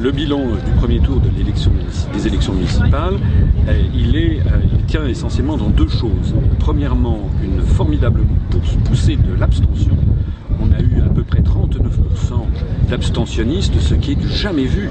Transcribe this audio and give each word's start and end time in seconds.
Le 0.00 0.12
bilan 0.12 0.54
du 0.64 0.70
premier 0.78 1.00
tour 1.00 1.20
de 1.20 1.28
l'élection, 1.36 1.72
des 2.14 2.26
élections 2.26 2.54
municipales, 2.54 3.18
euh, 3.68 3.82
il, 3.92 4.16
est, 4.16 4.27
euh, 4.40 4.60
il 4.72 4.84
tient 4.84 5.06
essentiellement 5.06 5.56
dans 5.56 5.70
deux 5.70 5.88
choses. 5.88 6.34
Premièrement, 6.58 7.30
une 7.42 7.60
formidable 7.62 8.22
poussée 8.84 9.16
de 9.16 9.34
l'abstention. 9.38 9.96
On 10.60 10.72
a 10.72 10.80
eu 10.80 11.02
près 11.28 11.40
39% 11.40 12.88
d'abstentionnistes, 12.88 13.78
ce 13.80 13.94
qui 13.94 14.12
est 14.12 14.14
du 14.14 14.28
jamais 14.28 14.64
vu 14.64 14.90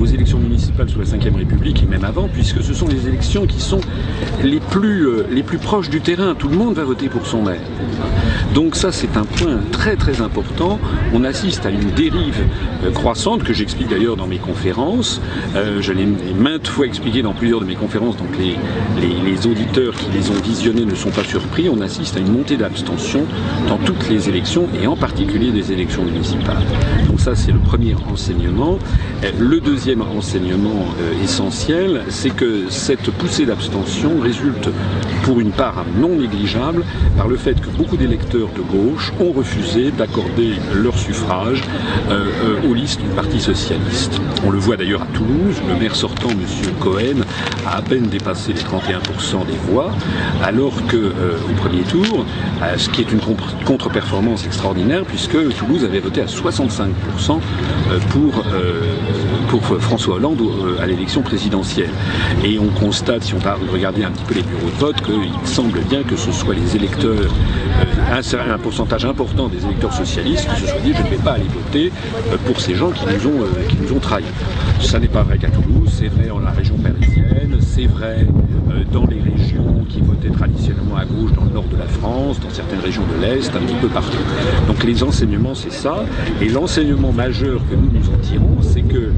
aux 0.00 0.06
élections 0.06 0.38
municipales 0.38 0.88
sous 0.88 0.98
la 0.98 1.04
Ve 1.04 1.34
République 1.34 1.82
et 1.82 1.86
même 1.86 2.04
avant, 2.04 2.28
puisque 2.28 2.62
ce 2.62 2.74
sont 2.74 2.86
les 2.86 3.08
élections 3.08 3.46
qui 3.46 3.60
sont 3.60 3.80
les 4.42 4.60
plus, 4.60 5.06
euh, 5.08 5.26
les 5.30 5.42
plus 5.42 5.58
proches 5.58 5.90
du 5.90 6.00
terrain. 6.00 6.34
Tout 6.38 6.48
le 6.48 6.56
monde 6.56 6.74
va 6.74 6.84
voter 6.84 7.08
pour 7.08 7.26
son 7.26 7.42
maire. 7.42 7.60
Donc 8.54 8.76
ça, 8.76 8.92
c'est 8.92 9.16
un 9.16 9.24
point 9.24 9.58
très 9.72 9.96
très 9.96 10.20
important. 10.20 10.78
On 11.12 11.24
assiste 11.24 11.66
à 11.66 11.70
une 11.70 11.90
dérive 11.90 12.44
euh, 12.84 12.90
croissante 12.92 13.42
que 13.42 13.52
j'explique 13.52 13.88
d'ailleurs 13.88 14.16
dans 14.16 14.26
mes 14.26 14.38
conférences. 14.38 15.20
Euh, 15.56 15.80
je 15.80 15.92
l'ai 15.92 16.06
maintes 16.06 16.68
fois 16.68 16.86
expliqué 16.86 17.22
dans 17.22 17.32
plusieurs 17.32 17.60
de 17.60 17.66
mes 17.66 17.74
conférences, 17.74 18.16
donc 18.16 18.28
les, 18.38 18.56
les, 19.00 19.30
les, 19.30 19.46
auditeurs 19.46 19.94
qui 19.94 20.10
les 20.10 20.30
ont 20.30 20.40
visionnées 20.44 20.84
ne 20.84 20.94
sont 20.94 21.10
pas 21.10 21.24
surpris. 21.24 21.68
On 21.68 21.80
assiste 21.80 22.16
à 22.16 22.20
une 22.20 22.32
montée 22.32 22.56
d'abstention 22.56 23.24
dans 23.68 23.78
toutes 23.78 24.08
les 24.08 24.28
élections 24.28 24.68
et 24.80 24.86
en 24.86 24.96
particulier 24.96 25.50
des 25.50 25.72
élections 25.72 25.77
municipales. 25.86 26.64
Donc 27.06 27.20
ça, 27.20 27.36
c'est 27.36 27.52
le 27.52 27.60
premier 27.60 27.94
enseignement. 28.10 28.78
Euh, 29.22 29.30
le 29.38 29.60
deuxième 29.60 30.02
enseignement 30.02 30.86
euh, 31.00 31.22
essentiel, 31.22 32.02
c'est 32.08 32.34
que 32.34 32.68
cette 32.68 33.10
poussée 33.12 33.46
d'abstention 33.46 34.18
résulte 34.20 34.70
pour 35.22 35.38
une 35.40 35.52
part 35.52 35.84
non 36.00 36.16
négligeable 36.16 36.84
par 37.16 37.28
le 37.28 37.36
fait 37.36 37.60
que 37.60 37.68
beaucoup 37.68 37.96
d'électeurs 37.96 38.48
de 38.56 38.62
gauche 38.62 39.12
ont 39.20 39.32
refusé 39.32 39.90
d'accorder 39.92 40.54
leur 40.74 40.98
suffrage 40.98 41.62
euh, 42.10 42.68
aux 42.68 42.74
listes 42.74 43.00
du 43.00 43.08
Parti 43.10 43.40
socialiste. 43.40 44.20
On 44.44 44.50
le 44.50 44.58
voit 44.58 44.76
d'ailleurs 44.76 45.02
à 45.02 45.06
Toulouse, 45.06 45.56
le 45.68 45.76
maire 45.76 45.94
sortant, 45.94 46.30
M. 46.30 46.38
Cohen, 46.80 47.22
a 47.66 47.76
à 47.76 47.82
peine 47.82 48.08
dépassé 48.08 48.52
les 48.52 48.60
31% 48.60 49.46
des 49.46 49.56
voix, 49.70 49.92
alors 50.42 50.74
que 50.86 50.96
au 50.96 51.52
premier 51.56 51.82
tour, 51.82 52.24
ce 52.76 52.88
qui 52.88 53.02
est 53.02 53.12
une 53.12 53.20
contre-performance 53.64 54.46
extraordinaire, 54.46 55.04
puisque 55.04 55.36
avait 55.84 56.00
voté 56.00 56.22
à 56.22 56.26
65% 56.26 56.86
euh, 57.90 57.98
pour, 58.10 58.44
euh, 58.52 58.82
pour 59.48 59.62
François 59.80 60.16
Hollande 60.16 60.40
à 60.80 60.86
l'élection 60.86 61.22
présidentielle. 61.22 61.90
Et 62.44 62.58
on 62.58 62.68
constate, 62.68 63.24
si 63.24 63.34
on 63.34 63.38
de 63.38 63.70
regarder 63.70 64.04
un 64.04 64.10
petit 64.10 64.24
peu 64.24 64.34
les 64.34 64.42
bureaux 64.42 64.70
de 64.70 64.80
vote, 64.80 65.00
qu'il 65.02 65.48
semble 65.48 65.80
bien 65.80 66.02
que 66.02 66.16
ce 66.16 66.32
soit 66.32 66.54
les 66.54 66.76
électeurs, 66.76 67.30
un, 68.10 68.50
un, 68.52 68.58
pourcentage 68.58 69.04
important 69.04 69.48
des 69.48 69.64
électeurs 69.64 69.92
socialistes 69.92 70.48
qui 70.54 70.60
se 70.60 70.66
sont 70.66 70.80
dit 70.84 70.92
je 70.94 71.02
ne 71.02 71.08
vais 71.08 71.22
pas 71.22 71.32
aller 71.32 71.46
voter 71.52 71.92
pour 72.46 72.60
ces 72.60 72.74
gens 72.74 72.90
qui 72.90 73.04
nous 73.06 73.26
ont, 73.26 73.46
qui 73.68 73.76
nous 73.76 73.92
ont 73.96 74.00
trahis. 74.00 74.24
Ça 74.80 74.98
n'est 74.98 75.08
pas 75.08 75.22
vrai 75.22 75.38
qu'à 75.38 75.50
Toulouse, 75.50 75.90
c'est 75.92 76.08
vrai 76.08 76.30
en 76.30 76.40
la 76.40 76.50
région 76.50 76.76
parisienne, 76.76 77.58
c'est 77.60 77.86
vrai 77.86 78.26
dans 78.84 79.06
les 79.06 79.20
régions 79.20 79.84
qui 79.88 80.00
votaient 80.00 80.30
traditionnellement 80.30 80.96
à 80.96 81.04
gauche 81.04 81.32
dans 81.32 81.44
le 81.44 81.50
nord 81.50 81.64
de 81.64 81.76
la 81.76 81.86
France, 81.86 82.40
dans 82.40 82.50
certaines 82.50 82.80
régions 82.80 83.04
de 83.16 83.20
l'Est, 83.20 83.54
un 83.54 83.60
petit 83.60 83.74
peu 83.80 83.88
partout. 83.88 84.18
Donc 84.66 84.84
les 84.84 85.02
enseignements, 85.02 85.54
c'est 85.54 85.72
ça. 85.72 86.04
Et 86.40 86.48
l'enseignement 86.48 87.12
majeur 87.12 87.60
que 87.70 87.74
nous 87.74 87.90
nous 87.92 88.08
en 88.08 88.18
tirons, 88.18 88.58
c'est 88.60 88.82
que 88.82 89.12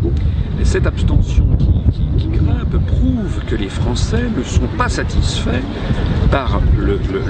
cette 0.65 0.87
abstention 0.87 1.47
qui, 1.59 2.29
grimpe 2.29 2.77
prouve 2.87 3.41
que 3.49 3.57
les 3.57 3.69
Français 3.69 4.25
ne 4.37 4.43
sont 4.43 4.69
pas 4.79 4.89
satisfaits 4.89 5.63
par 6.31 6.61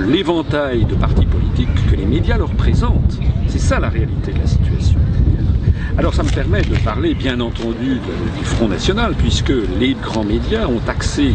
l'éventail 0.09 0.85
de 0.85 0.95
partis 0.95 1.27
politiques 1.27 1.69
que 1.91 1.97
les 1.97 2.05
médias 2.05 2.37
leur 2.37 2.51
présentent. 2.51 3.19
C'est 3.47 3.61
ça 3.61 3.81
la 3.81 3.89
réalité 3.89 4.33
de 4.33 4.39
la 4.39 4.47
situation. 4.47 4.99
Alors 5.97 6.15
ça 6.15 6.23
me 6.23 6.29
permet 6.29 6.63
de 6.63 6.77
parler 6.77 7.15
bien 7.15 7.41
entendu 7.41 8.01
du 8.39 8.45
Front 8.45 8.69
National, 8.69 9.15
puisque 9.17 9.53
les 9.79 9.95
grands 9.95 10.25
médias 10.25 10.67
ont 10.67 10.81
axé 10.89 11.35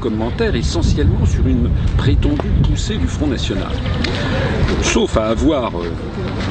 commentaires 0.00 0.54
essentiellement 0.54 1.24
sur 1.24 1.46
une 1.46 1.68
prétendue 1.96 2.50
poussée 2.62 2.96
du 2.96 3.06
Front 3.06 3.26
National. 3.26 3.72
Sauf 4.82 5.16
à 5.16 5.26
avoir 5.28 5.72
euh, 5.76 5.90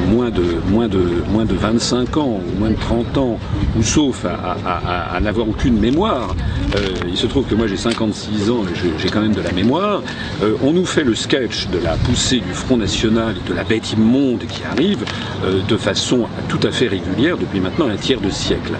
moins, 0.09 0.29
de, 0.29 0.43
moins, 0.69 0.87
de, 0.87 1.23
moins 1.31 1.45
de 1.45 1.55
25 1.55 2.17
ans, 2.17 2.39
ou 2.39 2.59
moins 2.59 2.71
de 2.71 2.75
30 2.75 3.17
ans, 3.17 3.39
ou 3.77 3.83
sauf 3.83 4.25
à 4.25 5.19
n'avoir 5.19 5.49
aucune 5.49 5.79
mémoire, 5.79 6.35
euh, 6.75 6.89
il 7.07 7.17
se 7.17 7.27
trouve 7.27 7.45
que 7.45 7.55
moi 7.55 7.67
j'ai 7.67 7.77
56 7.77 8.49
ans, 8.49 8.63
mais 8.65 8.71
j'ai 8.97 9.09
quand 9.09 9.21
même 9.21 9.33
de 9.33 9.41
la 9.41 9.51
mémoire, 9.51 10.01
euh, 10.43 10.55
on 10.63 10.73
nous 10.73 10.85
fait 10.85 11.03
le 11.03 11.15
sketch 11.15 11.67
de 11.67 11.79
la 11.79 11.95
poussée 11.95 12.39
du 12.39 12.53
Front 12.53 12.77
National 12.77 13.35
et 13.37 13.49
de 13.49 13.55
la 13.55 13.63
bête 13.63 13.93
immonde 13.93 14.43
qui 14.47 14.63
arrive 14.63 15.05
euh, 15.43 15.61
de 15.67 15.77
façon 15.77 16.27
tout 16.49 16.59
à 16.63 16.71
fait 16.71 16.87
régulière 16.87 17.37
depuis 17.37 17.59
maintenant 17.59 17.87
un 17.87 17.95
tiers 17.95 18.21
de 18.21 18.29
siècle. 18.29 18.73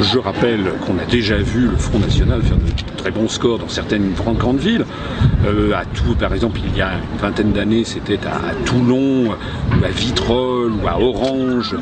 Je 0.00 0.18
rappelle 0.18 0.72
qu'on 0.86 0.98
a 0.98 1.04
déjà 1.04 1.36
vu 1.36 1.68
le 1.68 1.76
Front 1.76 1.98
National 1.98 2.42
faire 2.42 2.56
de 2.56 2.96
très 2.96 3.10
bons 3.10 3.28
scores 3.28 3.58
dans 3.58 3.68
certaines 3.68 4.12
grandes, 4.12 4.58
villes. 4.58 4.84
À 5.74 5.84
tout, 5.84 6.14
par 6.14 6.32
exemple, 6.32 6.60
il 6.64 6.76
y 6.76 6.82
a 6.82 6.92
une 6.92 7.18
vingtaine 7.20 7.52
d'années, 7.52 7.84
c'était 7.84 8.18
à, 8.26 8.36
à, 8.50 8.54
Toulon, 8.64 9.26
ou 9.26 9.84
à 9.84 9.88
Vitrolles, 9.88 10.72
ou 10.72 10.86
à 10.86 11.00
Orange, 11.00 11.76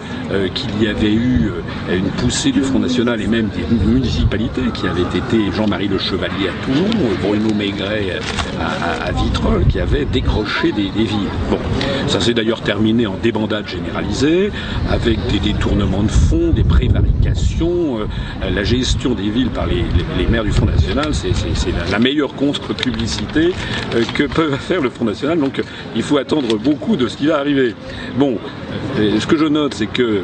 qu'il 0.54 0.82
y 0.82 0.88
avait 0.88 1.12
eu 1.12 1.50
une 1.92 2.08
poussée 2.10 2.52
du 2.52 2.62
Front 2.62 2.78
National 2.78 3.20
et 3.20 3.26
même 3.26 3.48
des 3.48 3.64
municipalités 3.86 4.62
qui 4.72 4.86
avaient 4.86 5.02
été 5.02 5.50
Jean-Marie 5.60 5.88
Le 5.88 5.98
Chevalier 5.98 6.48
à 6.48 6.64
Toulon, 6.64 6.88
Bruno 7.22 7.52
Maigret 7.52 8.18
à, 8.58 9.08
à, 9.08 9.12
Vitrolles, 9.12 9.66
qui 9.68 9.78
avaient 9.78 10.06
décroché 10.06 10.72
des, 10.72 10.84
villes. 10.84 11.28
Bon, 11.50 11.58
ça 12.06 12.18
s'est 12.18 12.32
d'ailleurs 12.32 12.62
terminé 12.62 13.06
en 13.06 13.16
débandade 13.22 13.68
généralisée, 13.68 14.52
avec 14.88 15.18
des 15.26 15.38
détournements 15.38 16.02
de 16.02 16.10
fonds, 16.10 16.52
des 16.52 16.64
prévarications, 16.64 17.98
euh, 17.98 18.50
la 18.50 18.64
gestion 18.64 19.12
des 19.12 19.28
villes 19.28 19.50
par 19.50 19.66
les, 19.66 19.84
maires 20.30 20.44
du 20.44 20.50
Front 20.50 20.64
National, 20.64 21.10
c'est 21.12 21.32
la, 21.92 21.98
meilleure 21.98 22.34
contre-publicité 22.36 23.52
euh, 23.94 24.02
que 24.14 24.22
peut 24.22 24.52
faire 24.52 24.80
le 24.80 24.88
Front 24.88 25.04
National. 25.04 25.40
Donc 25.40 25.60
il 25.94 26.02
faut 26.02 26.16
attendre 26.16 26.56
beaucoup 26.56 26.96
de 26.96 27.06
ce 27.06 27.18
qui 27.18 27.26
va 27.26 27.36
arriver. 27.36 27.74
Bon, 28.16 28.38
euh, 28.98 29.20
ce 29.20 29.26
que 29.26 29.36
je 29.36 29.44
note, 29.44 29.74
c'est 29.74 29.88
que 29.88 30.22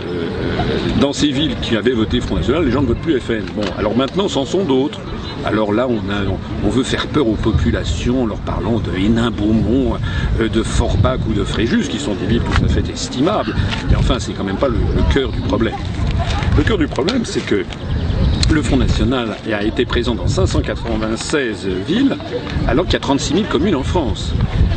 dans 0.98 1.12
ces 1.12 1.28
villes 1.28 1.56
qui 1.60 1.76
avaient 1.76 1.92
voté 1.92 2.22
Front 2.22 2.36
National, 2.36 2.64
les 2.64 2.70
gens 2.70 2.80
ne 2.80 2.86
votent 2.86 3.02
plus 3.02 3.20
FN. 3.20 3.42
Bon, 3.54 3.64
alors 3.76 3.94
maintenant, 3.94 4.28
c'en 4.28 4.46
sont 4.46 4.64
d'autres. 4.64 5.00
Alors 5.46 5.72
là, 5.72 5.86
on, 5.88 6.68
veut 6.68 6.82
faire 6.82 7.06
peur 7.06 7.28
aux 7.28 7.36
populations 7.36 8.24
en 8.24 8.26
leur 8.26 8.38
parlant 8.38 8.80
de 8.80 8.92
Hénin-Beaumont, 8.96 9.96
euh, 10.40 10.48
de 10.48 10.62
Forbach 10.64 11.20
ou 11.28 11.34
de 11.34 11.44
Fréjus, 11.44 11.88
qui 11.88 12.00
sont 12.00 12.14
des 12.14 12.26
villes 12.26 12.42
tout 12.42 12.64
à 12.64 12.68
fait 12.68 12.88
estimables. 12.90 13.54
Mais 13.88 13.94
enfin, 13.94 14.18
c'est 14.18 14.32
quand 14.32 14.42
même 14.42 14.56
pas 14.56 14.66
le 14.66 14.74
cœur 15.14 15.30
du 15.30 15.40
problème. 15.40 15.76
Le 16.56 16.64
cœur 16.64 16.78
du 16.78 16.88
problème, 16.88 17.24
c'est 17.24 17.46
que 17.46 17.64
le 18.50 18.62
Front 18.62 18.76
National 18.76 19.36
a 19.52 19.64
été 19.64 19.84
présent 19.84 20.14
dans 20.14 20.28
596 20.28 21.66
villes, 21.86 22.16
alors 22.68 22.84
qu'il 22.84 22.94
y 22.94 22.96
a 22.96 23.00
36 23.00 23.34
000 23.34 23.46
communes 23.50 23.74
en 23.74 23.82
France. 23.82 24.32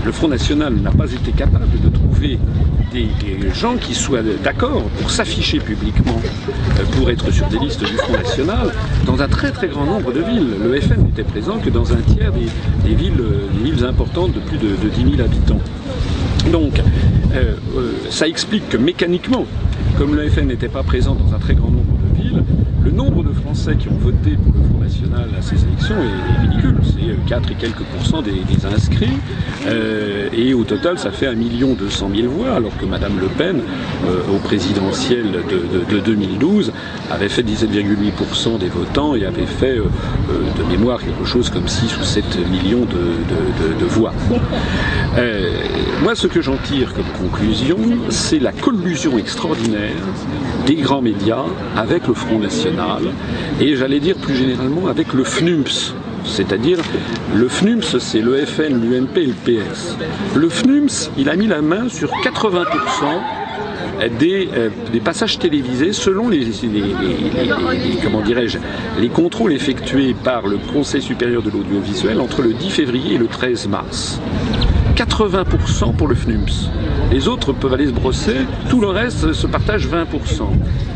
Le 0.06 0.12
Front 0.12 0.28
National 0.28 0.74
n'a 0.76 0.92
pas 0.92 1.12
été 1.12 1.32
capable 1.32 1.80
de 1.80 1.90
trouver 1.90 2.40
des, 2.92 3.08
gens 3.54 3.76
qui 3.78 3.94
soient 3.94 4.22
d'accord 4.44 4.84
pour 5.00 5.12
s'afficher 5.12 5.60
publiquement, 5.60 6.20
euh, 6.80 6.84
pour 6.98 7.10
être 7.10 7.32
sur 7.32 7.48
des 7.48 7.60
listes 7.60 7.84
du 7.84 7.98
Front 7.98 8.14
National, 8.14 8.72
dans 9.06 9.22
un 9.22 9.28
très 9.28 9.52
très 9.52 9.68
grand 9.68 9.86
nombre 9.86 10.12
de 10.12 10.22
villes. 10.22 10.48
Le 10.64 10.80
FN 10.80 11.04
n'était 11.04 11.24
présent 11.24 11.60
que 11.60 11.70
dans 11.70 11.94
un 11.94 11.98
tiers 11.98 12.32
des, 12.32 12.96
villes, 12.96 13.14
des 13.54 13.72
villes 13.72 13.86
importantes 13.86 14.34
de 14.34 14.40
plus 14.40 14.58
de, 14.58 14.76
de 14.76 14.90
10 14.90 15.16
000 15.18 15.22
habitants. 15.22 15.62
Donc, 16.52 16.80
euh, 17.34 17.56
euh, 17.78 17.92
ça 18.10 18.28
explique 18.28 18.70
que 18.70 18.78
mécaniquement, 18.78 19.46
comme 19.98 20.16
le 20.16 20.28
FN 20.30 20.48
n'était 20.48 20.70
pas 20.70 20.84
présent 20.84 21.16
dans 21.16 21.36
un 21.36 21.40
très 21.40 21.54
grand 21.54 21.70
nombre 21.70 21.98
de 21.98 22.22
villes, 22.22 22.44
le 22.84 22.92
nombre 22.92 23.24
de 23.24 23.34
Français 23.34 23.76
qui 23.78 23.90
ont 23.90 23.98
voté 24.00 24.32
pour 24.32 24.54
le 24.54 24.68
Front 24.70 24.80
National 24.80 25.30
à 25.38 25.42
ces 25.42 25.64
élections 25.64 25.96
est, 25.96 26.42
ridicule. 26.42 26.76
C'est 26.84 27.28
4 27.28 27.52
et 27.52 27.56
quelques 27.56 27.84
pourcents 27.84 28.22
des, 28.22 28.34
inscrits. 28.66 29.18
Euh, 29.68 30.30
et 30.34 30.54
au 30.54 30.64
total, 30.64 31.00
ça 31.00 31.12
fait 31.12 31.28
1 31.28 31.34
million 31.36 31.74
200 31.74 32.10
000 32.16 32.32
voix, 32.32 32.54
alors 32.54 32.76
que 32.78 32.86
Mme 32.86 33.20
Le 33.20 33.28
Pen, 33.28 33.62
euh, 34.06 34.36
au 34.36 34.40
présidentiel 34.40 35.32
de, 35.32 35.40
de, 35.40 35.98
de, 35.98 36.00
2012, 36.00 36.72
avait 37.12 37.30
fait 37.30 37.44
17,8% 37.44 38.58
des 38.60 38.68
votants 38.68 39.16
et 39.16 39.26
avait 39.26 39.46
fait 39.46 39.78
euh, 39.78 39.86
de 40.58 40.64
mémoire 40.72 41.00
quelque 41.00 41.26
chose 41.26 41.50
comme 41.50 41.68
6 41.68 41.98
ou 41.98 42.04
7 42.04 42.50
millions 42.50 42.86
de, 42.86 43.86
voix. 43.86 44.14
Euh, 45.18 45.50
moi, 46.04 46.16
ce 46.16 46.28
que 46.28 46.42
j'en 46.42 46.58
tire 46.58 46.94
comme 46.94 47.28
conclusion, 47.28 47.78
c'est 48.10 48.40
la 48.40 48.52
collusion 48.52 49.18
extraordinaire 49.18 49.96
des 50.68 50.76
grands 50.76 51.02
médias 51.02 51.46
avec 51.76 52.08
le 52.08 52.14
Front 52.14 52.40
National 52.40 52.69
et 53.60 53.76
j'allais 53.76 54.00
dire 54.00 54.16
plus 54.16 54.36
généralement 54.36 54.88
avec 54.88 55.14
le 55.14 55.24
FNUMS, 55.24 55.94
c'est-à-dire 56.26 56.78
le 57.36 57.48
FNUMS, 57.48 58.00
c'est 58.00 58.22
le 58.22 58.46
FN, 58.46 58.82
l'UMP 58.82 59.18
et 59.18 59.26
le 59.26 59.34
PS. 59.34 59.98
Le 60.36 60.50
FNUMS, 60.50 61.12
il 61.18 61.30
a 61.30 61.36
mis 61.36 61.48
la 61.48 61.62
main 61.62 61.90
sur 61.90 62.12
80% 62.12 62.66
des, 64.20 64.48
euh, 64.54 64.70
des, 64.92 65.00
passages 65.00 65.40
télévisés 65.40 65.92
selon 65.92 66.30
les, 66.30 66.46
dirais-je 68.26 68.58
les 69.00 69.10
contrôles 69.10 69.52
effectués 69.54 70.16
par 70.24 70.48
le 70.48 70.58
Conseil 70.58 71.02
supérieur 71.02 71.42
de 71.42 71.50
l'audiovisuel 71.50 72.22
entre 72.22 72.42
le 72.42 72.54
10 72.54 72.70
février 72.70 73.16
et 73.16 73.18
le 73.18 73.28
13 73.28 73.68
mars. 73.68 74.22
80% 75.00 75.96
pour 75.96 76.10
le 76.10 76.16
FNUMS. 76.16 76.70
Les 77.10 77.30
autres 77.30 77.54
peuvent 77.54 77.74
aller 77.74 77.88
se 77.88 77.94
brosser, 77.94 78.36
tout 78.70 78.82
le 78.82 78.90
reste 78.90 79.32
se 79.32 79.48
partage 79.48 79.88
20%. 79.88 80.04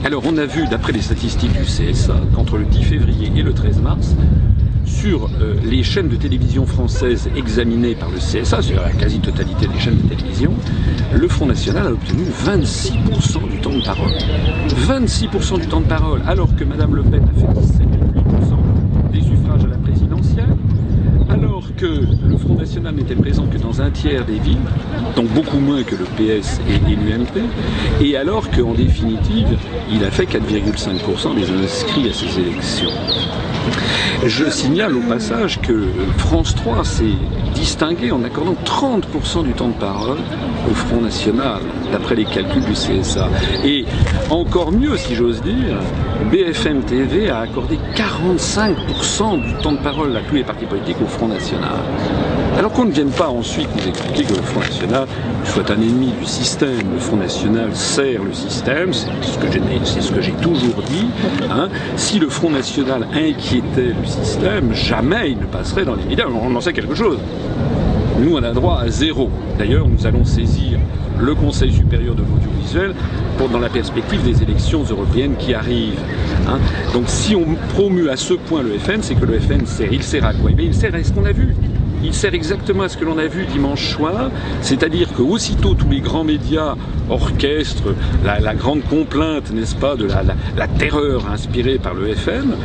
Alors 0.03 0.23
on 0.25 0.37
a 0.37 0.45
vu, 0.45 0.67
d'après 0.67 0.91
les 0.91 1.01
statistiques 1.01 1.53
du 1.53 1.63
CSA, 1.63 2.15
qu'entre 2.35 2.57
le 2.57 2.65
10 2.65 2.83
février 2.83 3.31
et 3.33 3.41
le 3.41 3.53
13 3.53 3.79
mars, 3.79 4.13
sur 4.85 5.29
euh, 5.39 5.55
les 5.63 5.83
chaînes 5.83 6.09
de 6.09 6.17
télévision 6.17 6.65
françaises 6.65 7.29
examinées 7.37 7.95
par 7.95 8.09
le 8.09 8.17
CSA, 8.17 8.61
sur 8.61 8.81
la 8.81 8.91
quasi-totalité 8.91 9.67
des 9.67 9.79
chaînes 9.79 10.01
de 10.01 10.13
télévision, 10.13 10.51
le 11.15 11.27
Front 11.29 11.45
National 11.45 11.87
a 11.87 11.91
obtenu 11.91 12.23
26% 12.45 13.49
du 13.49 13.61
temps 13.61 13.71
de 13.71 13.85
parole. 13.85 14.11
26% 14.67 15.61
du 15.61 15.67
temps 15.67 15.79
de 15.79 15.87
parole, 15.87 16.21
alors 16.27 16.53
que 16.57 16.65
Mme 16.65 16.95
Le 16.95 17.03
Pen 17.03 17.23
a 17.23 17.39
fait 17.39 17.61
17,8% 17.61 19.13
des 19.13 19.21
suffrages 19.21 19.63
à 19.63 19.67
la 19.67 19.77
présidentielle, 19.77 20.57
alors 21.29 21.69
que 21.77 22.01
Front 22.43 22.55
National 22.55 22.93
n'était 22.95 23.15
présent 23.15 23.45
que 23.45 23.57
dans 23.57 23.81
un 23.81 23.89
tiers 23.89 24.25
des 24.25 24.39
villes, 24.39 24.57
donc 25.15 25.27
beaucoup 25.29 25.59
moins 25.59 25.83
que 25.83 25.95
le 25.95 26.03
PS 26.03 26.59
et, 26.67 26.91
et 26.91 26.95
l'UMP, 26.95 27.41
et 28.01 28.17
alors 28.17 28.49
qu'en 28.51 28.73
définitive, 28.73 29.57
il 29.89 30.03
a 30.03 30.11
fait 30.11 30.25
4,5% 30.25 31.35
des 31.35 31.49
inscrits 31.63 32.09
à 32.09 32.13
ces 32.13 32.39
élections. 32.39 32.91
Je 34.25 34.49
signale 34.49 34.95
au 34.95 35.01
passage 35.01 35.61
que 35.61 35.85
France 36.17 36.53
3 36.55 36.83
s'est 36.83 37.17
distingué 37.55 38.11
en 38.11 38.23
accordant 38.23 38.55
30% 38.65 39.43
du 39.43 39.53
temps 39.53 39.69
de 39.69 39.73
parole 39.73 40.17
au 40.69 40.73
Front 40.73 41.01
National, 41.01 41.61
d'après 41.91 42.15
les 42.15 42.25
calculs 42.25 42.63
du 42.63 42.73
CSA. 42.73 43.29
Et 43.63 43.85
encore 44.29 44.71
mieux, 44.71 44.97
si 44.97 45.15
j'ose 45.15 45.41
dire, 45.41 45.79
BFM 46.31 46.83
TV 46.83 47.29
a 47.29 47.39
accordé 47.39 47.77
45% 47.95 49.41
du 49.41 49.53
temps 49.61 49.73
de 49.73 49.77
parole 49.77 50.15
à 50.15 50.21
tous 50.21 50.35
les 50.35 50.43
partis 50.43 50.65
politiques 50.65 50.97
au 51.01 51.07
Front 51.07 51.27
National. 51.27 51.79
Alors 52.57 52.71
qu'on 52.71 52.85
ne 52.85 52.91
vienne 52.91 53.09
pas 53.09 53.29
ensuite 53.29 53.69
nous 53.75 53.87
expliquer 53.87 54.23
que 54.23 54.33
le 54.33 54.41
Front 54.41 54.59
National 54.61 55.07
soit 55.43 55.69
un 55.71 55.75
ennemi 55.75 56.11
du 56.19 56.25
système. 56.25 56.93
Le 56.93 56.99
Front 56.99 57.17
National 57.17 57.75
sert 57.75 58.23
le 58.23 58.33
système, 58.33 58.93
c'est 58.93 60.01
ce 60.01 60.11
que 60.11 60.21
j'ai 60.21 60.33
toujours 60.33 60.81
dit. 60.87 61.07
Hein. 61.49 61.69
Si 61.97 62.19
le 62.19 62.29
Front 62.29 62.51
National 62.51 63.07
inquiétait 63.13 63.93
le 63.99 64.05
système, 64.05 64.73
jamais 64.73 65.31
il 65.31 65.39
ne 65.39 65.45
passerait 65.45 65.85
dans 65.85 65.95
les 65.95 66.05
médias. 66.05 66.25
On 66.27 66.55
en 66.55 66.61
sait 66.61 66.73
quelque 66.73 66.95
chose. 66.95 67.19
Nous, 68.19 68.35
on 68.35 68.43
a 68.43 68.51
droit 68.51 68.79
à 68.79 68.89
zéro. 68.89 69.29
D'ailleurs, 69.57 69.87
nous 69.87 70.05
allons 70.05 70.25
saisir 70.25 70.79
le 71.19 71.35
Conseil 71.35 71.71
supérieur 71.71 72.15
de 72.15 72.21
l'audiovisuel 72.21 72.93
dans 73.51 73.59
la 73.59 73.69
perspective 73.69 74.23
des 74.23 74.41
élections 74.41 74.83
européennes 74.83 75.35
qui 75.37 75.53
arrivent. 75.53 75.99
Hein. 76.47 76.59
Donc 76.93 77.03
si 77.07 77.35
on 77.35 77.55
promue 77.73 78.09
à 78.09 78.15
ce 78.15 78.33
point 78.33 78.61
le 78.61 78.77
FN, 78.77 79.01
c'est 79.01 79.15
que 79.15 79.25
le 79.25 79.39
FN 79.39 79.65
sert. 79.65 79.91
Il 79.91 80.01
sert 80.01 80.25
à 80.25 80.33
quoi 80.33 80.51
Mais 80.55 80.65
il 80.65 80.73
sert 80.73 80.95
à 80.95 81.03
ce 81.03 81.11
qu'on 81.11 81.25
a 81.25 81.33
vu 81.33 81.53
il 82.03 82.13
sert 82.13 82.33
exactement 82.33 82.83
à 82.83 82.89
ce 82.89 82.97
que 82.97 83.05
l'on 83.05 83.17
a 83.17 83.27
vu 83.27 83.45
dimanche 83.45 83.93
soir, 83.93 84.29
c'est-à-dire 84.61 85.13
que 85.13 85.21
aussitôt 85.21 85.73
tous 85.73 85.89
les 85.89 86.01
grands 86.01 86.25
médias 86.25 86.75
orchestrent 87.09 87.95
la, 88.25 88.53
grande 88.55 88.83
complainte, 88.83 89.51
n'est-ce 89.53 89.75
pas, 89.75 89.95
de 89.95 90.05
la, 90.05 90.67
terreur 90.67 91.29
inspirée 91.31 91.77
par 91.77 91.93
le 91.93 92.13
FN, 92.13 92.55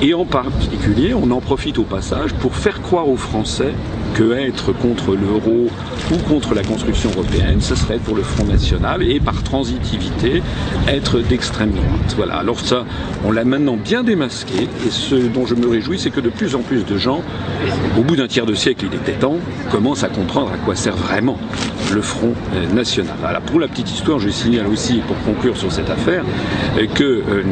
et 0.00 0.14
en 0.14 0.24
particulier, 0.24 1.12
on 1.12 1.30
en 1.32 1.40
profite 1.40 1.78
au 1.78 1.82
passage 1.82 2.32
pour 2.34 2.54
faire 2.54 2.80
croire 2.80 3.08
aux 3.08 3.16
Français 3.16 3.74
que 4.16 4.32
être 4.32 4.72
contre 4.72 5.14
l'euro 5.14 5.68
ou 6.10 6.16
contre 6.26 6.54
la 6.54 6.62
construction 6.62 7.10
européenne, 7.10 7.60
ce 7.60 7.74
serait 7.74 7.98
pour 7.98 8.16
le 8.16 8.22
Front 8.22 8.44
National 8.44 9.02
et 9.02 9.20
par 9.20 9.42
transitivité 9.42 10.42
être 10.88 11.20
d'extrême 11.20 11.72
droite. 11.72 12.14
Voilà. 12.16 12.36
Alors 12.36 12.58
ça, 12.60 12.86
on 13.26 13.30
l'a 13.30 13.44
maintenant 13.44 13.76
bien 13.76 14.02
démasqué 14.02 14.68
et 14.86 14.90
ce 14.90 15.16
dont 15.16 15.44
je 15.44 15.54
me 15.54 15.68
réjouis, 15.68 15.98
c'est 15.98 16.08
que 16.08 16.20
de 16.20 16.30
plus 16.30 16.54
en 16.54 16.60
plus 16.60 16.86
de 16.86 16.96
gens, 16.96 17.20
au 17.98 18.00
bout 18.00 18.16
d'un 18.16 18.26
tiers 18.26 18.46
de 18.46 18.54
siècle, 18.54 18.86
il 18.90 18.96
était 18.96 19.18
temps, 19.18 19.36
commencent 19.70 20.04
à 20.04 20.08
comprendre 20.08 20.50
à 20.50 20.56
quoi 20.56 20.74
sert 20.74 20.96
vraiment 20.96 21.38
le 21.94 22.02
Front 22.02 22.32
euh, 22.54 22.72
National. 22.72 23.14
Alors 23.24 23.42
pour 23.42 23.60
la 23.60 23.68
petite 23.68 23.90
histoire, 23.90 24.18
je 24.18 24.28
signale 24.28 24.66
aussi, 24.66 25.00
pour 25.06 25.18
conclure 25.22 25.56
sur 25.56 25.72
cette 25.72 25.90
affaire, 25.90 26.24
euh, 26.78 26.86
que 26.86 27.04
euh, 27.04 27.42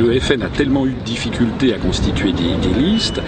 le 0.00 0.18
FN 0.20 0.42
a 0.42 0.48
tellement 0.48 0.86
eu 0.86 0.92
de 0.92 1.04
difficultés 1.04 1.74
à 1.74 1.78
constituer 1.78 2.32
des, 2.32 2.70
listes 2.78 3.20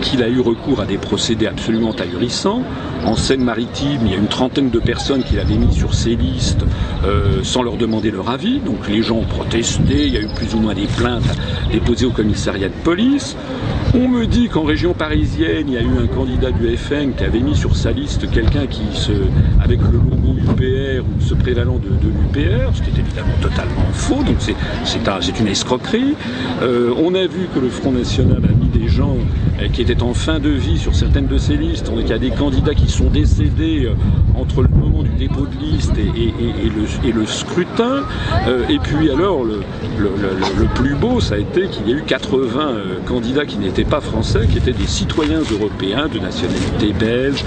qu'il 0.00 0.22
a 0.22 0.28
eu 0.28 0.40
recours 0.40 0.80
à 0.80 0.86
des 0.86 0.98
procédés 0.98 1.46
absolument 1.46 1.92
ahurissants 1.92 2.62
en 3.04 3.16
Seine-Maritime, 3.16 4.00
il 4.06 4.12
y 4.12 4.14
a 4.14 4.16
une 4.16 4.28
trentaine 4.28 4.70
de 4.70 4.78
personnes 4.78 5.22
qu'il 5.22 5.38
avait 5.38 5.56
mis 5.56 5.72
sur 5.74 5.94
ces 5.94 6.16
listes 6.16 6.64
euh, 7.04 7.42
sans 7.42 7.62
leur 7.62 7.76
demander 7.76 8.10
leur 8.10 8.30
avis. 8.30 8.60
Donc 8.60 8.88
les 8.88 9.02
gens 9.02 9.16
ont 9.16 9.26
protesté, 9.26 10.06
il 10.06 10.14
y 10.14 10.16
a 10.16 10.20
eu 10.20 10.28
plus 10.34 10.54
ou 10.54 10.58
moins 10.58 10.74
des 10.74 10.86
plaintes 10.86 11.22
déposées 11.70 12.06
au 12.06 12.10
commissariat 12.10 12.68
de 12.68 12.74
police. 12.82 13.36
On 13.96 14.08
me 14.08 14.26
dit 14.26 14.48
qu'en 14.48 14.64
région 14.64 14.92
parisienne, 14.92 15.68
il 15.68 15.74
y 15.74 15.76
a 15.76 15.82
eu 15.82 15.98
un 16.02 16.08
candidat 16.08 16.50
du 16.50 16.76
FN 16.76 17.12
qui 17.14 17.22
avait 17.22 17.38
mis 17.38 17.54
sur 17.54 17.76
sa 17.76 17.92
liste 17.92 18.28
quelqu'un 18.28 18.66
qui 18.66 18.82
se, 18.92 19.12
avec 19.60 19.78
le 19.80 19.98
Ou 20.46 21.20
se 21.20 21.34
prévalant 21.34 21.78
de, 21.78 21.88
l'UPR, 21.88 22.74
ce 22.74 22.82
qui 22.82 22.90
est 22.90 23.00
évidemment 23.00 23.34
totalement 23.40 23.84
faux, 23.92 24.22
donc 24.22 24.36
c'est 24.38 25.40
une 25.40 25.48
escroquerie. 25.48 26.14
Euh, 26.62 26.94
on 26.96 27.14
a 27.14 27.26
vu 27.26 27.48
que 27.54 27.58
le 27.58 27.68
Front 27.68 27.92
National 27.92 28.42
a 28.44 28.52
mis 28.52 28.68
des 28.68 28.88
gens 28.88 29.16
euh, 29.60 29.68
qui 29.68 29.82
étaient 29.82 30.02
en 30.02 30.14
fin 30.14 30.38
de 30.38 30.48
vie 30.48 30.78
sur 30.78 30.94
certaines 30.94 31.26
de 31.26 31.38
ces 31.38 31.56
listes. 31.56 31.90
On 31.92 31.98
a 31.98 32.18
des 32.18 32.30
candidats 32.30 32.74
qui 32.74 32.88
sont 32.88 33.10
décédés 33.10 33.84
euh, 33.84 33.94
entre 34.38 34.62
le 34.62 34.68
moment 34.68 35.02
du 35.02 35.10
dépôt 35.10 35.46
de 35.46 35.64
liste 35.64 35.92
et, 35.98 37.12
le, 37.12 37.26
scrutin. 37.26 38.02
Et 38.68 38.78
puis 38.78 39.10
alors, 39.10 39.44
le, 39.44 39.60
plus 40.74 40.94
beau, 40.94 41.20
ça 41.20 41.34
a 41.34 41.38
été 41.38 41.68
qu'il 41.68 41.88
y 41.88 41.92
a 41.92 41.96
eu 41.96 42.02
80 42.06 42.74
candidats 43.06 43.46
qui 43.46 43.58
n'étaient 43.58 43.84
pas 43.84 44.00
français, 44.00 44.46
qui 44.50 44.58
étaient 44.58 44.72
des 44.72 44.86
citoyens 44.86 45.40
européens 45.52 46.08
de 46.08 46.18
nationalité 46.18 46.92
belge, 46.98 47.44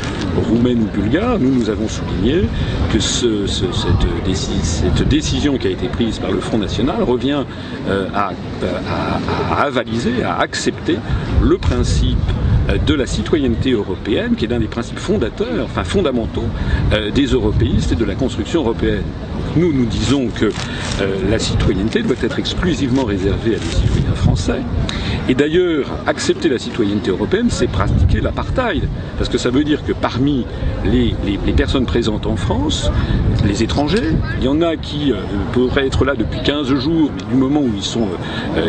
roumaine 0.50 0.84
ou 0.84 1.02
bulgare. 1.02 1.40
Nous, 1.40 1.54
nous 1.54 1.70
avons 1.70 1.88
souligné 1.88 2.44
que 2.92 3.00
cette, 3.00 5.08
décision 5.08 5.58
qui 5.58 5.68
a 5.68 5.72
été 5.72 5.88
prise 5.88 6.20
par 6.20 6.32
le 6.32 6.40
Front 6.40 6.58
National 6.58 7.04
revient 7.04 7.44
à, 8.14 8.32
à 9.52 9.62
avaliser, 9.64 10.24
à 10.24 10.40
accepter 10.40 10.98
le 11.42 11.58
principe 11.58 12.18
euh, 12.70 12.78
de 12.78 12.94
la 12.94 13.06
citoyenneté 13.06 13.72
européenne, 13.72 14.36
qui 14.36 14.46
est 14.46 14.48
l'un 14.48 14.60
des 14.60 14.68
principes 14.68 15.00
fondateurs, 15.00 15.66
enfin 15.66 15.84
fondamentaux 15.84 16.44
euh, 16.94 17.12
des 17.12 17.28
européistes 17.28 17.94
et 17.94 17.96
de 17.96 18.06
la 18.06 18.16
construction 18.16 18.62
européenne. 18.62 19.04
Nous, 19.58 19.74
nous 19.74 19.86
disons 19.86 20.28
que 20.28 20.46
euh, 20.46 21.16
la 21.30 21.40
citoyenneté 21.40 22.04
doit 22.04 22.16
être 22.22 22.38
exclusivement 22.38 23.06
réservée 23.06 23.56
à 23.56 23.60
des 23.60 23.66
citoyens 23.66 24.16
français. 24.16 24.62
Et 25.30 25.36
d'ailleurs, 25.36 25.88
accepter 26.06 26.48
la 26.48 26.60
citoyenneté 26.60 27.10
européenne, 27.10 27.48
c'est 27.50 27.68
pratiquer 27.68 28.22
l'apartheid. 28.22 28.88
Parce 29.18 29.30
que 29.30 29.38
ça 29.38 29.50
veut 29.50 29.64
dire 29.64 29.84
que 29.84 29.94
parmi 29.94 30.46
les, 30.86 31.16
personnes 31.54 31.86
présentes 31.86 32.28
en 32.28 32.36
France, 32.36 32.92
les 33.46 33.64
étrangers, 33.64 34.16
il 34.38 34.46
y 34.46 34.48
en 34.48 34.62
a 34.62 34.78
qui 34.78 35.12
pourraient 35.54 35.88
être 35.88 36.06
là 36.06 36.14
depuis 36.16 36.40
15 36.44 36.76
jours, 36.76 37.10
mais 37.16 37.24
du 37.30 37.36
moment 37.36 37.62
où 37.62 37.72
ils 37.76 37.84
sont 37.84 38.08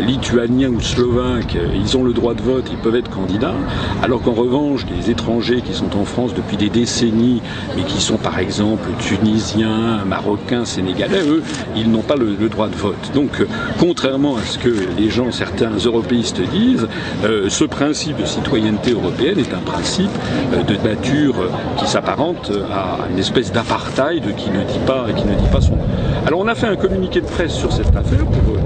lituaniens 0.01 0.69
ou 0.69 0.81
slovaques, 0.81 1.55
ils 1.75 1.95
ont 1.95 2.03
le 2.03 2.13
droit 2.13 2.33
de 2.33 2.41
vote, 2.41 2.65
ils 2.71 2.77
peuvent 2.77 2.95
être 2.95 3.11
candidats 3.11 3.53
alors 4.01 4.21
qu'en 4.21 4.33
revanche, 4.33 4.85
les 4.97 5.11
étrangers 5.11 5.61
qui 5.61 5.73
sont 5.73 5.97
en 5.97 6.05
France 6.05 6.33
depuis 6.33 6.57
des 6.57 6.69
décennies, 6.69 7.41
mais 7.75 7.83
qui 7.83 8.01
sont 8.01 8.17
par 8.17 8.39
exemple 8.39 8.87
tunisiens, 8.99 10.03
marocains, 10.05 10.65
sénégalais, 10.79 11.21
eux, 11.27 11.43
ils 11.75 11.91
n'ont 11.91 12.01
pas 12.01 12.15
le, 12.15 12.35
droit 12.49 12.69
de 12.69 12.75
vote. 12.75 13.11
Donc, 13.13 13.41
euh, 13.41 13.47
contrairement 13.79 14.37
à 14.37 14.43
ce 14.43 14.57
que 14.57 14.73
les 14.97 15.09
gens, 15.09 15.31
certains 15.31 15.71
européistes 15.71 16.41
disent, 16.41 16.87
euh, 17.25 17.49
ce 17.49 17.65
principe 17.65 18.17
de 18.17 18.25
citoyenneté 18.25 18.91
européenne 18.91 19.39
est 19.39 19.53
un 19.53 19.59
principe 19.59 20.09
euh, 20.53 20.63
de 20.63 20.75
nature 20.87 21.35
qui 21.77 21.85
s'apparente 21.87 22.51
à 22.71 23.09
une 23.11 23.19
espèce 23.19 23.51
d'apartheid 23.51 24.23
qui 24.35 24.49
ne 24.49 24.63
dit 24.63 24.79
pas, 24.87 25.07
qui 25.15 25.25
ne 25.25 25.35
dit 25.35 25.49
pas 25.51 25.61
son 25.61 25.75
nom. 25.75 25.85
Alors, 26.29 26.41
on 26.41 26.47
a 26.47 26.53
fait 26.53 26.67
un 26.67 26.75
communiqué 26.75 27.21
de 27.21 27.25
presse 27.25 27.55
sur 27.55 27.71
cette 27.71 27.95
affaire 27.95 28.23
pour 28.23 28.59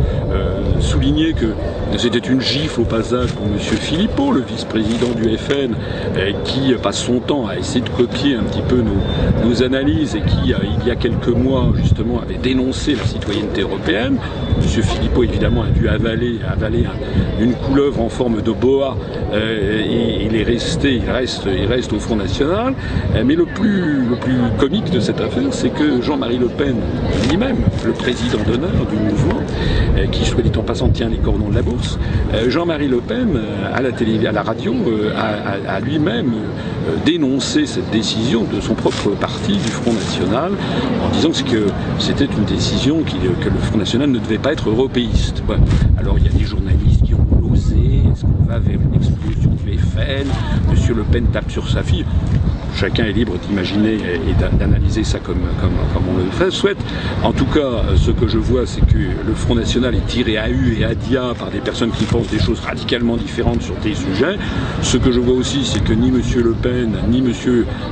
souligner 0.83 1.33
que 1.33 1.47
c'était 1.97 2.19
une 2.19 2.41
gifle 2.41 2.81
au 2.81 2.85
passage 2.85 3.31
pour 3.33 3.45
M. 3.45 3.57
Philippot, 3.57 4.31
le 4.31 4.41
vice-président 4.41 5.11
du 5.15 5.37
FN, 5.37 5.73
euh, 6.17 6.31
qui 6.43 6.73
passe 6.81 6.97
son 6.97 7.19
temps 7.19 7.47
à 7.47 7.55
essayer 7.55 7.81
de 7.81 7.89
copier 7.89 8.35
un 8.35 8.43
petit 8.43 8.61
peu 8.61 8.81
nos, 9.43 9.63
analyses 9.63 10.15
et 10.15 10.21
qui, 10.21 10.53
euh, 10.53 10.57
il 10.81 10.87
y 10.87 10.91
a 10.91 10.95
quelques 10.95 11.27
mois, 11.27 11.71
justement, 11.75 12.19
avait 12.19 12.37
dénoncé 12.37 12.95
la 12.95 13.05
citoyenneté 13.05 13.61
européenne. 13.61 14.17
M. 14.57 14.83
Philippot, 14.83 15.23
évidemment, 15.23 15.63
a 15.63 15.69
dû 15.69 15.87
avaler, 15.87 16.39
avaler 16.51 16.85
une 17.39 17.53
couleuvre 17.53 18.01
en 18.01 18.09
forme 18.09 18.41
de 18.41 18.51
boa 18.51 18.97
euh, 19.31 19.81
et 19.81 20.25
il 20.25 20.35
est 20.35 20.43
resté, 20.43 20.95
il 20.95 21.09
reste, 21.09 21.45
il 21.45 21.67
reste 21.67 21.93
au 21.93 21.99
Front 21.99 22.15
National. 22.15 22.73
mais 23.23 23.35
le 23.35 23.45
plus, 23.45 24.03
le 24.09 24.15
plus 24.15 24.37
comique 24.57 24.89
de 24.91 24.99
cette 24.99 25.21
affaire, 25.21 25.51
c'est 25.51 25.69
que 25.69 26.01
Jean-Marie 26.01 26.39
Le 26.39 26.47
Pen 26.47 26.75
lui-même 27.29 27.52
le 27.85 27.91
président 27.91 28.39
d'honneur 28.45 28.85
du 28.89 28.95
mouvement, 28.95 29.41
qui, 30.11 30.25
soit 30.25 30.41
dit 30.41 30.51
en 30.57 30.63
passant, 30.63 30.89
tient 30.89 31.09
les 31.09 31.17
cordons 31.17 31.49
de 31.49 31.55
la 31.55 31.61
bourse. 31.61 31.97
Jean-Marie 32.47 32.87
Le 32.87 32.97
Pen, 32.97 33.39
à 33.73 33.81
la, 33.81 33.91
télé, 33.91 34.25
à 34.27 34.31
la 34.31 34.41
radio, 34.43 34.73
a, 35.15 35.79
lui-même 35.79 36.33
dénoncé 37.05 37.65
cette 37.65 37.89
décision 37.91 38.43
de 38.43 38.59
son 38.61 38.73
propre 38.73 39.11
parti, 39.11 39.53
du 39.53 39.69
Front 39.69 39.93
National, 39.93 40.51
en 41.03 41.09
disant 41.09 41.31
que 41.31 41.67
c'était 41.99 42.25
une 42.25 42.45
décision 42.45 43.03
que 43.03 43.49
le 43.49 43.59
Front 43.59 43.77
National 43.77 44.09
ne 44.09 44.19
devait 44.19 44.37
pas 44.37 44.53
être 44.53 44.69
européiste. 44.69 45.43
Alors 45.97 46.17
il 46.17 46.25
y 46.25 46.29
a 46.29 46.31
des 46.31 46.45
journalistes 46.45 47.03
qui 47.03 47.13
ont 47.13 47.27
osé, 47.51 48.01
est-ce 48.11 48.23
qu'on 48.23 48.43
va 48.45 48.59
vers 48.59 48.79
une 48.79 48.95
explosion 48.95 49.51
du 49.51 49.77
FN 49.77 50.27
Monsieur 50.71 50.93
Le 50.93 51.03
Pen 51.03 51.25
tape 51.31 51.51
sur 51.51 51.69
sa 51.69 51.83
fille 51.83 52.05
chacun 52.75 53.05
est 53.05 53.11
libre 53.11 53.33
d'imaginer 53.37 53.93
et 53.95 54.57
d'analyser 54.57 55.03
ça 55.03 55.19
comme, 55.19 55.37
on 56.07 56.43
le 56.43 56.51
souhaite. 56.51 56.77
En 57.23 57.31
tout 57.31 57.45
cas, 57.45 57.95
ce 57.95 58.11
que 58.11 58.27
je 58.27 58.37
vois, 58.37 58.65
c'est 58.65 58.85
que 58.85 58.97
le 58.97 59.33
Front 59.35 59.55
National 59.55 59.95
est 59.95 60.05
tiré 60.05 60.37
à 60.37 60.49
U 60.49 60.77
et 60.79 60.85
à 60.85 60.95
dia 60.95 61.33
par 61.37 61.49
des 61.49 61.59
personnes 61.59 61.91
qui 61.91 62.05
pensent 62.05 62.27
des 62.27 62.39
choses 62.39 62.59
radicalement 62.59 63.17
différentes 63.17 63.61
sur 63.61 63.75
des 63.75 63.95
sujets. 63.95 64.37
Ce 64.81 64.97
que 64.97 65.11
je 65.11 65.19
vois 65.19 65.35
aussi, 65.35 65.65
c'est 65.65 65.83
que 65.83 65.93
ni 65.93 66.09
M. 66.09 66.21
Le 66.43 66.51
Pen, 66.51 66.97
ni 67.09 67.19
M. 67.19 67.31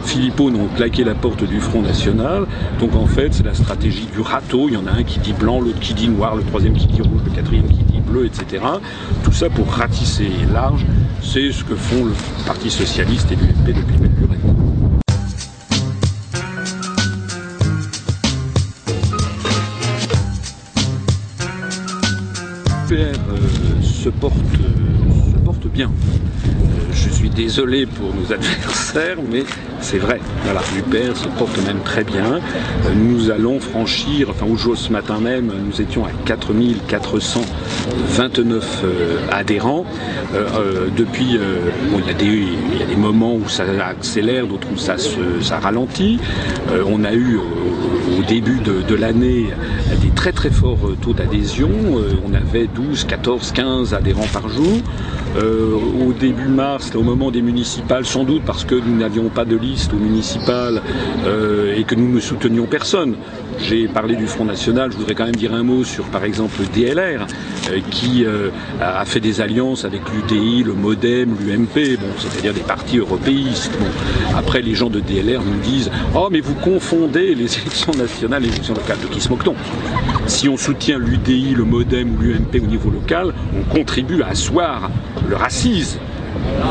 Philippot 0.04 0.50
n'ont 0.52 0.68
claqué 0.76 1.04
la 1.04 1.16
porte 1.16 1.44
du 1.44 1.60
Front 1.60 1.82
National. 1.82 2.46
Donc 2.80 2.96
en 2.96 3.06
fait, 3.06 3.34
c'est 3.34 3.46
la 3.46 3.54
stratégie 3.54 4.08
du 4.14 4.22
râteau. 4.22 4.68
Il 4.68 4.74
y 4.74 4.78
en 4.78 4.88
a 4.88 4.92
un 4.92 5.04
qui 5.04 5.20
dit 5.20 5.34
blanc, 5.34 5.62
l'autre 5.62 5.80
qui 5.80 5.94
dit 5.94 6.10
noir, 6.10 6.36
le 6.36 6.44
troisième 6.44 6.74
qui 6.74 6.88
dit 6.88 7.02
rouge, 7.02 7.22
le 7.26 7.32
quatrième 7.32 7.68
qui 7.68 7.84
dit 7.84 8.00
bleu, 8.00 8.26
etc. 8.26 8.64
Tout 9.24 9.32
ça 9.32 9.50
pour 9.50 9.68
ratisser 9.68 10.30
large. 10.54 10.86
C'est 11.22 11.52
ce 11.52 11.64
que 11.64 11.76
font 11.76 12.06
le 12.06 12.14
Parti 12.46 12.70
Socialiste 12.70 13.32
et 13.32 13.36
l'UMP 13.36 13.68
depuis 13.68 13.98
belle 13.98 14.12
lurette. 14.20 14.61
Porte, 24.20 24.38
se 25.32 25.38
porte 25.40 25.68
bien. 25.70 25.90
Euh, 27.02 27.04
je 27.08 27.10
suis 27.10 27.30
désolé 27.30 27.86
pour 27.86 28.14
nos 28.14 28.34
adversaires, 28.34 29.18
mais 29.30 29.44
c'est 29.80 29.98
vrai. 29.98 30.20
Voilà, 30.44 30.62
l'UPR 30.76 31.16
se 31.16 31.30
porte 31.38 31.58
même 31.66 31.80
très 31.84 32.04
bien. 32.04 32.36
Euh, 32.36 32.40
nous 32.96 33.30
allons 33.30 33.60
franchir, 33.60 34.30
enfin 34.30 34.46
au 34.46 34.58
jour 34.58 34.78
ce 34.78 34.92
matin 34.92 35.20
même, 35.20 35.52
nous 35.66 35.82
étions 35.82 36.06
à 36.06 36.12
4429 36.26 38.84
adhérents. 39.32 39.86
depuis, 40.98 41.38
bon, 41.92 42.00
il, 42.00 42.08
y 42.08 42.12
a 42.12 42.16
des, 42.86 42.96
moments 42.96 43.36
où 43.36 43.48
ça 43.48 43.64
accélère, 43.86 44.48
d'autres 44.48 44.68
où 44.74 44.78
ça, 44.78 44.96
ralentit. 45.60 46.20
on 46.88 47.04
a 47.04 47.14
eu 47.14 47.38
au 47.38 48.24
début 48.28 48.60
de, 48.60 48.82
de 48.82 48.96
l'année 48.96 49.52
des 50.02 50.10
très 50.10 50.32
très 50.32 50.50
forts 50.50 50.90
taux 51.02 51.14
d'adhésion. 51.14 51.70
on 52.26 52.34
avait 52.34 52.66
12, 52.68 53.04
14, 53.06 53.52
15 53.52 53.94
adhérents 53.94 54.28
par 54.32 54.50
jour. 54.50 54.82
Euh, 55.38 55.78
au 56.06 56.12
début 56.12 56.50
mars, 56.50 56.91
au 56.96 57.04
moment 57.04 57.32
des 57.32 57.42
municipales, 57.42 58.06
sans 58.06 58.24
doute 58.24 58.44
parce 58.46 58.66
que 58.66 58.76
nous 58.76 58.96
n'avions 58.96 59.30
pas 59.30 59.46
de 59.46 59.56
liste 59.56 59.94
aux 59.94 59.98
municipales 59.98 60.82
euh, 61.26 61.76
et 61.76 61.84
que 61.84 61.96
nous 61.96 62.12
ne 62.14 62.20
soutenions 62.20 62.66
personne. 62.66 63.16
J'ai 63.60 63.88
parlé 63.88 64.16
du 64.16 64.28
Front 64.28 64.46
National, 64.46 64.92
je 64.92 64.98
voudrais 64.98 65.16
quand 65.16 65.26
même 65.26 65.36
dire 65.36 65.54
un 65.54 65.64
mot 65.64 65.84
sur 65.84 66.06
par 66.06 66.24
exemple 66.24 66.62
DLR, 66.74 67.28
euh, 67.70 67.80
qui 67.90 68.26
a 68.82 69.06
fait 69.06 69.20
des 69.20 69.42
alliances 69.42 69.86
avec 69.86 70.02
l'UDI, 70.12 70.64
le 70.64 70.74
MoDem, 70.74 71.36
l'UMP, 71.40 71.98
bon, 72.00 72.08
c'est-à-dire 72.18 72.54
des 72.54 72.62
partis 72.62 72.98
européistes. 72.98 73.72
Après, 74.36 74.62
les 74.62 74.76
gens 74.76 74.90
de 74.90 75.00
DLR 75.00 75.42
nous 75.44 75.60
disent 75.64 75.92
Oh, 76.16 76.30
mais 76.32 76.40
vous 76.40 76.56
confondez 76.56 77.36
les 77.36 77.58
élections 77.60 77.94
nationales 77.94 78.44
et 78.44 78.48
les 78.48 78.54
élections 78.54 78.74
locales. 78.74 78.98
De 79.02 79.08
qui 79.08 79.22
se 79.22 79.30
moque-t-on? 79.30 79.56
Si 80.28 80.50
on 80.50 80.58
soutient 80.58 80.98
l'UDI, 80.98 81.54
le 81.56 81.64
MoDem 81.64 82.16
ou 82.16 82.22
l'UMP 82.22 82.64
au 82.64 82.68
niveau 82.68 82.90
local, 82.90 83.34
on 83.58 83.64
contribue 83.74 84.22
à 84.22 84.30
asseoir 84.30 84.90
le 85.30 85.36
racisme 85.36 86.00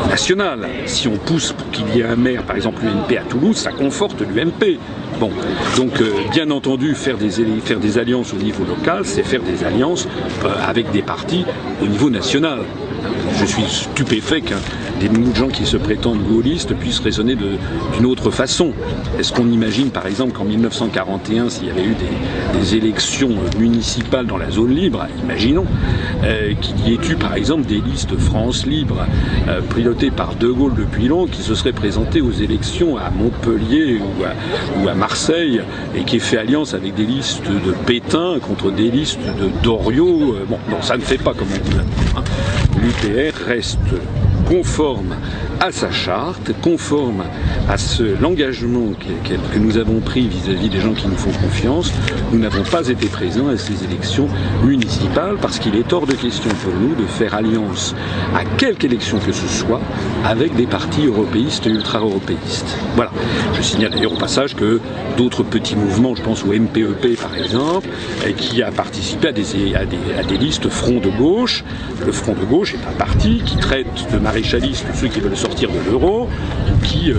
national. 0.09 0.67
Si 0.85 1.07
on 1.07 1.17
pousse 1.17 1.53
pour 1.53 1.69
qu'il 1.71 1.87
y 1.95 1.99
ait 1.99 2.05
un 2.05 2.15
maire, 2.15 2.43
par 2.43 2.55
exemple 2.55 2.83
l'UMP 2.83 3.17
à 3.17 3.23
Toulouse, 3.23 3.57
ça 3.57 3.71
conforte 3.71 4.21
l'UMP. 4.21 4.77
Bon, 5.19 5.31
donc 5.77 6.01
euh, 6.01 6.11
bien 6.31 6.49
entendu, 6.51 6.95
faire 6.95 7.17
des, 7.17 7.29
faire 7.63 7.79
des 7.79 7.97
alliances 7.97 8.33
au 8.33 8.37
niveau 8.37 8.63
local, 8.65 9.01
c'est 9.05 9.23
faire 9.23 9.41
des 9.41 9.63
alliances 9.63 10.07
euh, 10.43 10.49
avec 10.67 10.91
des 10.91 11.01
partis 11.01 11.45
au 11.81 11.87
niveau 11.87 12.09
national. 12.09 12.59
Je 13.39 13.45
suis 13.45 13.63
stupéfait 13.63 14.41
qu'un 14.41 14.59
des 15.09 15.35
gens 15.35 15.47
qui 15.47 15.65
se 15.65 15.77
prétendent 15.77 16.21
gaullistes 16.23 16.75
puissent 16.75 16.99
raisonner 16.99 17.35
d'une 17.35 18.05
autre 18.05 18.29
façon. 18.31 18.71
Est-ce 19.19 19.33
qu'on 19.33 19.49
imagine 19.49 19.89
par 19.89 20.05
exemple 20.05 20.33
qu'en 20.33 20.45
1941, 20.45 21.49
s'il 21.49 21.67
y 21.67 21.71
avait 21.71 21.83
eu 21.83 21.95
des, 21.95 22.75
élections 22.75 23.31
municipales 23.57 24.27
dans 24.27 24.37
la 24.37 24.49
zone 24.51 24.73
libre, 24.73 25.05
imaginons, 25.23 25.65
euh, 26.23 26.53
qu'il 26.61 26.87
y 26.87 26.93
ait 26.93 27.09
eu 27.09 27.15
par 27.15 27.33
exemple 27.33 27.65
des 27.65 27.81
listes 27.81 28.15
France 28.15 28.65
libre 28.65 29.05
euh, 29.47 29.61
pilotées 29.75 30.11
par 30.11 30.35
De 30.35 30.47
Gaulle 30.47 30.75
depuis 30.77 31.07
longtemps 31.07 31.31
qui 31.31 31.41
se 31.41 31.55
seraient 31.55 31.73
présentées 31.73 32.21
aux 32.21 32.31
élections 32.31 32.97
à 32.97 33.09
Montpellier 33.09 33.99
ou 34.79 34.87
à, 34.87 34.93
Marseille 34.93 35.61
et 35.95 36.03
qui 36.03 36.17
aient 36.17 36.19
fait 36.19 36.37
alliance 36.37 36.73
avec 36.73 36.93
des 36.95 37.05
listes 37.05 37.43
de 37.47 37.71
Pétain 37.85 38.37
contre 38.39 38.71
des 38.71 38.89
listes 38.89 39.19
de 39.19 39.49
Doriot. 39.63 40.35
Euh, 40.35 40.45
bon, 40.47 40.59
non, 40.69 40.81
ça 40.81 40.95
ne 40.95 41.01
fait 41.01 41.17
pas 41.17 41.33
comme 41.33 41.47
on 41.51 41.69
dit. 41.69 41.77
Hein. 42.15 42.23
L'UPR 42.81 43.35
reste 43.47 43.79
conforme 44.51 45.15
à 45.61 45.71
sa 45.71 45.89
charte, 45.91 46.51
conforme 46.61 47.23
à 47.71 47.77
l'engagement 48.19 48.91
que, 48.99 49.57
nous 49.57 49.77
avons 49.77 50.01
pris 50.01 50.27
vis-à-vis 50.27 50.67
des 50.67 50.81
gens 50.81 50.93
qui 50.93 51.07
nous 51.07 51.15
font 51.15 51.31
confiance. 51.31 51.93
Nous 52.33 52.39
n'avons 52.39 52.63
pas 52.63 52.89
été 52.89 53.07
présents 53.07 53.47
à 53.47 53.55
ces 53.55 53.85
élections 53.85 54.27
municipales 54.65 55.37
parce 55.41 55.57
qu'il 55.57 55.75
est 55.75 55.93
hors 55.93 56.05
de 56.05 56.11
question 56.11 56.49
pour 56.63 56.73
nous 56.73 56.95
de 56.95 57.05
faire 57.05 57.33
alliance 57.33 57.95
à 58.35 58.43
quelque 58.57 58.83
élection 58.83 59.19
que 59.19 59.31
ce 59.31 59.47
soit 59.47 59.79
avec 60.25 60.53
des 60.55 60.65
partis 60.65 61.05
européistes 61.05 61.65
et 61.65 61.69
ultra-européistes. 61.69 62.77
Voilà. 62.95 63.11
Je 63.53 63.61
signale 63.61 63.91
d'ailleurs 63.91 64.13
au 64.13 64.17
passage 64.17 64.53
que 64.53 64.81
d'autres 65.15 65.43
petits 65.43 65.77
mouvements, 65.77 66.13
je 66.13 66.23
pense 66.23 66.43
au 66.43 66.47
MPEP 66.47 67.17
par 67.21 67.37
exemple, 67.37 67.87
qui 68.35 68.61
a 68.61 68.71
participé 68.71 69.29
à 69.29 69.31
des, 69.31 70.37
listes 70.37 70.67
Front 70.67 70.99
de 70.99 71.09
gauche. 71.09 71.63
Le 72.05 72.11
Front 72.11 72.33
de 72.33 72.45
gauche 72.45 72.73
est 72.73 72.85
un 72.89 72.97
parti 72.97 73.41
qui 73.45 73.55
traite 73.55 74.11
de 74.11 74.17
maréchalistes 74.17 74.85
ceux 74.93 75.07
qui 75.07 75.21
veulent 75.21 75.37
sortir 75.37 75.69
de 75.69 75.89
l'euro 75.89 76.27
qui 76.83 77.11
euh, 77.11 77.15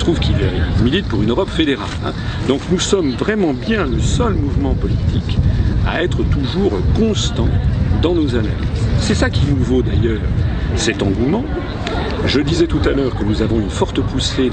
trouvent 0.00 0.18
qu'ils 0.18 0.34
militent 0.82 1.08
pour 1.08 1.22
une 1.22 1.30
Europe 1.30 1.50
fédérale. 1.50 1.86
Hein. 2.04 2.12
Donc 2.48 2.60
nous 2.70 2.80
sommes 2.80 3.12
vraiment 3.12 3.52
bien 3.52 3.86
le 3.86 4.00
seul 4.00 4.34
mouvement 4.34 4.74
politique 4.74 5.38
à 5.86 6.02
être 6.02 6.22
toujours 6.24 6.72
constant 6.98 7.48
dans 8.02 8.14
nos 8.14 8.34
analyses. 8.34 8.54
C'est 8.98 9.14
ça 9.14 9.30
qui 9.30 9.42
nous 9.46 9.62
vaut 9.62 9.82
d'ailleurs 9.82 10.20
cet 10.76 11.02
engouement. 11.02 11.44
Je 12.26 12.40
disais 12.40 12.66
tout 12.66 12.80
à 12.84 12.90
l'heure 12.90 13.14
que 13.16 13.24
nous 13.24 13.42
avons 13.42 13.60
une 13.60 13.70
forte 13.70 14.00
poussée 14.00 14.50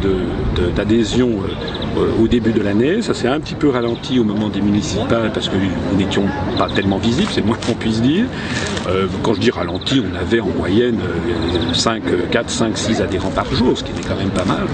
d'adhésion 0.76 1.30
euh, 1.30 2.00
euh, 2.00 2.24
au 2.24 2.28
début 2.28 2.52
de 2.52 2.62
l'année. 2.62 3.02
Ça 3.02 3.14
s'est 3.14 3.28
un 3.28 3.40
petit 3.40 3.56
peu 3.56 3.70
ralenti 3.70 4.20
au 4.20 4.24
moment 4.24 4.50
des 4.50 4.62
municipales 4.62 5.32
parce 5.34 5.50
que 5.50 5.56
nous 5.56 5.98
n'étions 5.98 6.26
pas 6.58 6.70
tellement 6.70 6.98
visibles, 6.98 7.30
c'est 7.32 7.42
le 7.42 7.48
moins 7.48 7.58
qu'on 7.58 7.74
puisse 7.74 8.02
dire. 8.02 8.26
Euh, 8.88 9.08
quand 9.22 9.34
je 9.34 9.42
dis 9.42 9.52
ralenti, 9.52 10.02
on 10.02 10.16
avait 10.16 10.40
en 10.40 10.48
moyenne 10.48 11.00
5, 11.74 12.04
4, 12.32 12.50
5, 12.50 12.78
6 12.78 13.02
adhérents 13.02 13.32
par 13.32 13.54
jour, 13.54 13.78
ce 13.78 13.84
qui 13.84 13.92
était 13.92 14.08
quand 14.08 14.18
même 14.18 14.32
pas 14.32 14.46
mal. 14.46 14.66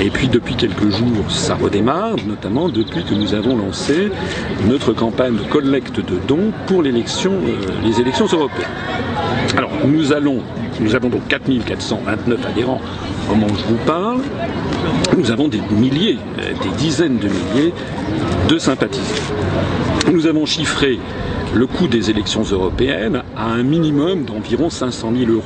Et 0.00 0.10
puis 0.10 0.28
depuis 0.28 0.56
quelques 0.56 0.90
jours, 0.90 1.30
ça 1.30 1.54
redémarre, 1.54 2.16
notamment 2.26 2.68
depuis 2.68 3.04
que 3.04 3.14
nous 3.14 3.34
avons 3.34 3.56
lancé 3.56 4.10
notre 4.68 4.92
campagne 4.92 5.36
de 5.36 5.44
collecte 5.44 5.96
de 6.00 6.18
dons 6.26 6.52
pour 6.66 6.82
l'élection, 6.82 7.32
les 7.84 8.00
élections 8.00 8.26
européennes. 8.26 8.68
Alors, 9.56 9.70
nous 9.86 10.12
allons, 10.12 10.40
nous 10.80 10.94
avons 10.94 11.08
donc 11.08 11.22
4429 11.28 12.46
adhérents 12.46 12.80
au 13.30 13.34
moment 13.34 13.52
où 13.52 13.56
je 13.56 13.64
vous 13.64 13.84
parle. 13.86 14.20
Nous 15.16 15.30
avons 15.30 15.48
des 15.48 15.60
milliers, 15.70 16.18
euh, 16.40 16.52
des 16.62 16.76
dizaines 16.76 17.18
de 17.18 17.28
milliers 17.28 17.72
de 18.48 18.58
sympathisants. 18.58 19.22
Nous 20.12 20.26
avons 20.26 20.46
chiffré 20.46 20.98
le 21.54 21.66
coût 21.66 21.86
des 21.86 22.10
élections 22.10 22.42
européennes 22.42 23.22
à 23.36 23.46
un 23.46 23.62
minimum 23.62 24.24
d'environ 24.24 24.70
500 24.70 25.12
000 25.16 25.30
euros. 25.30 25.42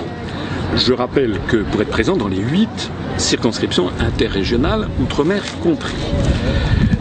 Je 0.77 0.93
rappelle 0.93 1.39
que 1.49 1.59
pour 1.59 1.81
être 1.83 1.91
présent 1.91 2.17
dans 2.17 2.29
les 2.29 2.39
huit 2.39 2.91
circonscriptions 3.17 3.91
interrégionales, 4.01 4.89
outre-mer 5.03 5.43
compris. 5.63 5.95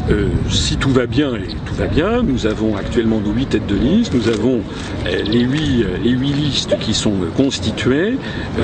Euh, 0.09 0.29
si 0.49 0.77
tout 0.77 0.89
va 0.89 1.05
bien, 1.05 1.35
et 1.35 1.47
tout 1.65 1.73
va 1.75 1.87
bien, 1.87 2.23
nous 2.23 2.47
avons 2.47 2.77
actuellement 2.77 3.19
nos 3.19 3.33
huit 3.33 3.47
têtes 3.49 3.67
de 3.67 3.75
liste, 3.75 4.13
nous 4.13 4.29
avons 4.29 4.61
euh, 5.05 5.09
euh, 5.09 5.21
les 5.23 6.11
huit 6.11 6.33
listes 6.33 6.77
qui 6.79 6.93
sont 6.93 7.13
constituées. 7.35 8.17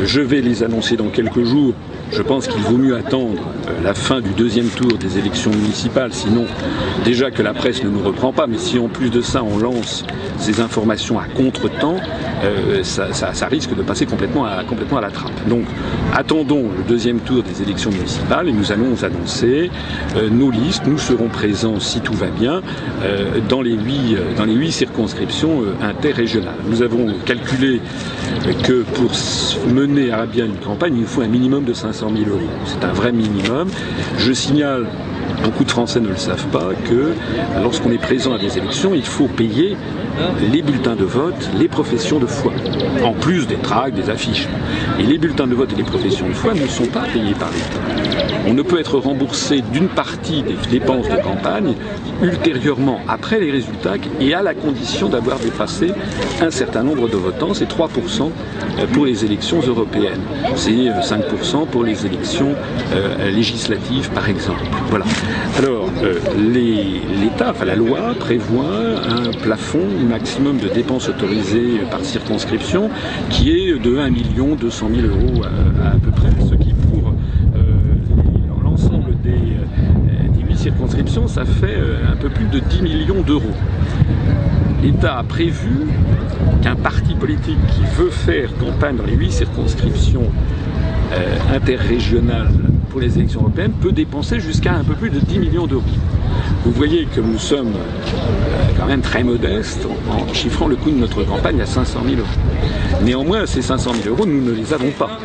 je 0.05 0.21
vais 0.21 0.39
les 0.39 0.63
annoncer 0.63 0.95
dans 0.95 1.09
quelques 1.09 1.43
jours. 1.43 1.73
Je 2.15 2.21
pense 2.21 2.47
qu'il 2.47 2.61
vaut 2.61 2.77
mieux 2.77 2.95
attendre 2.95 3.41
euh, 3.67 3.81
la 3.83 3.93
fin 3.93 4.21
du 4.21 4.29
deuxième 4.31 4.67
tour 4.67 4.97
des 4.97 5.17
élections 5.17 5.51
municipales, 5.51 6.13
sinon 6.13 6.45
déjà 7.03 7.31
que 7.31 7.41
la 7.41 7.53
presse 7.53 7.83
ne 7.83 7.89
nous 7.89 8.03
reprend 8.03 8.31
pas, 8.31 8.45
mais 8.47 8.57
si 8.57 8.77
en 8.77 8.87
plus 8.87 9.09
de 9.09 9.21
ça 9.21 9.43
on 9.43 9.57
lance 9.57 10.05
ces 10.37 10.59
informations 10.59 11.19
à 11.19 11.25
contre-temps, 11.25 11.97
euh, 12.43 12.83
ça, 12.83 13.47
risque 13.47 13.75
de 13.75 13.81
passer 13.81 14.05
complètement 14.05 14.45
à, 14.45 14.63
complètement 14.63 14.97
à 14.97 15.01
la 15.01 15.09
trappe. 15.09 15.47
Donc 15.47 15.65
attendons 16.13 16.69
le 16.77 16.83
deuxième 16.87 17.19
tour 17.19 17.43
des 17.43 17.61
élections 17.61 17.91
municipales 17.91 18.47
et 18.47 18.53
nous 18.53 18.71
allons 18.71 19.03
annoncer 19.03 19.71
euh, 20.15 20.29
nos 20.29 20.51
listes. 20.51 20.83
Nous 20.85 20.97
serons 20.97 21.29
présents, 21.29 21.79
si 21.79 22.01
tout 22.01 22.13
va 22.13 22.27
bien, 22.27 22.61
dans, 23.49 23.61
les 23.61 23.73
huit, 23.73 24.17
dans 24.37 24.45
les 24.45 24.53
huit 24.53 24.71
circonscriptions 24.71 25.63
interrégionales. 25.81 26.55
Nous 26.67 26.81
avons 26.81 27.13
calculé 27.25 27.81
que 28.63 28.83
pour 28.83 29.11
mener 29.73 30.11
à 30.11 30.25
bien 30.25 30.45
une 30.45 30.57
campagne, 30.57 30.95
il 30.97 31.05
faut 31.05 31.21
un 31.21 31.27
minimum 31.27 31.63
de 31.63 31.73
500 31.73 32.02
000 32.09 32.29
euros. 32.29 32.49
C'est 32.65 32.83
un 32.83 32.93
vrai 32.93 33.11
minimum. 33.11 33.69
Je 34.17 34.31
signale 34.33 34.87
Beaucoup 35.43 35.63
de 35.63 35.71
Français 35.71 35.99
ne 35.99 36.07
le 36.07 36.15
savent 36.15 36.47
pas 36.47 36.69
que 36.89 37.13
lorsqu'on 37.61 37.91
est 37.91 37.97
présent 37.97 38.33
à 38.33 38.37
des 38.37 38.57
élections, 38.57 38.93
il 38.93 39.05
faut 39.05 39.27
payer 39.27 39.75
les 40.51 40.61
bulletins 40.61 40.95
de 40.95 41.03
vote, 41.03 41.49
les 41.59 41.67
professions 41.67 42.19
de 42.19 42.25
foi, 42.25 42.53
en 43.03 43.13
plus 43.13 43.47
des 43.47 43.55
tracts, 43.55 43.95
des 43.95 44.09
affiches. 44.09 44.47
Et 44.99 45.03
les 45.03 45.17
bulletins 45.17 45.47
de 45.47 45.55
vote 45.55 45.73
et 45.73 45.75
les 45.75 45.83
professions 45.83 46.27
de 46.27 46.33
foi 46.33 46.53
ne 46.53 46.67
sont 46.67 46.85
pas 46.85 47.03
payés 47.11 47.33
par 47.33 47.49
l'État. 47.51 48.23
On 48.47 48.53
ne 48.53 48.61
peut 48.61 48.79
être 48.79 48.97
remboursé 48.97 49.61
d'une 49.71 49.87
partie 49.87 50.43
des 50.43 50.55
dépenses 50.69 51.07
de 51.07 51.15
campagne 51.21 51.73
ultérieurement 52.21 52.99
après 53.07 53.39
les 53.39 53.51
résultats 53.51 53.95
et 54.19 54.33
à 54.33 54.41
la 54.41 54.53
condition 54.53 55.09
d'avoir 55.09 55.39
dépassé 55.39 55.91
un 56.41 56.51
certain 56.51 56.83
nombre 56.83 57.09
de 57.09 57.17
votants. 57.17 57.53
C'est 57.53 57.69
3% 57.69 58.29
pour 58.91 59.05
les 59.05 59.25
élections 59.25 59.59
européennes. 59.61 60.21
C'est 60.55 60.71
5% 60.71 61.67
pour 61.67 61.83
les 61.83 62.05
élections 62.05 62.53
euh, 62.93 63.31
législatives, 63.31 64.09
par 64.11 64.29
exemple. 64.29 64.63
Voilà. 64.89 65.05
Alors, 65.57 65.89
euh, 66.03 66.15
l'État, 67.21 67.51
enfin 67.51 67.65
la 67.65 67.75
loi 67.75 68.13
prévoit 68.19 68.65
un 69.07 69.31
plafond 69.31 69.85
maximum 70.09 70.57
de 70.57 70.67
dépenses 70.67 71.09
autorisées 71.09 71.81
par 71.91 72.03
circonscription 72.03 72.89
qui 73.29 73.51
est 73.51 73.79
de 73.79 73.97
1 73.97 74.11
200 74.55 74.89
000 74.95 75.07
euros 75.07 75.43
à, 75.43 75.89
à 75.89 75.99
peu 75.99 76.11
près, 76.11 76.29
ce 76.49 76.55
qui 76.55 76.73
pour 76.73 77.13
euh, 77.55 77.61
l'ensemble 78.63 79.15
des, 79.21 79.31
des 79.31 80.47
8 80.49 80.57
circonscriptions, 80.57 81.27
ça 81.27 81.45
fait 81.45 81.77
un 82.11 82.15
peu 82.15 82.29
plus 82.29 82.45
de 82.45 82.59
10 82.59 82.81
millions 82.81 83.21
d'euros. 83.21 83.53
L'État 84.83 85.17
a 85.19 85.23
prévu 85.23 85.87
qu'un 86.61 86.75
parti 86.75 87.15
politique 87.15 87.59
qui 87.67 87.81
veut 87.95 88.09
faire 88.09 88.49
campagne 88.57 88.97
dans 88.97 89.05
les 89.05 89.15
huit 89.15 89.31
circonscriptions 89.31 90.29
euh, 91.13 91.55
interrégionales 91.55 92.51
pour 92.93 93.01
les 93.01 93.17
élections 93.17 93.41
européennes 93.41 93.73
peut 93.81 93.91
dépenser 93.91 94.39
jusqu'à 94.39 94.75
un 94.75 94.83
peu 94.83 94.93
plus 94.93 95.09
de 95.09 95.19
10 95.19 95.39
millions 95.39 95.65
d'euros. 95.65 95.81
Vous 96.65 96.71
voyez 96.71 97.05
que 97.05 97.19
nous 97.19 97.37
sommes 97.37 97.73
euh, 97.75 98.71
quand 98.79 98.85
même 98.85 99.01
très 99.01 99.23
modestes 99.23 99.85
en 100.09 100.33
chiffrant 100.33 100.67
le 100.67 100.77
coût 100.77 100.91
de 100.91 100.97
notre 100.97 101.23
campagne 101.23 101.59
à 101.61 101.65
500 101.65 101.99
000 102.05 102.17
euros. 102.17 102.27
Néanmoins, 103.03 103.45
ces 103.45 103.61
500 103.61 103.91
000 104.03 104.15
euros, 104.15 104.25
nous 104.25 104.41
ne 104.41 104.51
les 104.51 104.73
avons 104.73 104.91
pas. 104.91 105.19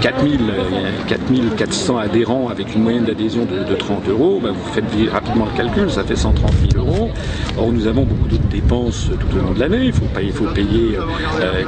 4 0.00 0.14
euh, 0.24 1.56
400 1.56 1.98
adhérents 1.98 2.48
avec 2.48 2.74
une 2.74 2.82
moyenne 2.84 3.04
d'adhésion 3.04 3.46
de, 3.46 3.74
30 3.74 4.08
euros, 4.08 4.40
ben, 4.40 4.52
vous 4.52 4.72
faites 4.72 4.84
rapidement 5.10 5.46
le 5.46 5.56
calcul, 5.56 5.90
ça 5.90 6.04
fait 6.04 6.14
130 6.14 6.52
000 6.72 6.86
euros. 6.86 7.10
Or, 7.56 7.72
nous 7.72 7.86
avons 7.86 8.04
beaucoup 8.04 8.28
d'autres 8.28 8.48
dépenses 8.48 9.10
tout 9.18 9.36
au 9.36 9.42
long 9.42 9.52
de 9.52 9.60
l'année. 9.60 9.86
Il 9.86 10.32
faut 10.32 10.44
payer, 10.46 10.98
euh, 11.40 11.64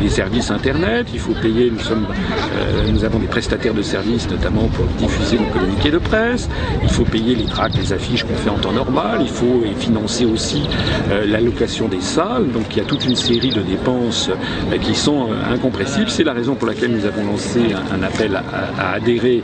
les 0.00 0.08
services 0.08 0.50
Internet, 0.50 1.08
il 1.12 1.18
faut 1.18 1.34
payer, 1.34 1.72
nous, 1.72 2.92
nous 2.92 3.04
avons 3.04 3.18
des 3.18 3.26
prestataires 3.26 3.74
de 3.74 3.82
services, 3.82 4.28
notamment 4.30 4.68
pour 4.68 4.84
diffuser 4.98 5.38
nos 5.38 5.46
communiqués 5.46 5.90
de 5.90 5.98
presse, 5.98 6.48
il 6.82 6.88
faut 6.88 7.04
payer 7.04 7.34
les 7.34 7.44
tracts, 7.44 7.73
les 7.76 7.92
affiches 7.92 8.24
qu'on 8.24 8.34
fait 8.34 8.50
en 8.50 8.58
temps 8.58 8.72
normal, 8.72 9.18
il 9.20 9.28
faut 9.28 9.62
financer 9.78 10.24
aussi 10.24 10.62
euh, 11.10 11.26
l'allocation 11.26 11.88
des 11.88 12.00
salles, 12.00 12.50
donc 12.52 12.64
il 12.70 12.78
y 12.78 12.80
a 12.80 12.84
toute 12.84 13.04
une 13.04 13.16
série 13.16 13.50
de 13.50 13.62
dépenses 13.62 14.30
euh, 14.30 14.78
qui 14.78 14.94
sont 14.94 15.28
euh, 15.30 15.54
incompressibles. 15.54 16.08
C'est 16.08 16.24
la 16.24 16.32
raison 16.32 16.54
pour 16.54 16.68
laquelle 16.68 16.90
nous 16.90 17.04
avons 17.06 17.24
lancé 17.24 17.60
un, 17.92 18.02
appel 18.02 18.36
à, 18.36 18.92
adhérer 18.92 19.42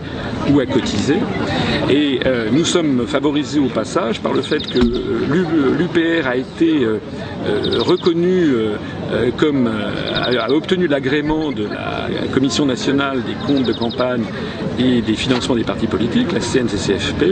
ou 0.50 0.60
à 0.60 0.66
cotiser. 0.66 1.18
Et 1.88 2.20
nous 2.52 2.64
sommes 2.64 3.06
favorisés 3.06 3.58
au 3.58 3.68
passage 3.68 4.20
par 4.20 4.32
le 4.32 4.42
fait 4.42 4.66
que 4.66 4.78
l'UPR 4.78 6.26
a 6.28 6.37
été 6.37 6.87
reconnu 7.78 8.54
comme 9.37 9.69
a 9.69 10.50
obtenu 10.50 10.87
l'agrément 10.87 11.52
de 11.52 11.64
la 11.64 12.09
Commission 12.33 12.67
nationale 12.67 13.23
des 13.23 13.35
comptes 13.47 13.67
de 13.67 13.73
campagne 13.73 14.25
et 14.79 15.02
des 15.02 15.14
financements 15.14 15.57
des 15.57 15.64
partis 15.64 15.87
politiques, 15.87 16.33
la 16.33 16.40
CNCCFP. 16.40 17.25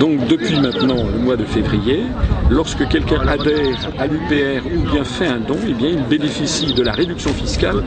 Donc 0.00 0.26
depuis 0.26 0.58
maintenant 0.60 1.04
le 1.12 1.18
mois 1.18 1.36
de 1.36 1.44
février, 1.44 2.02
lorsque 2.50 2.86
quelqu'un 2.88 3.20
adhère 3.26 3.90
à 3.98 4.06
l'UPR 4.06 4.66
ou 4.74 4.90
bien 4.90 5.04
fait 5.04 5.26
un 5.26 5.38
don, 5.38 5.56
eh 5.68 5.74
bien 5.74 5.90
il 5.90 6.02
bénéficie 6.04 6.72
de 6.72 6.82
la 6.82 6.92
réduction 6.92 7.32
fiscale 7.32 7.82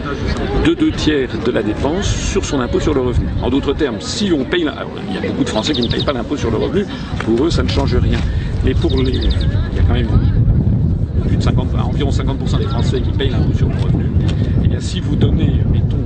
de 0.65 0.73
deux 0.73 0.91
tiers 0.91 1.29
de 1.45 1.51
la 1.51 1.63
dépense 1.63 2.07
sur 2.07 2.45
son 2.45 2.59
impôt 2.59 2.79
sur 2.79 2.93
le 2.93 3.01
revenu. 3.01 3.27
En 3.41 3.49
d'autres 3.49 3.73
termes, 3.73 4.01
si 4.01 4.31
on 4.31 4.43
paye, 4.45 4.67
il 5.09 5.15
y 5.15 5.17
a 5.17 5.29
beaucoup 5.29 5.43
de 5.43 5.49
Français 5.49 5.73
qui 5.73 5.81
ne 5.81 5.87
payent 5.87 6.05
pas 6.05 6.13
l'impôt 6.13 6.37
sur 6.37 6.51
le 6.51 6.57
revenu, 6.57 6.85
pour 7.25 7.45
eux 7.45 7.49
ça 7.49 7.63
ne 7.63 7.69
change 7.69 7.95
rien. 7.95 8.19
Mais 8.63 8.73
pour 8.73 8.97
les, 8.97 9.11
il 9.11 9.23
y 9.23 9.79
a 9.79 9.83
quand 9.87 9.93
même 9.93 10.07
plus 11.27 11.37
de 11.37 11.43
50, 11.43 11.67
environ 11.75 12.09
50% 12.09 12.59
des 12.59 12.65
Français 12.65 13.01
qui 13.01 13.11
payent 13.11 13.29
l'impôt 13.29 13.53
sur 13.53 13.67
le 13.67 13.75
revenu. 13.75 14.05
Eh 14.63 14.67
bien 14.67 14.79
si 14.79 14.99
vous 14.99 15.15
donnez, 15.15 15.61
mettons, 15.71 15.97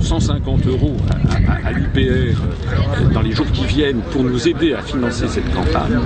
150 0.00 0.66
euros 0.66 0.96
à, 1.64 1.72
l'UPR 1.72 1.98
euh, 2.00 3.12
dans 3.12 3.20
les 3.20 3.32
jours 3.32 3.50
qui 3.52 3.66
viennent 3.66 4.00
pour 4.10 4.22
nous 4.22 4.48
aider 4.48 4.72
à 4.72 4.80
financer 4.80 5.28
cette 5.28 5.52
campagne, 5.52 5.98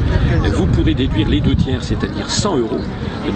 vous 0.55 0.67
pourrez 0.67 0.95
déduire 0.95 1.29
les 1.29 1.41
deux 1.41 1.55
tiers, 1.55 1.83
c'est-à-dire 1.85 2.29
100 2.29 2.59
euros, 2.59 2.81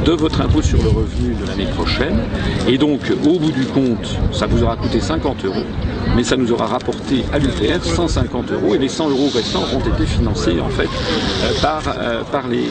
de 0.04 0.12
votre 0.12 0.40
impôt 0.40 0.62
sur 0.62 0.82
le 0.82 0.88
revenu 0.88 1.34
de 1.34 1.46
l'année 1.46 1.70
prochaine. 1.72 2.18
Et 2.68 2.78
donc, 2.78 3.00
au 3.24 3.38
bout 3.38 3.52
du 3.52 3.64
compte, 3.66 4.18
ça 4.32 4.46
vous 4.46 4.62
aura 4.62 4.76
coûté 4.76 5.00
50 5.00 5.44
euros, 5.44 5.64
mais 6.14 6.22
ça 6.22 6.36
nous 6.36 6.52
aura 6.52 6.66
rapporté 6.66 7.24
à 7.32 7.38
l'UPR 7.38 7.82
150 7.82 8.52
euros 8.52 8.74
et 8.74 8.78
les 8.78 8.88
100 8.88 9.10
euros 9.10 9.28
restants 9.34 9.64
ont 9.74 9.80
été 9.80 10.06
financés 10.06 10.60
en 10.60 10.68
fait 10.68 10.88
euh, 10.88 11.52
par, 11.60 11.82
euh, 11.98 12.22
par 12.30 12.48
les, 12.48 12.66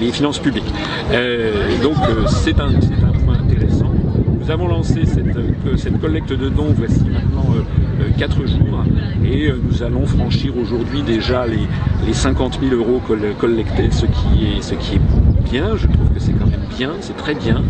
les, 0.00 0.12
finances 0.12 0.38
publiques. 0.38 0.72
donc, 1.82 1.96
c'est 2.28 2.60
un, 2.60 2.68
un 2.68 3.24
point 3.24 3.38
intéressant. 3.38 3.92
Nous 4.42 4.50
avons 4.50 4.66
lancé 4.66 5.06
cette, 5.06 5.36
euh, 5.36 5.76
cette 5.76 6.00
collecte 6.00 6.32
de 6.32 6.48
dons 6.48 6.74
voici 6.76 7.04
maintenant 7.04 7.46
4 8.18 8.40
euh, 8.40 8.42
euh, 8.42 8.46
jours 8.48 8.84
et 9.24 9.52
nous 9.62 9.84
allons 9.84 10.04
franchir 10.04 10.56
aujourd'hui 10.58 11.02
déjà 11.02 11.46
les, 11.46 11.68
les 12.04 12.12
50 12.12 12.58
000 12.60 12.74
euros 12.74 13.00
collectés, 13.38 13.88
ce 13.92 14.06
qui, 14.06 14.56
est, 14.56 14.60
ce 14.60 14.74
qui 14.74 14.96
est 14.96 15.00
bien, 15.48 15.76
je 15.76 15.86
trouve 15.86 16.08
que 16.12 16.18
c'est 16.18 16.32
quand 16.32 16.48
même 16.48 16.66
bien, 16.76 16.90
c'est 17.00 17.16
très 17.16 17.36
bien. 17.36 17.62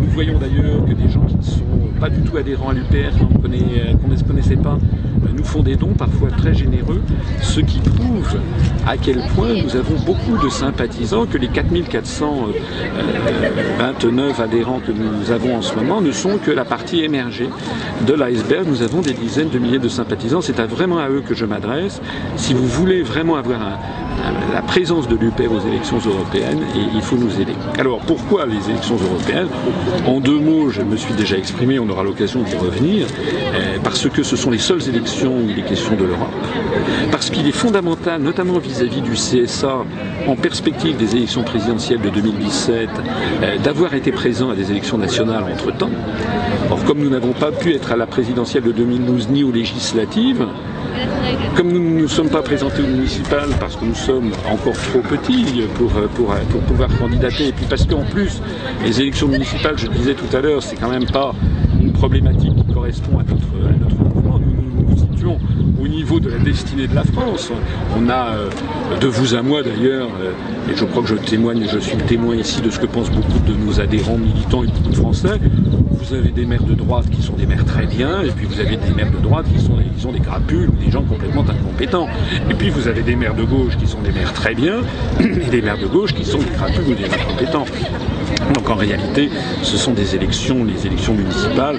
Nous 0.00 0.08
voyons 0.08 0.40
d'ailleurs 0.40 0.84
que 0.84 0.92
des 0.92 1.08
gens 1.08 1.24
qui 1.26 1.36
ne 1.36 1.42
sont 1.42 2.00
pas 2.00 2.10
du 2.10 2.20
tout 2.22 2.36
adhérents 2.36 2.70
à 2.70 2.72
l'UPR, 2.72 3.14
qu'on 3.58 4.08
ne 4.08 4.16
connaissait 4.22 4.56
pas, 4.56 4.78
nous 5.40 5.46
font 5.46 5.62
des 5.62 5.76
dons 5.76 5.94
parfois 5.96 6.28
très 6.30 6.52
généreux, 6.52 7.00
ce 7.40 7.60
qui 7.60 7.78
prouve 7.78 8.38
à 8.86 8.98
quel 8.98 9.22
point 9.34 9.54
nous 9.54 9.74
avons 9.74 9.98
beaucoup 10.04 10.36
de 10.44 10.50
sympathisants, 10.50 11.24
que 11.24 11.38
les 11.38 11.48
4429 11.48 14.38
adhérents 14.38 14.80
que 14.86 14.92
nous 14.92 15.30
avons 15.30 15.56
en 15.56 15.62
ce 15.62 15.74
moment 15.74 16.02
ne 16.02 16.12
sont 16.12 16.36
que 16.36 16.50
la 16.50 16.66
partie 16.66 17.02
émergée 17.02 17.48
de 18.06 18.12
l'iceberg. 18.12 18.66
Nous 18.68 18.82
avons 18.82 19.00
des 19.00 19.14
dizaines 19.14 19.48
de 19.48 19.58
milliers 19.58 19.78
de 19.78 19.88
sympathisants. 19.88 20.42
C'est 20.42 20.60
vraiment 20.60 20.98
à 20.98 21.08
eux 21.08 21.22
que 21.26 21.34
je 21.34 21.46
m'adresse. 21.46 22.02
Si 22.36 22.52
vous 22.52 22.66
voulez 22.66 23.02
vraiment 23.02 23.36
avoir 23.36 23.60
la 24.52 24.60
présence 24.62 25.08
de 25.08 25.16
l'UPR 25.16 25.52
aux 25.52 25.66
élections 25.66 25.98
européennes, 25.98 26.60
il 26.94 27.00
faut 27.00 27.16
nous 27.16 27.40
aider. 27.40 27.54
Alors 27.78 28.00
pourquoi 28.00 28.44
les 28.46 28.68
élections 28.68 28.96
européennes? 28.96 29.48
En 30.06 30.20
deux 30.20 30.38
mots, 30.38 30.68
je 30.70 30.82
me 30.82 30.96
suis 30.96 31.14
déjà 31.14 31.38
exprimé, 31.38 31.78
on 31.78 31.88
aura 31.88 32.02
l'occasion 32.02 32.42
d'y 32.42 32.56
revenir, 32.56 33.06
euh, 33.54 33.76
parce 33.82 34.06
que 34.08 34.22
ce 34.22 34.36
sont 34.36 34.50
les 34.50 34.58
seules 34.58 34.86
élections 34.88 35.29
où 35.36 35.48
il 35.48 35.58
est 35.58 35.62
question 35.62 35.96
de 35.96 36.04
l'Europe, 36.04 36.28
parce 37.10 37.30
qu'il 37.30 37.46
est 37.46 37.52
fondamental, 37.52 38.20
notamment 38.20 38.58
vis-à-vis 38.58 39.00
du 39.00 39.12
CSA, 39.12 39.84
en 40.26 40.36
perspective 40.36 40.96
des 40.96 41.16
élections 41.16 41.42
présidentielles 41.42 42.00
de 42.00 42.10
2017, 42.10 42.88
euh, 43.42 43.58
d'avoir 43.58 43.94
été 43.94 44.12
présent 44.12 44.50
à 44.50 44.54
des 44.54 44.70
élections 44.70 44.98
nationales 44.98 45.44
entre-temps. 45.44 45.90
Or, 46.70 46.84
comme 46.84 46.98
nous 46.98 47.10
n'avons 47.10 47.32
pas 47.32 47.52
pu 47.52 47.74
être 47.74 47.92
à 47.92 47.96
la 47.96 48.06
présidentielle 48.06 48.62
de 48.62 48.72
2012 48.72 49.28
ni 49.30 49.44
aux 49.44 49.52
législatives, 49.52 50.46
comme 51.56 51.72
nous 51.72 51.80
ne 51.80 52.00
nous 52.02 52.08
sommes 52.08 52.28
pas 52.28 52.42
présentés 52.42 52.82
aux 52.82 52.86
municipales 52.86 53.50
parce 53.58 53.76
que 53.76 53.84
nous 53.84 53.94
sommes 53.94 54.30
encore 54.50 54.74
trop 54.74 55.00
petits 55.00 55.62
pour, 55.74 55.90
pour, 55.90 56.34
pour 56.50 56.60
pouvoir 56.62 56.88
candidater, 56.98 57.48
et 57.48 57.52
puis 57.52 57.66
parce 57.68 57.86
qu'en 57.86 58.04
plus, 58.04 58.40
les 58.84 59.00
élections 59.00 59.28
municipales, 59.28 59.76
je 59.76 59.86
le 59.86 59.94
disais 59.94 60.14
tout 60.14 60.36
à 60.36 60.40
l'heure, 60.40 60.62
c'est 60.62 60.76
quand 60.76 60.90
même 60.90 61.06
pas 61.06 61.34
une 61.80 61.92
problématique 61.92 62.54
qui 62.54 62.72
correspond 62.72 63.18
à 63.18 63.22
notre 63.22 63.99
au 65.26 65.88
niveau 65.88 66.20
de 66.20 66.30
la 66.30 66.38
destinée 66.38 66.86
de 66.86 66.94
la 66.94 67.04
France. 67.04 67.50
On 67.96 68.08
a, 68.08 68.34
euh, 68.34 68.48
de 69.00 69.06
vous 69.06 69.34
à 69.34 69.42
moi 69.42 69.62
d'ailleurs, 69.62 70.08
euh, 70.22 70.32
et 70.70 70.76
je 70.76 70.84
crois 70.84 71.02
que 71.02 71.08
je 71.08 71.14
témoigne, 71.14 71.66
je 71.70 71.78
suis 71.78 71.96
le 71.96 72.04
témoin 72.04 72.36
ici 72.36 72.60
de 72.60 72.70
ce 72.70 72.78
que 72.78 72.86
pensent 72.86 73.10
beaucoup 73.10 73.38
de 73.46 73.54
nos 73.54 73.80
adhérents 73.80 74.18
militants 74.18 74.64
et 74.64 74.68
beaucoup 74.68 74.90
de 74.90 74.96
Français, 74.96 75.38
vous 75.90 76.14
avez 76.14 76.30
des 76.30 76.46
maires 76.46 76.62
de 76.62 76.74
droite 76.74 77.08
qui 77.10 77.22
sont 77.22 77.34
des 77.34 77.46
maires 77.46 77.64
très 77.64 77.86
bien, 77.86 78.22
et 78.22 78.30
puis 78.30 78.46
vous 78.46 78.58
avez 78.60 78.76
des 78.76 78.90
maires 78.94 79.12
de 79.12 79.18
droite 79.18 79.46
qui 79.52 79.60
sont, 79.60 80.12
des 80.12 80.20
crapules 80.20 80.68
ou 80.68 80.84
des 80.84 80.90
gens 80.90 81.02
complètement 81.02 81.42
incompétents. 81.42 82.08
Et 82.48 82.54
puis 82.54 82.70
vous 82.70 82.88
avez 82.88 83.02
des 83.02 83.16
maires 83.16 83.34
de 83.34 83.44
gauche 83.44 83.76
qui 83.76 83.86
sont 83.86 84.00
des 84.00 84.10
maires 84.10 84.32
très 84.32 84.54
bien, 84.54 84.80
et 85.20 85.50
des 85.50 85.62
maires 85.62 85.78
de 85.78 85.86
gauche 85.86 86.14
qui 86.14 86.24
sont 86.24 86.38
des 86.38 86.46
crapules 86.46 86.88
ou 86.88 86.94
des 86.94 87.04
incompétents. 87.04 87.66
Donc 88.54 88.68
en 88.68 88.74
réalité, 88.74 89.30
ce 89.62 89.76
sont 89.76 89.92
des 89.92 90.14
élections, 90.14 90.64
les 90.64 90.86
élections 90.86 91.14
municipales, 91.14 91.78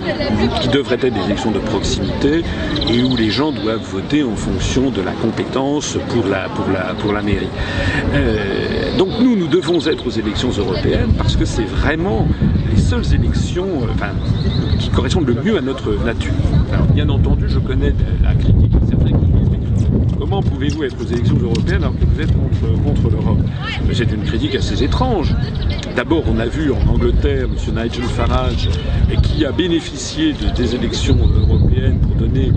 qui 0.61 0.67
devraient 0.69 0.95
être 1.01 1.13
des 1.13 1.25
élections 1.25 1.51
de 1.51 1.59
proximité 1.59 2.43
et 2.89 3.03
où 3.03 3.15
les 3.15 3.29
gens 3.29 3.51
doivent 3.51 3.83
voter 3.83 4.23
en 4.23 4.35
fonction 4.35 4.89
de 4.89 5.01
la 5.01 5.11
compétence 5.11 5.97
pour 6.09 7.13
la, 7.13 7.21
mairie. 7.21 7.47
Euh, 8.13 8.97
donc 8.97 9.09
nous, 9.21 9.35
nous 9.35 9.47
devons 9.47 9.85
être 9.85 10.07
aux 10.07 10.11
élections 10.11 10.49
européennes 10.49 11.13
parce 11.17 11.35
que 11.35 11.45
c'est 11.45 11.63
vraiment 11.65 12.27
les 12.73 12.81
seules 12.81 13.13
élections 13.13 13.67
euh, 13.83 14.77
qui 14.79 14.89
correspondent 14.89 15.27
le 15.27 15.41
mieux 15.41 15.57
à 15.57 15.61
notre 15.61 15.91
nature. 16.03 16.33
Alors 16.71 16.85
bien 16.87 17.09
entendu, 17.09 17.45
je 17.47 17.59
connais 17.59 17.93
la 18.23 18.33
critique 18.33 18.71
de 18.71 18.89
certains 18.89 19.11
qui 19.11 19.25
disent 19.25 19.51
comment 20.31 20.43
pouvez-vous 20.43 20.85
être 20.85 20.95
aux 21.01 21.07
élections 21.07 21.35
européennes 21.37 21.83
alors 21.83 21.93
que 21.99 22.05
vous 22.05 22.21
êtes 22.21 22.31
contre, 22.31 22.83
contre 22.83 23.09
l'Europe 23.09 23.39
C'est 23.91 24.09
une 24.13 24.23
critique 24.23 24.55
assez 24.55 24.81
étrange. 24.81 25.35
D'abord, 25.97 26.23
on 26.27 26.39
a 26.39 26.45
vu 26.45 26.71
en 26.71 26.87
Angleterre 26.87 27.47
M. 27.51 27.75
Nigel 27.75 28.03
Farage 28.05 28.69
qui 29.23 29.45
a 29.45 29.51
bénéficié 29.51 30.31
de, 30.31 30.55
des 30.55 30.73
élections 30.73 31.17
européennes 31.35 31.99
pour 31.99 32.15
donner 32.15 32.49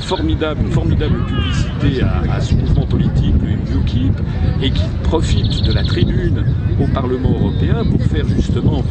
formidable, 0.00 0.62
une 0.62 0.72
formidable 0.72 1.24
publicité 1.26 2.02
à, 2.02 2.22
à 2.34 2.40
son 2.40 2.56
mouvement 2.56 2.86
politique, 2.86 3.34
le 3.40 3.78
UKIP, 3.78 4.20
et 4.60 4.70
qui 4.70 4.82
profite 5.04 5.62
de 5.62 5.72
la 5.72 5.84
tribune 5.84 6.44
au 6.80 6.88
Parlement 6.88 7.30
européen 7.38 7.84
pour 7.88 8.02
faire 8.02 8.26
justement 8.26 8.82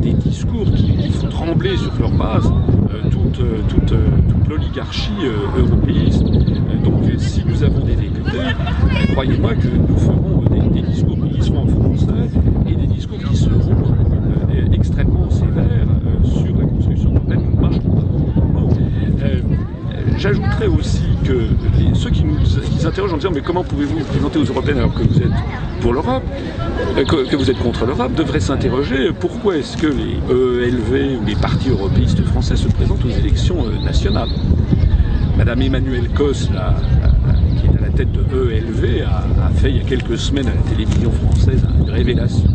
des 0.00 0.12
discours 0.12 0.70
qui, 0.76 0.96
qui 0.96 1.10
font 1.10 1.26
trembler 1.28 1.76
sur 1.76 1.92
leur 1.98 2.12
base 2.12 2.46
euh, 2.92 3.10
toute, 3.32 3.92
euh, 3.92 3.92
euh, 3.92 3.98
toute 4.28 4.48
l'oligarchie 4.48 5.12
euh, 5.24 5.60
européiste. 5.60 6.24
Donc 6.84 7.04
si 7.18 7.44
nous 7.46 7.62
avons 7.62 7.84
des 7.84 7.94
députés, 7.96 8.54
croyez-moi 9.12 9.54
que 9.54 9.68
nous 9.68 9.98
ferons 9.98 10.42
des, 10.50 10.60
discours 10.82 11.18
qui 11.30 11.42
seront 11.42 11.62
en 11.62 11.66
français 11.66 12.30
et 12.66 12.74
des 12.74 12.86
discours 12.86 13.18
qui 13.18 13.36
seront 13.36 13.76
extrêmement 14.72 15.28
sévères 15.30 15.86
sur 16.24 16.56
la 16.56 16.64
construction 16.64 17.14
européenne. 17.14 17.42
Nous 17.52 17.68
ne 17.68 17.74
J'ajouterais 20.18 20.66
aussi 20.66 21.09
ceux 21.94 22.10
qui 22.10 22.24
nous 22.24 22.36
qui 22.38 22.78
s'interrogent 22.78 23.12
en 23.12 23.16
disant 23.16 23.30
mais 23.32 23.40
comment 23.40 23.64
pouvez-vous 23.64 23.98
vous 23.98 24.04
présenter 24.04 24.38
aux 24.38 24.44
Européennes 24.44 24.78
alors 24.78 24.94
que 24.94 25.02
vous 25.02 25.18
êtes 25.18 25.32
pour 25.80 25.92
l'Europe, 25.94 26.22
euh, 26.98 27.04
que, 27.04 27.36
vous 27.36 27.50
êtes 27.50 27.58
contre 27.58 27.86
l'Europe, 27.86 28.14
devraient 28.14 28.40
s'interroger 28.40 29.12
pourquoi 29.18 29.56
est-ce 29.56 29.76
que 29.76 29.86
les 29.86 30.18
EELV 30.30 31.20
ou 31.20 31.24
les 31.26 31.34
partis 31.36 31.70
européistes 31.70 32.22
français 32.24 32.56
se 32.56 32.68
présentent 32.68 33.04
aux 33.04 33.10
élections 33.10 33.64
euh, 33.66 33.84
nationales? 33.84 34.28
Madame 35.38 35.62
Emmanuelle 35.62 36.10
Cos, 36.10 36.32
qui 36.32 36.52
est 36.52 37.78
à 37.78 37.80
la 37.80 37.88
tête 37.88 38.12
de 38.12 38.50
EELV, 38.50 39.04
a, 39.06 39.46
a, 39.46 39.50
fait 39.50 39.70
il 39.70 39.76
y 39.78 39.80
a 39.80 39.84
quelques 39.84 40.18
semaines 40.18 40.48
à 40.48 40.54
la 40.54 40.62
télévision 40.70 41.10
française 41.10 41.64
une 41.80 41.90
révélation. 41.90 42.50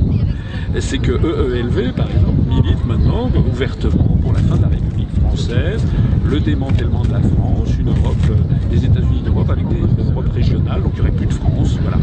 C'est 0.80 1.00
que 1.00 1.14
EELV, 1.14 1.94
par 1.94 2.08
exemple, 2.12 2.42
milite 2.48 2.86
maintenant 2.86 3.32
ouvertement 3.52 4.18
pour 4.22 4.34
la 4.34 4.40
fin 4.40 4.58
de 4.58 4.64
la 4.64 4.68
République 4.68 5.10
française, 5.22 5.82
le 6.26 6.40
démantèlement 6.40 7.04
de 7.04 7.12
la 7.12 7.20
France, 7.22 7.70
une 7.80 7.90
Europe, 7.90 8.16
euh, 8.30 8.70
des 8.70 8.86
États-Unis 8.86 9.22
d'Europe 9.24 9.50
avec 9.50 9.68
des 9.68 9.82
Europes 10.04 10.32
régionales, 10.34 10.82
donc 10.82 10.92
il 10.96 11.02
n'y 11.02 11.08
aurait 11.08 11.18
plus 11.18 11.28
de 11.28 11.34
France. 11.34 11.78
Voilà. 11.82 11.98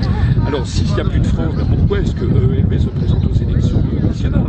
Alors 0.46 0.66
s'il 0.66 0.92
n'y 0.94 1.00
a 1.00 1.04
plus 1.04 1.20
de 1.20 1.26
France, 1.26 1.54
ben 1.56 1.66
pourquoi 1.66 2.00
est-ce 2.00 2.14
que 2.14 2.24
EELV 2.24 2.78
se 2.78 2.88
présente 2.88 3.24
aux 3.24 3.34
élections 3.34 3.82
nationales? 4.02 4.42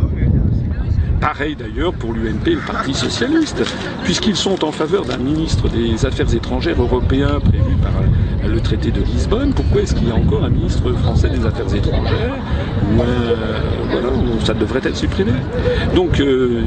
Pareil 1.20 1.56
d'ailleurs 1.56 1.94
pour 1.94 2.12
l'UMP 2.12 2.46
et 2.48 2.54
le 2.54 2.60
Parti 2.60 2.92
Socialiste, 2.92 3.62
puisqu'ils 4.04 4.36
sont 4.36 4.62
en 4.62 4.72
faveur 4.72 5.06
d'un 5.06 5.16
ministre 5.16 5.68
des 5.70 6.04
Affaires 6.04 6.32
étrangères 6.34 6.80
européen 6.80 7.40
prévu 7.40 7.74
par 7.82 7.93
le 8.46 8.60
traité 8.60 8.90
de 8.90 9.00
Lisbonne. 9.02 9.52
Pourquoi 9.54 9.82
est-ce 9.82 9.94
qu'il 9.94 10.08
y 10.08 10.10
a 10.10 10.14
encore 10.14 10.44
un 10.44 10.50
ministre 10.50 10.92
français 10.92 11.28
des 11.28 11.44
Affaires 11.44 11.72
étrangères 11.74 12.36
où, 12.96 13.00
euh, 13.00 13.34
voilà, 13.90 14.08
ça 14.44 14.54
devrait 14.54 14.80
être 14.84 14.96
supprimé 14.96 15.32
Donc 15.94 16.20
euh, 16.20 16.62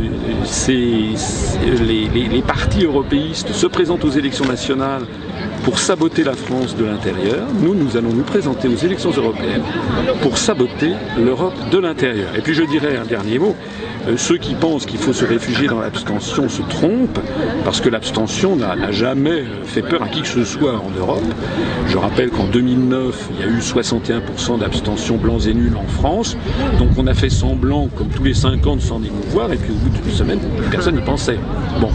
les, 0.68 2.08
les, 2.08 2.28
les 2.28 2.42
partis 2.42 2.84
européistes 2.86 3.52
se 3.54 3.68
présentent 3.68 4.06
aux 4.06 4.10
élections 4.10 4.46
nationales 4.46 5.04
pour 5.64 5.80
saboter 5.80 6.24
la 6.24 6.34
France 6.34 6.76
de 6.76 6.86
l'intérieur. 6.86 7.46
Nous, 7.62 7.76
nous 7.76 7.98
allons 7.98 8.14
nous 8.14 8.24
présenter 8.24 8.68
aux 8.68 8.76
élections 8.76 9.12
européennes 9.12 9.64
pour 10.22 10.38
saboter 10.38 10.92
l'Europe 11.18 11.56
de 11.72 11.78
l'intérieur. 11.78 12.30
Et 12.38 12.42
puis 12.42 12.54
je 12.54 12.64
dirais 12.64 12.98
un 12.98 13.06
dernier 13.06 13.40
mot. 13.40 13.56
Euh, 14.08 14.16
ceux 14.16 14.38
qui 14.38 14.54
pensent 14.54 14.86
qu'il 14.86 15.00
faut 15.00 15.14
se 15.14 15.26
réfugier 15.26 15.68
dans 15.68 15.80
l'abstention 15.80 16.48
se 16.48 16.62
trompent, 16.62 17.20
parce 17.66 17.82
que 17.82 17.90
l'abstention 17.90 18.56
n'a 18.56 18.92
jamais 18.92 19.44
fait 19.66 19.82
peur 19.82 20.02
à 20.04 20.08
qui 20.08 20.22
que 20.22 20.28
ce 20.28 20.46
soit 20.46 20.76
en 20.76 20.92
Europe. 20.98 21.24
Je 21.88 21.98
rappelle 21.98 22.30
qu'en 22.30 22.46
2009, 22.46 23.30
il 23.32 23.40
y 23.40 23.44
a 23.44 23.52
eu 23.52 23.60
61% 23.60 24.60
d'abstention 24.60 25.18
blancs 25.18 25.46
et 25.48 25.54
nuls 25.54 25.76
en 25.76 25.88
France. 25.88 26.38
Donc 26.80 26.90
on 26.98 27.08
a 27.08 27.14
fait 27.14 27.30
semblant, 27.30 27.88
comme 27.96 28.08
tous 28.08 28.24
les 28.24 28.34
5 28.34 28.66
ans, 28.68 28.76
de 28.78 28.82
s'en 28.82 29.04
émouvoir, 29.04 29.52
et 29.52 29.58
puis 29.58 29.72
au 29.72 29.76
bout 29.76 29.90
d'une 29.90 30.12
semaine, 30.12 30.40
personne 30.72 30.96
n'y 30.96 31.02
pensait. 31.02 31.40
Bon, 31.82 31.90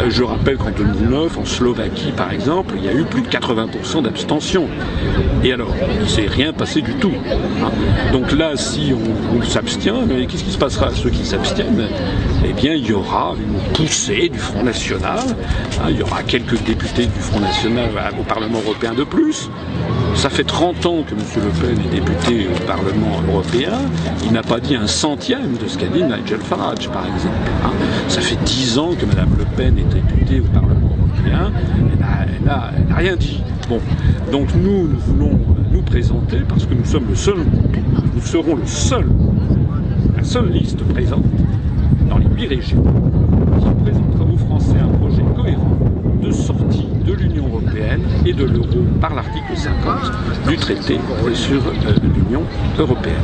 euh, 0.00 0.06
je 0.08 0.22
rappelle 0.22 0.56
qu'en 0.56 0.70
2009, 0.70 1.38
en 1.38 1.44
Slovaquie 1.44 2.12
par 2.16 2.32
exemple, 2.32 2.74
il 2.78 2.84
y 2.84 2.88
a 2.88 2.92
eu 2.92 3.04
plus 3.04 3.22
de 3.22 3.28
80% 3.28 4.02
d'abstention. 4.02 4.66
Et 5.44 5.52
alors, 5.52 5.74
il 5.94 6.00
ne 6.00 6.06
s'est 6.06 6.26
rien 6.26 6.52
passé 6.52 6.82
du 6.82 6.94
tout. 6.94 7.12
Hein. 7.62 7.70
Donc 8.12 8.32
là, 8.32 8.56
si 8.56 8.92
on, 8.92 9.38
on 9.38 9.42
s'abstient, 9.42 10.06
qu'est-ce 10.28 10.44
qui 10.44 10.52
se 10.52 10.58
passera? 10.58 10.86
À 10.86 10.90
ceux 10.90 11.10
qui 11.10 11.24
s'abstiennent 11.24 11.51
eh 12.44 12.52
bien, 12.54 12.74
il 12.74 12.86
y 12.86 12.92
aura 12.92 13.34
une 13.36 13.72
poussée 13.72 14.28
du 14.28 14.38
Front 14.38 14.62
National. 14.62 15.18
Hein, 15.80 15.86
il 15.90 15.98
y 15.98 16.02
aura 16.02 16.22
quelques 16.22 16.62
députés 16.64 17.06
du 17.06 17.20
Front 17.20 17.40
National 17.40 17.90
au 18.18 18.22
Parlement 18.22 18.60
européen 18.64 18.94
de 18.94 19.04
plus. 19.04 19.50
Ça 20.14 20.30
fait 20.30 20.44
30 20.44 20.86
ans 20.86 21.02
que 21.02 21.14
M. 21.14 21.20
Le 21.36 21.60
Pen 21.60 21.84
est 21.86 22.00
député 22.00 22.48
au 22.48 22.66
Parlement 22.66 23.20
européen. 23.28 23.72
Il 24.24 24.32
n'a 24.32 24.42
pas 24.42 24.60
dit 24.60 24.76
un 24.76 24.86
centième 24.86 25.56
de 25.62 25.68
ce 25.68 25.78
qu'a 25.78 25.86
dit 25.86 26.02
Nigel 26.02 26.40
Farage, 26.40 26.88
par 26.88 27.04
exemple. 27.06 27.34
Hein. 27.64 27.70
Ça 28.08 28.20
fait 28.20 28.42
10 28.44 28.78
ans 28.78 28.90
que 28.98 29.06
Mme 29.06 29.30
Le 29.38 29.44
Pen 29.56 29.78
est 29.78 29.94
députée 29.94 30.40
au 30.40 30.52
Parlement 30.52 30.90
européen. 30.98 31.52
Elle 32.30 32.44
n'a 32.44 32.96
rien 32.96 33.16
dit. 33.16 33.42
Bon, 33.68 33.80
donc 34.30 34.48
nous, 34.54 34.88
nous 34.88 34.98
voulons 34.98 35.38
nous 35.70 35.82
présenter 35.82 36.38
parce 36.48 36.66
que 36.66 36.74
nous 36.74 36.84
sommes 36.84 37.06
le 37.08 37.14
seul, 37.14 37.36
nous 38.14 38.20
serons 38.20 38.56
le 38.56 38.66
seul 38.66 39.06
la 40.22 40.28
seule 40.28 40.50
liste 40.50 40.84
présente 40.84 41.24
dans 42.32 42.36
les 42.36 42.42
huit 42.42 42.48
régions 42.48 42.82
qui 43.58 43.82
présentera 43.82 44.24
aux 44.24 44.36
Français 44.36 44.78
un 44.78 44.88
projet 44.98 45.22
cohérent 45.36 45.76
de 46.22 46.30
sortie 46.30 46.86
de 47.04 47.12
l'Union 47.14 47.46
européenne 47.48 48.02
et 48.24 48.32
de 48.32 48.44
l'euro 48.44 48.84
par 49.00 49.14
l'article 49.14 49.56
50 49.56 50.48
du 50.48 50.56
traité 50.56 50.98
sur 51.34 51.66
euh, 51.66 51.94
l'Union 52.14 52.42
européenne. 52.78 53.14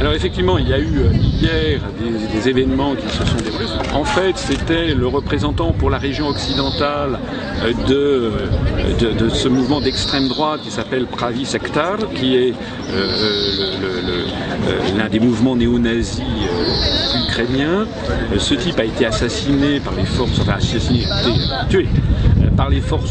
Alors 0.00 0.14
effectivement, 0.14 0.58
il 0.58 0.68
y 0.68 0.72
a 0.72 0.80
eu 0.80 1.00
hier 1.14 1.80
des, 2.00 2.26
des, 2.36 2.48
événements 2.48 2.96
qui 2.96 3.08
se 3.08 3.24
sont 3.24 3.36
déroulés. 3.36 3.66
En 3.94 4.04
fait, 4.04 4.36
c'était 4.36 4.94
le 4.94 5.06
représentant 5.06 5.72
pour 5.72 5.90
la 5.90 5.98
région 5.98 6.26
occidentale 6.26 7.20
de, 7.88 8.32
de, 8.98 9.12
de 9.12 9.28
ce 9.28 9.48
mouvement 9.48 9.80
d'extrême 9.80 10.28
droite 10.28 10.60
qui 10.62 10.70
s'appelle 10.70 11.06
Pravi 11.06 11.44
Sektar, 11.44 11.98
qui 12.14 12.36
est 12.36 12.54
euh, 12.92 14.24
l'un 14.96 15.08
des 15.08 15.20
mouvements 15.20 15.56
néo-nazis 15.56 16.20
euh, 16.20 17.28
ukrainiens. 17.28 17.86
Ce 18.38 18.54
type 18.54 18.78
a 18.78 18.84
été 18.84 19.06
assassiné 19.06 19.80
par 19.80 19.94
les 19.94 20.04
forces, 20.04 20.40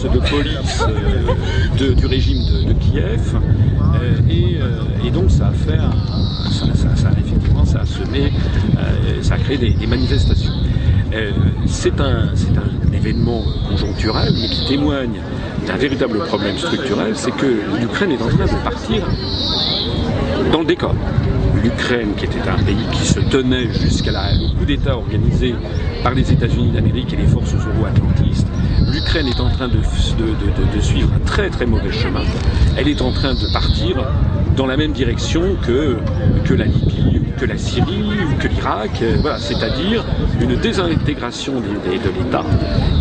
de 0.04 0.20
police 0.20 0.84
euh, 1.82 1.94
du 1.94 2.06
régime 2.06 2.40
de, 2.68 2.74
Kiev. 2.74 3.38
Et, 4.30 5.12
donc 5.12 5.30
ça 5.30 5.48
a 5.48 5.52
fait 5.52 5.78
ça, 6.52 6.96
ça, 6.96 7.10
effectivement, 7.18 7.66
ça 7.66 7.82
a 7.82 7.86
semé, 7.86 8.32
euh, 8.78 9.22
ça 9.22 9.36
a 9.36 9.38
créé 9.38 9.58
des, 9.58 9.88
manifestations. 9.88 10.54
Euh, 11.14 11.32
c'est 11.66 12.00
un, 12.00 12.30
un, 12.30 12.94
événement 12.94 13.44
conjoncturel, 13.70 14.34
mais 14.34 14.48
qui 14.48 14.68
témoigne 14.68 15.20
d'un 15.68 15.78
véritable 15.78 16.20
problème 16.20 16.58
structurel, 16.58 17.14
c'est 17.16 17.32
que 17.32 17.60
l'Ukraine 17.80 18.12
est 18.12 18.22
en 18.22 18.28
train 18.28 18.46
de 18.46 18.64
partir 18.64 19.04
dans 20.52 20.60
le 20.60 20.66
décor. 20.66 20.96
L'Ukraine, 21.64 22.14
qui 22.18 22.26
était 22.26 22.48
un 22.48 22.58
pays 22.64 22.86
qui 22.92 23.06
se 23.06 23.20
tenait 23.20 23.72
jusqu'à 23.72 24.12
le 24.12 24.58
coup 24.58 24.66
d'État 24.66 24.98
organisé 24.98 25.54
par 26.04 26.14
les 26.14 26.32
États-Unis 26.32 26.72
d'Amérique 26.72 27.14
et 27.14 27.18
les 27.18 27.28
forces 27.28 27.54
euro-atlantistes, 27.54 28.48
l'Ukraine 28.92 29.28
est 29.28 29.40
en 29.40 29.50
train 29.50 29.68
de, 29.68 29.78
de, 29.78 30.82
suivre 30.82 31.10
un 31.16 31.26
très 31.26 31.50
très 31.50 31.66
mauvais 31.66 31.92
chemin. 31.92 32.24
Elle 32.78 32.88
est 32.88 33.02
en 33.02 33.12
train 33.12 33.34
de 33.34 33.54
partir 33.54 34.04
dans 34.58 34.66
la 34.66 34.78
même 34.78 34.92
direction 34.92 35.56
que, 35.66 35.98
que 36.46 36.54
la 36.54 36.66
Libye, 36.66 37.22
que 37.42 37.48
la 37.48 37.58
Syrie 37.58 38.04
ou 38.24 38.38
que 38.40 38.48
l'Irak, 38.48 39.04
voilà, 39.22 39.40
c'est-à-dire 39.40 40.06
une 40.40 40.56
désintégration 40.58 41.54
de, 41.60 41.92
l'État 41.92 42.46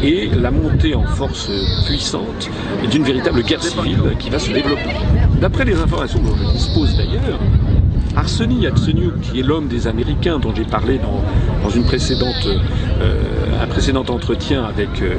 et 0.02 0.30
la 0.30 0.50
montée 0.50 0.94
en 0.94 1.04
force 1.04 1.50
puissante 1.84 2.48
d'une 2.90 3.02
véritable 3.02 3.42
guerre 3.42 3.62
civile 3.62 4.00
qui 4.18 4.30
va 4.30 4.38
se 4.38 4.50
développer. 4.50 4.96
D'après 5.42 5.66
les 5.66 5.78
informations 5.78 6.20
dont 6.20 6.34
je 6.34 6.52
dispose 6.52 6.96
d'ailleurs, 6.96 7.38
Arseny 8.16 8.62
Yatsenyuk, 8.62 9.20
qui 9.20 9.40
est 9.40 9.42
l'homme 9.42 9.68
des 9.68 9.86
Américains 9.86 10.38
dont 10.38 10.54
j'ai 10.54 10.64
parlé 10.64 10.98
dans, 10.98 11.22
dans 11.62 11.70
une 11.70 11.84
précédente 11.84 12.46
euh, 12.46 12.58
un 13.00 13.66
précédent 13.66 14.04
entretien 14.08 14.64
avec, 14.64 15.02
euh, 15.02 15.14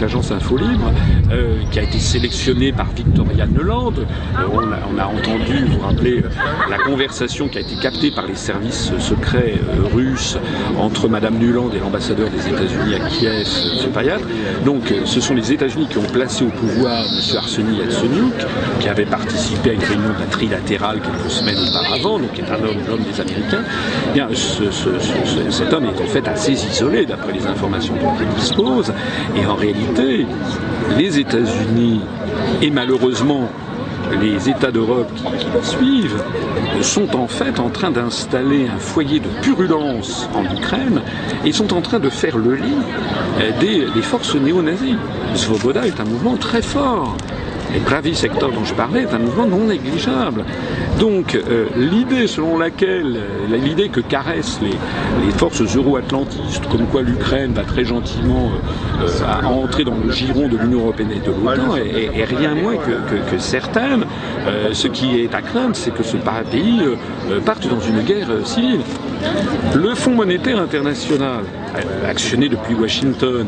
l'agence 0.00 0.30
Infolibre, 0.30 0.92
euh, 1.32 1.56
qui 1.70 1.78
a 1.78 1.82
été 1.82 1.98
sélectionné 1.98 2.70
par 2.72 2.86
Victoria 2.94 3.46
Nuland. 3.46 3.92
Euh, 3.98 4.42
on, 4.52 4.98
a, 4.98 5.06
entendu, 5.06 5.64
vous 5.66 5.80
rappelez, 5.80 6.22
la 6.70 6.78
conversation 6.78 7.48
qui 7.48 7.58
a 7.58 7.62
été 7.62 7.74
captée 7.76 8.10
par 8.10 8.26
les 8.26 8.34
services 8.34 8.92
secrets 8.98 9.54
russes 9.92 10.38
entre 10.78 11.08
Madame 11.08 11.38
Nuland 11.38 11.70
et 11.74 11.80
l'ambassadeur 11.80 12.28
des 12.30 12.48
États-Unis 12.48 12.94
à 12.94 13.08
Kiev, 13.08 13.32
M. 13.32 13.92
Payat. 13.92 14.18
Donc 14.64 14.94
ce 15.04 15.20
sont 15.20 15.34
les 15.34 15.52
États-Unis 15.52 15.88
qui 15.90 15.98
ont 15.98 16.12
placé 16.12 16.44
au 16.44 16.50
pouvoir 16.50 16.98
M. 16.98 17.36
Arseny 17.36 17.78
Yatsenyuk, 17.78 18.34
qui 18.80 18.88
avait 18.88 19.06
participé 19.06 19.70
à 19.70 19.72
une 19.72 19.82
réunion 19.82 20.14
trilatérale 20.30 21.00
quelques 21.00 21.30
semaines 21.30 21.58
auparavant, 21.68 22.18
donc 22.18 22.32
qui 22.34 22.42
est 22.42 22.50
un 22.50 22.62
homme, 22.62 22.78
l'homme 22.88 23.02
des 23.02 23.20
Américains. 23.20 23.64
Eh 24.10 24.14
bien, 24.14 24.28
ce, 24.32 24.70
ce, 24.70 24.90
ce, 25.00 25.50
cet 25.50 25.72
homme 25.72 25.86
est 25.86 26.00
en 26.00 26.06
fait 26.06 26.28
assez 26.28 26.52
isolé 26.52 27.06
d'après 27.18 27.32
les 27.32 27.46
informations 27.46 27.94
dont 27.94 28.14
je 28.18 28.24
dispose. 28.38 28.92
Et 29.36 29.46
en 29.46 29.54
réalité, 29.54 30.26
les 30.96 31.18
États-Unis 31.18 32.00
et 32.62 32.70
malheureusement 32.70 33.48
les 34.22 34.48
États 34.48 34.70
d'Europe 34.70 35.10
qui, 35.14 35.24
suivent 35.62 36.22
sont 36.80 37.14
en 37.16 37.26
fait 37.26 37.58
en 37.58 37.68
train 37.68 37.90
d'installer 37.90 38.66
un 38.68 38.78
foyer 38.78 39.20
de 39.20 39.28
purulence 39.42 40.28
en 40.34 40.44
Ukraine 40.44 41.02
et 41.44 41.52
sont 41.52 41.74
en 41.74 41.80
train 41.82 41.98
de 41.98 42.08
faire 42.08 42.38
le 42.38 42.54
lit 42.54 42.78
des, 43.60 43.86
des 43.94 44.02
forces 44.02 44.34
néo-nazies. 44.34 44.96
Svoboda 45.34 45.86
est 45.86 46.00
un 46.00 46.04
mouvement 46.04 46.36
très 46.36 46.62
fort. 46.62 47.16
Et 47.74 47.80
Pravi 47.80 48.14
Sector 48.14 48.50
dont 48.52 48.64
je 48.64 48.74
parlais 48.74 49.02
est 49.02 49.14
un 49.14 49.18
mouvement 49.18 49.46
non 49.46 49.64
négligeable. 49.64 50.44
Donc 50.98 51.34
euh, 51.34 51.66
l'idée 51.76 52.26
selon 52.26 52.58
laquelle, 52.58 53.16
euh, 53.16 53.56
l'idée 53.56 53.88
que 53.88 54.00
caressent 54.00 54.60
les, 54.62 54.70
les 55.24 55.32
forces 55.32 55.60
euro-atlantistes, 55.76 56.66
comme 56.70 56.86
quoi 56.86 57.02
l'Ukraine 57.02 57.52
va 57.52 57.64
très 57.64 57.84
gentiment 57.84 58.50
euh, 59.02 59.44
entrer 59.44 59.84
dans 59.84 59.96
le 60.02 60.10
giron 60.10 60.48
de 60.48 60.56
l'Union 60.56 60.80
européenne 60.80 61.12
et 61.12 61.20
de 61.20 61.30
l'OTAN, 61.30 61.76
est, 61.76 62.24
rien 62.24 62.54
moins 62.54 62.76
que, 62.76 63.30
que, 63.30 63.38
certaine. 63.38 64.04
Ce 64.72 64.88
qui 64.88 65.20
est 65.20 65.34
à 65.34 65.42
craindre, 65.42 65.76
c'est 65.76 65.92
que 65.92 66.02
ce 66.02 66.16
pays 66.16 66.80
parte 67.44 67.68
dans 67.68 67.80
une 67.80 68.02
guerre 68.02 68.28
civile. 68.44 68.80
Le 69.74 69.94
Fonds 69.94 70.14
monétaire 70.14 70.60
international, 70.60 71.44
actionné 72.06 72.48
depuis 72.48 72.74
Washington, 72.74 73.46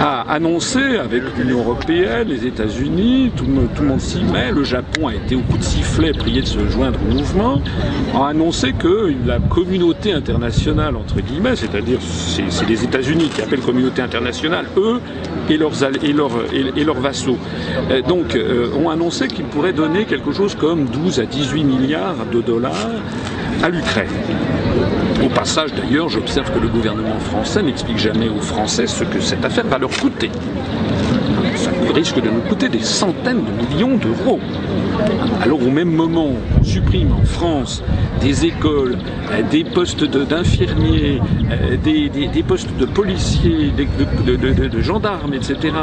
a 0.00 0.22
annoncé 0.32 0.80
avec 0.96 1.22
l'Union 1.36 1.58
européenne, 1.58 2.28
les 2.28 2.46
États-Unis, 2.46 3.32
tout, 3.36 3.44
le 3.46 3.86
monde 3.86 4.00
s'y 4.00 4.22
met, 4.22 4.50
le 4.50 4.64
Japon 4.64 5.08
a 5.08 5.14
été 5.14 5.34
au 5.34 5.40
coup 5.40 5.58
de 5.58 5.62
sifflet 5.62 6.12
prié 6.12 6.40
de 6.40 6.46
se 6.46 6.66
joindre 6.68 6.98
au 7.08 7.14
mouvement, 7.14 7.60
a 8.14 8.28
annoncé 8.28 8.72
que 8.72 9.12
la 9.26 9.38
communauté 9.38 10.12
internationale, 10.12 10.96
entre 10.96 11.20
guillemets, 11.20 11.56
c'est-à-dire 11.56 11.98
c'est 12.00 12.68
les 12.68 12.84
États-Unis 12.84 13.30
qui 13.34 13.42
appellent 13.42 13.60
communauté 13.60 14.02
internationale, 14.02 14.66
eux 14.76 15.00
et, 15.50 15.56
leurs 15.58 17.00
vassaux, 17.00 17.38
euh, 17.90 18.00
donc 18.02 18.34
euh, 18.34 18.70
ont 18.74 18.88
annoncé 18.88 19.28
qu'ils 19.28 19.44
pourraient 19.44 19.72
donner 19.72 20.04
quelque 20.06 20.32
chose 20.32 20.54
comme 20.54 20.86
12 20.86 21.20
à 21.20 21.26
18 21.26 21.64
milliards 21.64 22.26
de 22.32 22.40
dollars 22.40 22.90
à 23.62 23.68
l'Ukraine. 23.68 24.08
Au 25.24 25.28
passage, 25.28 25.72
d'ailleurs, 25.72 26.08
j'observe 26.08 26.52
que 26.52 26.58
le 26.58 26.66
gouvernement 26.66 27.18
français 27.20 27.62
n'explique 27.62 27.98
jamais 27.98 28.28
aux 28.28 28.40
Français 28.40 28.88
ce 28.88 29.04
que 29.04 29.20
cette 29.20 29.44
affaire 29.44 29.66
va 29.66 29.78
leur 29.78 29.90
coûter. 29.90 30.30
Ça 31.54 31.70
risque 31.94 32.20
de 32.20 32.28
nous 32.28 32.40
coûter 32.40 32.68
des 32.68 32.80
centaines 32.82 33.44
de 33.44 33.66
millions 33.74 33.96
d'euros. 33.96 34.40
Alors 35.42 35.60
au 35.60 35.70
même 35.70 35.90
moment, 35.90 36.30
on 36.60 36.62
supprime 36.62 37.12
en 37.12 37.24
France 37.24 37.82
des 38.20 38.44
écoles, 38.44 38.96
des 39.50 39.64
postes 39.64 40.04
d'infirmiers, 40.04 41.20
des, 41.82 42.08
des, 42.08 42.42
postes 42.44 42.76
de 42.78 42.86
policiers, 42.86 43.72
de, 43.72 44.80
gendarmes, 44.80 45.34
etc., 45.34 45.74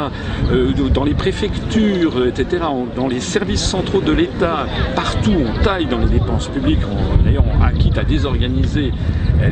euh, 0.50 0.72
dans 0.94 1.04
les 1.04 1.12
préfectures, 1.12 2.26
etc., 2.26 2.64
dans 2.96 3.06
les 3.06 3.20
services 3.20 3.62
centraux 3.62 4.00
de 4.00 4.12
l'État, 4.12 4.66
partout 4.96 5.34
on 5.38 5.62
taille 5.62 5.86
dans 5.86 5.98
les 5.98 6.08
dépenses 6.08 6.48
publiques, 6.48 6.80
d'ailleurs 7.22 7.44
on 7.46 7.78
quitte 7.78 7.98
à 7.98 8.04
désorganiser 8.04 8.92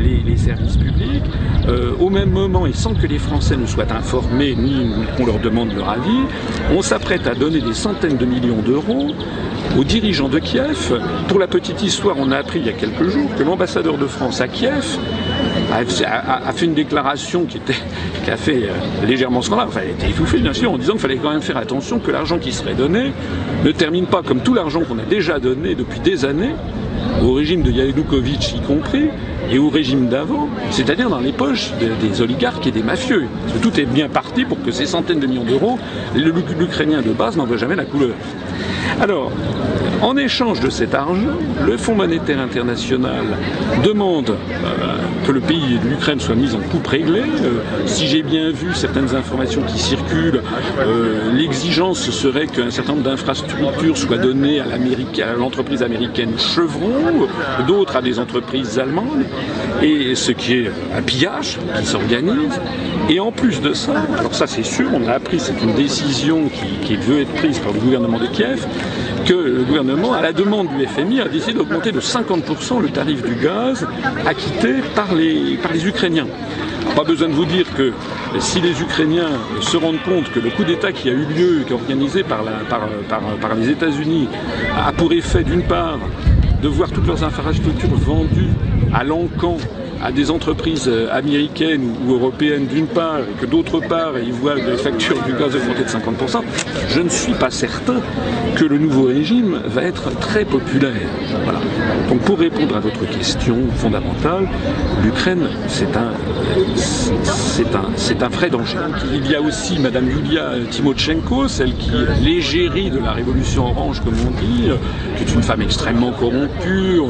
les, 0.01 0.37
services 0.38 0.77
publics, 0.77 1.25
euh, 1.68 1.92
au 2.01 2.09
même 2.09 2.31
moment, 2.31 2.66
et 2.66 2.73
sans 2.73 2.94
que 2.94 3.07
les 3.07 3.18
Français 3.18 3.57
ne 3.57 3.66
soient 3.66 3.92
informés, 3.92 4.55
ni 4.55 4.90
qu'on 5.16 5.27
leur 5.27 5.38
demande 5.38 5.75
leur 5.75 5.90
avis, 5.90 6.23
on 6.75 6.81
s'apprête 6.81 7.27
à 7.27 7.35
donner 7.35 7.61
des 7.61 7.75
centaines 7.75 8.16
de 8.16 8.25
millions 8.25 8.62
d'euros 8.64 9.09
aux 9.77 9.85
dirigeants 10.01 10.29
de 10.29 10.39
Kiev. 10.39 11.01
Pour 11.27 11.41
la 11.41 11.49
petite 11.49 11.83
histoire, 11.83 12.15
on 12.19 12.31
a 12.31 12.37
appris 12.37 12.61
il 12.61 12.67
y 12.67 12.69
a 12.69 12.73
quelques 12.73 13.09
jours 13.09 13.29
que 13.37 13.43
l'ambassadeur 13.43 13.99
de 13.99 14.07
France 14.07 14.41
à 14.41 14.47
Kiev 14.47 14.97
a, 15.73 16.53
fait 16.53 16.67
une 16.67 16.75
déclaration 16.75 17.47
qui, 17.47 17.57
était, 17.57 17.75
a 18.31 18.37
fait 18.37 18.63
euh, 18.63 19.07
légèrement 19.07 19.43
scandale, 19.43 19.67
enfin 19.67 19.81
elle 19.83 19.89
a 19.89 19.93
été 19.93 20.09
étouffée 20.11 20.39
bien 20.39 20.53
sûr, 20.53 20.71
en 20.71 20.79
disant 20.79 20.93
qu'il 20.93 21.03
fallait 21.03 21.17
quand 21.17 21.33
même 21.33 21.43
faire 21.43 21.57
attention 21.57 21.99
que 21.99 22.13
l'argent 22.13 22.39
qui 22.39 22.53
serait 22.53 22.75
donné 22.75 23.13
ne 23.65 23.73
termine 23.73 24.07
pas 24.07 24.23
comme 24.23 24.41
tout 24.41 24.55
l'argent 24.55 24.83
qu'on 24.83 25.01
a 25.01 25.03
déjà 25.03 25.41
donné 25.41 25.75
depuis 25.75 25.99
des 25.99 26.25
années, 26.25 26.55
au 27.25 27.33
régime 27.33 27.63
de 27.63 27.73
Yanukovych 27.73 28.55
y 28.55 28.61
compris, 28.61 29.09
et 29.51 29.59
au 29.59 29.69
régime 29.69 30.09
d'avant, 30.09 30.49
c'est-à-dire 30.71 31.09
dans 31.09 31.19
les 31.19 31.33
poches 31.33 31.73
de, 31.81 32.07
des 32.07 32.21
oligarques 32.21 32.67
et 32.67 32.71
des 32.71 32.83
mafieux. 32.83 33.27
Tout 33.63 33.81
est 33.81 33.87
bien 33.87 34.09
parti 34.09 34.45
pour 34.45 34.63
que 34.63 34.71
ces 34.71 34.87
centaines 34.87 35.21
de 35.21 35.27
millions 35.27 35.45
d'euros, 35.45 35.79
l'Ukrainien 36.15 37.03
de 37.03 37.11
base 37.11 37.37
n'en 37.37 37.47
voit 37.47 37.57
jamais 37.57 37.77
la 37.77 37.85
couleur. 37.85 38.15
Alors, 39.01 39.31
en 40.03 40.17
échange 40.17 40.61
de 40.61 40.71
cet 40.71 40.95
argent, 40.95 41.39
le 41.65 41.77
Fonds 41.77 41.95
monétaire 41.95 42.41
international 42.41 43.25
demande 43.85 44.31
euh, 44.31 44.97
que 45.27 45.33
le 45.33 45.41
pays 45.41 45.79
de 45.83 45.89
l'Ukraine 45.89 46.19
soit 46.19 46.35
mis 46.35 46.55
en 46.55 46.61
coupe 46.61 46.87
réglée. 46.87 47.21
Euh, 47.21 47.61
si 47.87 48.07
j'ai 48.09 48.23
bien 48.23 48.51
vu 48.51 48.75
certaines 48.75 49.15
informations 49.15 49.63
qui 49.63 49.79
circulent, 49.79 50.43
euh, 50.81 51.33
l'exigence 51.33 52.11
serait 52.11 52.47
qu'un 52.47 52.71
certain 52.71 52.93
nombre 52.93 53.05
d'infrastructures 53.05 53.97
soient 53.97 54.19
données 54.19 54.61
à 54.61 54.67
l'entreprise 55.37 55.83
américaine 55.83 56.39
Chevron, 56.39 57.29
d'autres 57.67 57.97
à 57.97 58.03
des 58.03 58.19
entreprises 58.19 58.79
allemandes, 58.79 59.25
et 59.83 60.15
ce 60.15 60.33
qui 60.33 60.55
est 60.55 60.71
un 60.97 61.03
pillage 61.03 61.59
qui 61.79 61.87
s'organise. 61.87 62.61
Et 63.09 63.21
en 63.21 63.33
plus 63.33 63.61
de 63.61 63.73
ça, 63.73 63.95
alors 64.19 64.35
ça 64.35 64.47
c'est 64.47 64.65
sûr, 64.65 64.89
on 64.93 65.09
a 65.09 65.13
appris, 65.13 65.41
c'est 65.41 65.61
une 65.63 65.75
décision 65.75 66.49
qui, 66.49 66.87
qui 66.87 66.97
veut 66.97 67.21
être 67.21 67.33
prise 67.33 67.59
par 67.59 67.73
le 67.73 67.81
gouvernement 67.81 68.19
de 68.19 68.27
Kiev, 68.27 68.67
que 69.29 69.35
le 69.35 69.62
gouvernement, 69.62 70.14
à 70.14 70.23
la 70.23 70.33
demande 70.33 70.69
du 70.69 70.87
FMI, 70.87 71.21
a 71.21 71.29
décidé 71.29 71.53
d'augmenter 71.53 71.93
de 71.93 72.01
50% 72.01 72.81
le 72.81 72.88
tarif 72.88 73.23
du 73.23 73.35
gaz 73.35 73.87
acquitté 74.25 74.77
par 74.95 75.14
les, 75.14 75.59
par 75.62 75.71
les 75.71 75.87
Ukrainiens. 75.87 76.27
Pas 76.97 77.05
besoin 77.05 77.29
de 77.29 77.35
vous 77.35 77.45
dire 77.45 77.67
que 77.77 77.93
si 78.38 78.59
les 78.62 78.81
Ukrainiens 78.81 79.33
se 79.61 79.77
rendent 79.77 80.03
compte 80.03 80.33
que 80.33 80.41
le 80.41 80.49
coup 80.49 80.64
d'État 80.64 80.93
qui 80.93 81.11
a 81.11 81.12
eu 81.12 81.27
lieu, 81.27 81.62
qui 81.67 81.73
est 81.73 81.77
organisé 81.77 82.23
par, 82.23 82.43
par 82.71 83.55
les 83.55 83.69
États-Unis, 83.69 84.29
a 84.75 84.93
pour 84.93 85.12
effet 85.12 85.45
d'une 85.45 85.62
part 85.62 85.99
de 86.62 86.69
voir 86.69 86.91
toutes 86.91 87.07
leurs 87.07 87.23
infrastructures 87.23 87.95
vendues 87.97 88.49
à 88.95 89.05
l'encan 89.05 89.59
à 90.03 90.13
des 90.13 90.31
entreprises 90.31 90.91
américaines 91.13 91.95
ou 92.07 92.13
européennes 92.15 92.67
d'une 92.67 92.87
part, 92.87 93.21
et 93.21 93.41
que 93.41 93.47
d'autre 93.47 93.81
part, 93.81 94.13
ils 94.19 94.33
voient 94.33 94.55
les 94.55 94.77
factures 94.77 95.21
du 95.23 95.33
gaz 95.33 95.55
augmenter 95.57 95.85
de 95.85 95.89
50%, 95.89 96.43
je 96.89 97.01
ne 97.01 97.09
suis 97.09 97.35
pas 97.35 97.51
certain 97.51 98.01
que 98.57 98.65
le 98.65 98.79
nouveau 98.79 99.05
régime 99.05 99.61
va 99.67 99.83
être 99.83 100.11
très 100.19 100.45
populaire. 100.45 100.93
Donc 102.09 102.21
pour 102.21 102.39
répondre 102.39 102.77
à 102.77 102.81
votre 102.81 103.07
question 103.09 103.57
fondamentale, 103.77 104.49
l'Ukraine, 105.05 105.49
c'est 105.67 105.97
un, 105.97 106.13
c'est 107.25 107.75
un, 107.75 107.91
c'est 107.97 108.23
un 108.23 108.29
vrai 108.29 108.51
danger. 108.51 108.79
Il 109.13 109.31
y 109.31 109.35
a 109.35 109.41
aussi 109.41 109.79
Madame 109.79 110.09
Yulia 110.09 110.53
Timochenko, 110.71 111.49
celle 111.49 111.75
qui 111.75 111.91
l'égérie 112.23 112.91
de 112.91 112.99
la 112.99 113.13
révolution 113.13 113.67
orange, 113.67 114.01
comme 114.01 114.15
on 114.27 114.31
dit, 114.41 114.71
qui 115.17 115.25
est 115.25 115.35
une 115.35 115.43
femme 115.43 115.63
extrêmement 115.63 116.13
corrompue, 116.13 117.01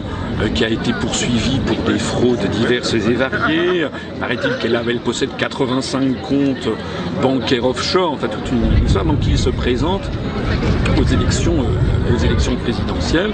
qui 0.55 0.65
a 0.65 0.69
été 0.69 0.93
poursuivie 0.95 1.61
pour 1.67 1.77
des 1.93 1.99
fraudes 1.99 2.49
diverses 2.51 2.78
et 2.95 3.15
variées. 3.15 3.87
Paraît-il 4.21 4.57
qu'elle 4.59 4.81
elle 4.89 5.01
possède 5.01 5.31
85 5.37 6.23
comptes 6.23 6.69
bancaires 7.23 7.65
offshore, 7.65 8.13
enfin 8.13 8.29
toute 8.29 8.51
une 8.53 8.85
histoire, 8.85 9.05
donc 9.05 9.21
qui 9.21 9.37
se 9.37 9.51
présente 9.51 10.03
aux 10.99 11.05
élections, 11.05 11.55
euh, 11.61 12.15
aux 12.15 12.19
élections 12.19 12.57
présidentielles. 12.57 13.33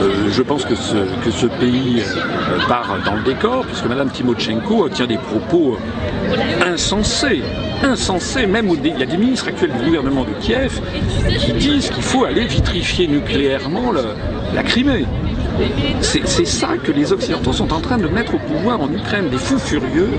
Euh, 0.00 0.28
je 0.30 0.42
pense 0.42 0.64
que 0.64 0.74
ce, 0.74 0.96
que 1.24 1.30
ce 1.30 1.46
pays 1.46 2.02
euh, 2.02 2.66
part 2.68 2.96
dans 3.04 3.14
le 3.14 3.22
décor, 3.22 3.64
puisque 3.64 3.86
Mme 3.86 4.10
Timochenko 4.10 4.88
tient 4.88 5.06
des 5.06 5.18
propos 5.18 5.78
insensés 6.66 7.42
insensés, 7.82 8.46
même 8.46 8.68
il 8.84 8.98
y 8.98 9.02
a 9.02 9.06
des 9.06 9.16
ministres 9.16 9.48
actuels 9.48 9.70
du 9.72 9.84
gouvernement 9.84 10.24
de 10.24 10.32
Kiev 10.40 10.80
qui 11.38 11.52
disent 11.52 11.90
qu'il 11.90 12.02
faut 12.02 12.24
aller 12.24 12.44
vitrifier 12.44 13.06
nucléairement 13.06 13.92
la 13.92 14.62
Crimée. 14.64 15.04
C'est 16.00 16.46
ça 16.46 16.76
que 16.82 16.92
les 16.92 17.12
Occidentaux 17.12 17.52
sont 17.52 17.72
en 17.72 17.80
train 17.80 17.98
de 17.98 18.06
mettre 18.06 18.34
au 18.34 18.38
pouvoir 18.38 18.80
en 18.80 18.90
Ukraine, 18.92 19.28
des 19.28 19.38
fous 19.38 19.58
furieux, 19.58 20.10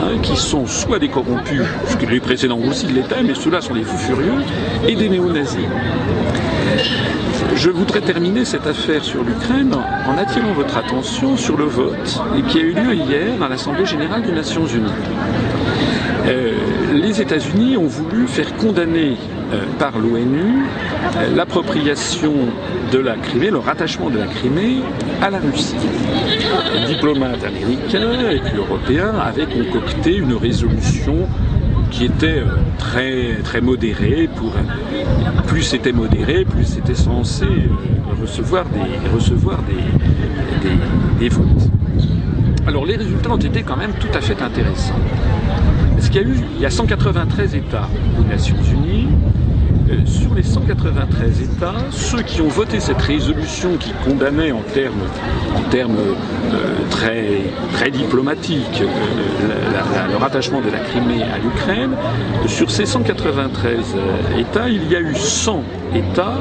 hein, 0.00 0.18
qui 0.22 0.36
sont 0.36 0.66
soit 0.66 0.98
des 0.98 1.08
corrompus, 1.08 1.62
parce 1.82 1.96
que 1.96 2.06
les 2.06 2.20
précédents 2.20 2.58
aussi 2.58 2.86
l'étaient, 2.86 3.22
mais 3.22 3.34
ceux-là 3.34 3.60
sont 3.60 3.74
des 3.74 3.82
fous 3.82 3.98
furieux, 3.98 4.44
et 4.86 4.94
des 4.94 5.08
néo-nazis. 5.08 5.66
Je 7.54 7.70
voudrais 7.70 8.00
terminer 8.00 8.44
cette 8.44 8.66
affaire 8.66 9.02
sur 9.04 9.24
l'Ukraine 9.24 9.74
en 10.06 10.16
attirant 10.16 10.52
votre 10.52 10.76
attention 10.76 11.36
sur 11.36 11.56
le 11.56 11.64
vote 11.64 12.20
qui 12.48 12.58
a 12.58 12.62
eu 12.62 12.72
lieu 12.72 12.94
hier 12.94 13.42
à 13.42 13.48
l'Assemblée 13.48 13.86
générale 13.86 14.22
des 14.22 14.32
Nations 14.32 14.66
unies. 14.66 14.92
Euh, 16.28 16.52
les 16.92 17.22
États-Unis 17.22 17.76
ont 17.78 17.86
voulu 17.86 18.26
faire 18.26 18.54
condamner 18.56 19.16
euh, 19.52 19.62
par 19.78 19.98
l'ONU 19.98 20.64
euh, 21.16 21.34
l'appropriation 21.34 22.32
de 22.92 22.98
la 22.98 23.14
Crimée, 23.16 23.50
le 23.50 23.58
rattachement 23.58 24.10
de 24.10 24.18
la 24.18 24.26
Crimée 24.26 24.82
à 25.22 25.30
la 25.30 25.38
Russie. 25.38 25.76
Les 26.74 26.94
diplomates 26.94 27.42
américains 27.42 28.30
et 28.30 28.56
européens 28.56 29.14
avaient 29.18 29.46
concocté 29.46 30.16
une 30.16 30.34
résolution 30.34 31.26
qui 31.90 32.04
était 32.04 32.42
très 32.76 33.36
très 33.42 33.62
modérée. 33.62 34.28
Plus 35.46 35.62
c'était 35.62 35.92
modéré, 35.92 36.44
plus 36.44 36.64
c'était 36.64 36.94
censé 36.94 37.46
recevoir 38.20 38.66
des 38.66 39.08
recevoir 39.14 39.60
des, 39.62 40.68
des, 40.68 40.76
des 41.20 41.28
votes. 41.30 41.70
Alors 42.66 42.84
les 42.84 42.96
résultats 42.96 43.30
ont 43.30 43.38
été 43.38 43.62
quand 43.62 43.76
même 43.78 43.92
tout 43.98 44.12
à 44.12 44.20
fait 44.20 44.42
intéressants. 44.42 45.00
Il 46.00 46.60
y 46.60 46.66
a 46.66 46.70
193 46.70 47.54
États 47.54 47.88
aux 48.18 48.24
Nations 48.24 48.56
Unies. 48.72 49.08
Euh, 49.90 50.04
sur 50.04 50.34
les 50.34 50.42
193 50.42 51.42
États, 51.42 51.74
ceux 51.90 52.22
qui 52.22 52.42
ont 52.42 52.48
voté 52.48 52.78
cette 52.78 53.00
résolution 53.00 53.76
qui 53.78 53.92
condamnait 54.04 54.52
en 54.52 54.60
termes, 54.60 55.00
euh, 55.74 56.54
très, 56.90 57.42
très 57.72 57.90
diplomatiques 57.90 58.82
euh, 58.82 60.10
le 60.10 60.16
rattachement 60.16 60.60
de 60.60 60.70
la 60.70 60.80
Crimée 60.80 61.22
à 61.22 61.38
l'Ukraine, 61.38 61.92
sur 62.46 62.70
ces 62.70 62.84
193 62.84 63.78
États, 64.38 64.68
il 64.68 64.90
y 64.90 64.96
a 64.96 65.00
eu 65.00 65.14
100 65.14 65.62
États 65.94 66.38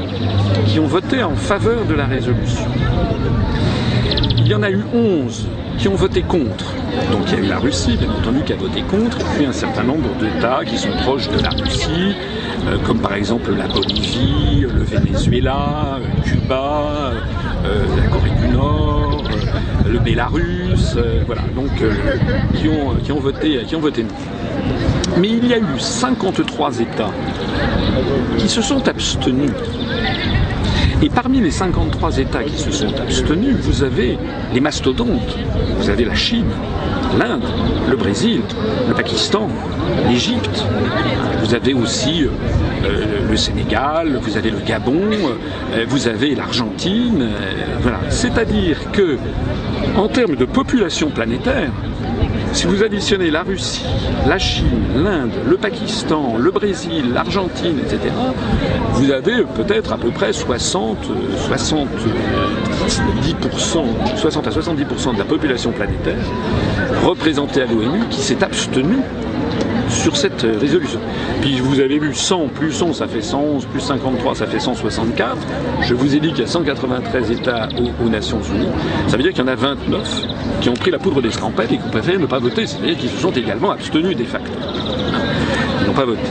qui 0.65 0.79
ont 0.79 0.87
voté 0.87 1.23
en 1.23 1.35
faveur 1.35 1.85
de 1.85 1.93
la 1.93 2.05
résolution. 2.05 2.65
Il 4.37 4.47
y 4.47 4.55
en 4.55 4.63
a 4.63 4.71
eu 4.71 4.83
11 4.93 5.47
qui 5.77 5.87
ont 5.87 5.95
voté 5.95 6.21
contre. 6.21 6.65
Donc 7.11 7.21
il 7.27 7.33
y 7.33 7.41
a 7.41 7.45
eu 7.45 7.47
la 7.47 7.59
Russie, 7.59 7.97
bien 7.97 8.09
entendu, 8.09 8.43
qui 8.43 8.53
a 8.53 8.55
voté 8.55 8.81
contre, 8.81 9.19
et 9.19 9.23
puis 9.35 9.45
un 9.45 9.51
certain 9.51 9.83
nombre 9.83 10.09
d'États 10.19 10.61
qui 10.65 10.77
sont 10.77 10.91
proches 11.03 11.29
de 11.29 11.39
la 11.39 11.49
Russie, 11.49 12.15
euh, 12.67 12.77
comme 12.85 12.99
par 12.99 13.13
exemple 13.13 13.53
la 13.55 13.67
Bolivie, 13.67 14.61
le 14.61 14.83
Venezuela, 14.83 15.99
euh, 15.99 16.21
Cuba, 16.23 17.11
euh, 17.65 17.85
la 17.95 18.09
Corée 18.09 18.31
du 18.41 18.47
Nord, 18.49 19.23
le 19.89 19.99
Bélarus, 19.99 20.97
voilà, 21.25 21.43
donc 21.55 21.71
qui, 22.55 22.67
ont, 22.67 22.95
qui, 23.03 23.11
ont 23.11 23.19
voté, 23.19 23.63
qui 23.65 23.75
ont 23.75 23.79
voté 23.79 24.03
non. 24.03 24.09
Mais 25.17 25.29
il 25.29 25.47
y 25.47 25.53
a 25.53 25.57
eu 25.57 25.79
53 25.79 26.79
États 26.79 27.11
qui 28.37 28.49
se 28.49 28.61
sont 28.61 28.87
abstenus 28.87 29.51
et 31.01 31.09
parmi 31.09 31.39
les 31.41 31.51
53 31.51 32.17
États 32.17 32.43
qui 32.43 32.57
se 32.57 32.71
sont 32.71 32.93
abstenus, 32.99 33.55
vous 33.61 33.83
avez 33.83 34.17
les 34.53 34.59
mastodontes. 34.59 35.37
Vous 35.77 35.89
avez 35.89 36.05
la 36.05 36.15
Chine, 36.15 36.49
l'Inde, 37.19 37.43
le 37.89 37.95
Brésil, 37.95 38.41
le 38.87 38.93
Pakistan, 38.95 39.47
l'Égypte. 40.09 40.65
Vous 41.43 41.53
avez 41.53 41.73
aussi 41.75 42.25
euh, 42.25 43.29
le 43.29 43.37
Sénégal, 43.37 44.17
vous 44.21 44.37
avez 44.37 44.49
le 44.49 44.59
Gabon, 44.59 45.01
euh, 45.73 45.85
vous 45.87 46.07
avez 46.07 46.33
l'Argentine. 46.33 47.21
Euh, 47.21 47.77
voilà. 47.81 47.99
C'est-à-dire 48.09 48.91
que, 48.91 49.17
en 49.97 50.07
termes 50.07 50.35
de 50.35 50.45
population 50.45 51.09
planétaire, 51.09 51.71
si 52.57 52.65
vous 52.65 52.81
additionnez 52.81 53.29
la 53.29 53.43
Russie, 53.43 53.85
la 54.27 54.39
Chine, 54.39 54.65
l'Inde, 54.95 55.29
le 55.47 55.57
Pakistan, 55.57 56.37
le 56.39 56.49
Brésil, 56.49 57.13
l'Argentine, 57.13 57.77
etc., 57.77 58.11
vous 58.93 59.11
avez 59.11 59.43
peut-être 59.43 59.93
à 59.93 59.97
peu 59.97 60.09
près 60.09 60.33
60, 60.33 60.97
70%, 61.51 63.85
60 64.15 64.47
à 64.47 64.49
70% 64.49 65.13
de 65.13 65.19
la 65.19 65.25
population 65.25 65.71
planétaire 65.71 66.15
représentée 67.07 67.61
à 67.61 67.65
l'ONU 67.65 68.01
qui 68.09 68.19
s'est 68.19 68.43
abstenue 68.43 68.99
sur 69.89 70.17
cette 70.17 70.41
résolution. 70.41 70.99
Puis 71.41 71.59
vous 71.61 71.79
avez 71.79 71.99
vu 71.99 72.13
100 72.13 72.49
plus 72.49 72.73
100, 72.73 72.93
ça 72.93 73.07
fait 73.07 73.21
111, 73.21 73.65
plus 73.65 73.79
53, 73.79 74.35
ça 74.35 74.45
fait 74.45 74.59
164. 74.59 75.37
Je 75.81 75.93
vous 75.93 76.15
ai 76.15 76.19
dit 76.19 76.29
qu'il 76.29 76.39
y 76.39 76.43
a 76.43 76.47
193 76.47 77.31
États 77.31 77.69
aux, 78.03 78.09
Nations 78.09 78.41
Unies. 78.41 78.67
Ça 79.07 79.15
veut 79.15 79.23
dire 79.23 79.31
qu'il 79.31 79.41
y 79.41 79.45
en 79.45 79.47
a 79.47 79.55
29 79.55 80.21
qui 80.59 80.69
ont 80.69 80.73
pris 80.73 80.91
la 80.91 80.99
poudre 80.99 81.21
d'escampette 81.21 81.71
et 81.71 81.77
qui 81.77 81.83
ont 81.83 81.91
préféré 81.91 82.17
ne 82.17 82.25
pas 82.25 82.39
voter, 82.39 82.67
c'est-à-dire 82.67 82.97
qu'ils 82.97 83.09
se 83.09 83.17
sont 83.17 83.31
également 83.31 83.71
abstenus 83.71 84.15
des 84.17 84.25
facto. 84.25 84.51
Ils 85.81 85.87
n'ont 85.87 85.93
pas 85.93 86.05
voté. 86.05 86.27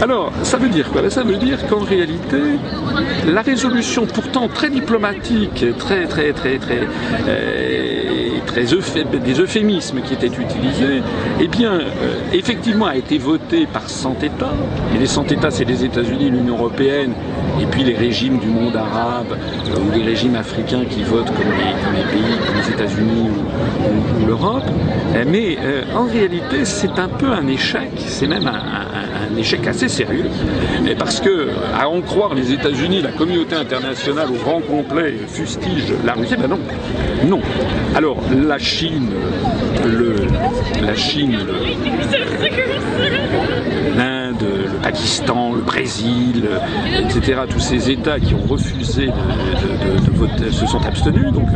Alors, 0.00 0.32
ça 0.42 0.56
veut 0.56 0.68
dire 0.68 0.90
quoi? 0.90 1.10
Ça 1.10 1.22
veut 1.22 1.36
dire 1.36 1.66
qu'en 1.66 1.80
réalité, 1.80 2.40
la 3.26 3.42
résolution 3.42 4.06
pourtant 4.06 4.48
très 4.48 4.70
diplomatique, 4.70 5.64
très 5.76 6.06
très 6.06 6.32
très 6.32 6.58
très 6.58 6.80
euh, 7.28 7.87
très 8.46 8.62
des 8.62 9.40
euphémismes 9.40 10.00
qui 10.02 10.14
étaient 10.14 10.26
utilisés, 10.26 11.02
eh 11.40 11.48
bien, 11.48 11.72
euh, 11.72 12.18
effectivement, 12.32 12.86
a 12.86 12.96
été 12.96 13.18
votée 13.18 13.66
par 13.66 13.88
100 13.88 14.22
États. 14.22 14.52
Et 14.94 14.98
les 14.98 15.06
100 15.06 15.32
États, 15.32 15.50
c'est 15.50 15.64
les 15.64 15.84
États-Unis, 15.84 16.30
l'Union 16.30 16.56
européenne, 16.56 17.12
et 17.60 17.66
puis 17.66 17.84
les 17.84 17.96
régimes 17.96 18.38
du 18.38 18.48
monde 18.48 18.76
arabe 18.76 19.32
euh, 19.32 19.80
ou 19.80 19.90
les 19.96 20.04
régimes 20.04 20.36
africains 20.36 20.84
qui 20.88 21.02
votent 21.02 21.26
comme 21.26 21.52
les, 21.52 22.02
pays 22.04 22.38
comme 22.46 22.56
les 22.56 22.70
États-Unis 22.70 23.28
ou, 23.30 24.26
l'Europe. 24.26 24.64
Mais 25.26 25.56
en 25.96 26.04
réalité, 26.04 26.64
c'est 26.64 26.98
un 26.98 27.08
peu 27.08 27.26
un 27.32 27.46
échec. 27.48 27.90
C'est 27.96 28.26
même 28.26 28.46
un, 28.46 29.36
échec 29.36 29.66
assez 29.66 29.88
sérieux, 29.88 30.26
parce 30.98 31.20
que, 31.20 31.48
à 31.78 31.88
en 31.88 32.00
croire 32.00 32.34
les 32.34 32.52
États-Unis, 32.52 33.02
la 33.02 33.12
communauté 33.12 33.54
internationale 33.54 34.28
au 34.30 34.42
grand 34.42 34.60
complet 34.60 35.14
fustige 35.28 35.92
la 36.04 36.14
Russie, 36.14 36.34
ben 36.36 36.48
non, 36.48 36.58
non. 37.26 37.40
Alors 37.94 38.18
la 38.46 38.58
Chine, 38.58 39.10
le, 39.84 40.16
la 40.84 40.94
Chine, 40.94 41.38
le 44.88 44.92
Pakistan, 44.92 45.52
le 45.54 45.60
Brésil, 45.60 46.48
etc. 46.98 47.42
Tous 47.48 47.60
ces 47.60 47.90
États 47.90 48.18
qui 48.18 48.34
ont 48.34 48.46
refusé 48.46 49.06
de, 49.06 50.10
voter 50.12 50.50
se 50.50 50.66
sont 50.66 50.84
abstenus. 50.84 51.30
Donc, 51.32 51.48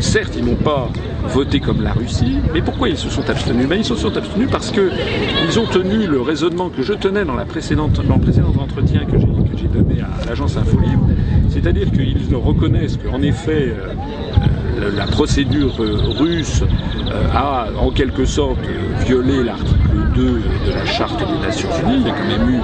certes, 0.00 0.34
ils 0.36 0.44
n'ont 0.44 0.56
pas 0.56 0.88
voté 1.24 1.60
comme 1.60 1.82
la 1.82 1.92
Russie, 1.92 2.38
mais 2.54 2.62
pourquoi 2.62 2.88
ils 2.88 2.96
se 2.96 3.10
sont 3.10 3.28
abstenus? 3.28 3.68
Ben, 3.68 3.78
Ils 3.78 3.84
se 3.84 3.94
sont 3.94 4.16
abstenus 4.16 4.48
parce 4.50 4.70
qu'ils 4.70 5.60
ont 5.60 5.66
tenu 5.66 6.06
le 6.06 6.20
raisonnement 6.20 6.70
que 6.70 6.82
je 6.82 6.94
tenais 6.94 7.24
dans, 7.24 7.36
la 7.36 7.44
précédente, 7.44 7.98
le 7.98 8.20
précédent 8.20 8.54
entretien 8.58 9.04
que 9.04 9.18
j'ai 9.56 9.68
donné 9.68 10.00
à 10.00 10.26
l'agence 10.26 10.56
Infolibre, 10.56 11.06
c'est-à-dire 11.50 11.90
qu'ils 11.90 12.34
reconnaissent 12.34 12.96
qu'en 12.96 13.20
effet, 13.20 13.74
euh, 14.80 14.90
la 14.96 15.06
procédure 15.06 15.74
russe 15.78 16.62
euh, 17.10 17.28
a 17.34 17.66
en 17.78 17.90
quelque 17.90 18.24
sorte 18.24 18.58
violé 19.06 19.44
l'article 19.44 19.77
2 20.18 20.42
de 20.66 20.72
la 20.72 20.84
Charte 20.84 21.20
des 21.20 21.46
Nations 21.46 21.68
Unies. 21.84 21.98
Il 22.00 22.06
y 22.08 22.10
a 22.10 22.14
quand 22.14 22.26
même 22.26 22.50
eu 22.50 22.60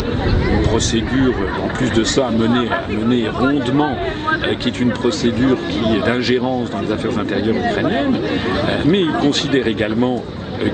une 0.52 0.62
procédure, 0.62 1.34
en 1.62 1.68
plus 1.68 1.90
de 1.92 2.02
ça, 2.02 2.30
menée, 2.30 2.68
menée 2.90 3.28
rondement, 3.28 3.96
euh, 4.42 4.54
qui 4.56 4.68
est 4.68 4.80
une 4.80 4.90
procédure 4.90 5.56
qui 5.68 5.96
est 5.96 6.04
d'ingérence 6.04 6.70
dans 6.70 6.80
les 6.80 6.90
affaires 6.90 7.16
intérieures 7.16 7.56
ukrainiennes. 7.56 8.16
Euh, 8.16 8.82
mais 8.86 9.02
il 9.02 9.12
considère 9.20 9.68
également 9.68 10.24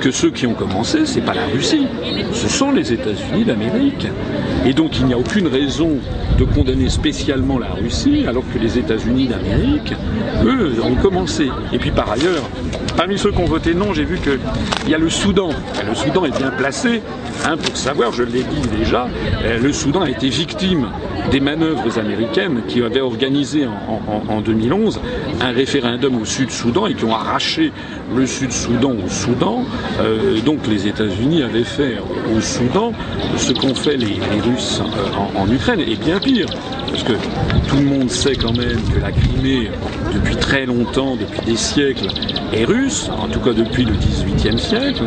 que 0.01 0.11
ceux 0.11 0.31
qui 0.31 0.47
ont 0.47 0.55
commencé, 0.55 1.07
c'est 1.07 1.21
pas 1.21 1.35
la 1.35 1.47
Russie, 1.47 1.87
ce 2.33 2.49
sont 2.49 2.73
les 2.73 2.93
États-Unis 2.93 3.45
d'Amérique. 3.45 4.07
Et 4.67 4.73
donc 4.73 4.99
il 4.99 5.07
n'y 5.07 5.15
a 5.15 5.19
aucune 5.19 5.47
raison 5.47 5.99
de 6.39 6.45
condamner 6.45 6.89
spécialement 6.89 7.59
la 7.59 7.69
Russie 7.69 8.25
alors 8.27 8.45
que 8.53 8.59
les 8.59 8.79
États-Unis 8.79 9.29
d'Amérique, 9.29 9.95
eux, 10.45 10.75
ont 10.83 10.95
commencé. 10.95 11.49
Et 11.73 11.79
puis 11.79 11.91
par 11.91 12.11
ailleurs, 12.11 12.49
parmi 12.97 13.19
ceux 13.19 13.31
qui 13.31 13.39
ont 13.39 13.47
voté 13.47 13.75
non, 13.75 13.95
j'ai 13.95 14.05
vu 14.05 14.19
qu'il 14.19 14.91
y 14.91 14.95
a 14.95 14.99
le 14.99 15.09
Soudan. 15.11 15.51
Le 15.87 15.95
Soudan 15.95 16.25
est 16.25 16.37
bien 16.37 16.51
placé 16.51 17.03
hein, 17.47 17.57
pour 17.57 17.77
savoir, 17.77 18.13
je 18.13 18.23
l'ai 18.23 18.43
dit 18.43 18.69
déjà, 18.79 19.09
euh, 19.45 19.59
le 19.59 19.73
Soudan 19.73 20.03
a 20.03 20.11
été 20.11 20.29
victime 20.29 20.89
des 21.31 21.41
manœuvres 21.41 21.99
américaines 21.99 22.63
qui 22.67 22.83
avaient 22.83 23.01
organisé 23.01 23.67
en, 23.67 24.41
2011 24.41 25.01
un 25.41 25.53
référendum 25.53 26.21
au 26.21 26.25
Sud-Soudan 26.25 26.87
et 26.87 26.95
qui 26.95 27.05
ont 27.05 27.15
arraché 27.15 27.73
le 28.15 28.27
Sud-Soudan 28.27 28.95
au 29.05 29.09
Soudan. 29.09 29.65
Euh, 30.01 30.41
donc 30.41 30.67
les 30.67 30.87
États-Unis 30.87 31.43
avaient 31.43 31.65
fait 31.65 31.99
au 32.35 32.41
Soudan 32.41 32.93
ce 33.37 33.53
qu'ont 33.53 33.75
fait 33.75 33.97
les, 33.97 34.19
Russes 34.43 34.81
euh, 34.81 35.39
en, 35.39 35.51
Ukraine, 35.51 35.81
et 35.81 35.97
bien 35.97 36.19
pire, 36.19 36.47
parce 36.89 37.03
que 37.03 37.13
tout 37.69 37.77
le 37.77 37.85
monde 37.85 38.11
sait 38.11 38.37
quand 38.37 38.57
même 38.57 38.81
que 38.95 39.01
la 39.01 39.13
Crimée, 39.13 39.71
depuis 40.13 40.37
très 40.37 40.67
longtemps, 40.67 41.17
depuis 41.17 41.41
des 41.45 41.57
siècles, 41.57 42.09
est 42.53 42.65
russe, 42.65 43.09
en 43.11 43.29
tout 43.29 43.41
cas 43.41 43.53
depuis 43.53 43.85
le 43.85 43.93
XVIIIe 43.93 44.59
siècle. 44.59 45.05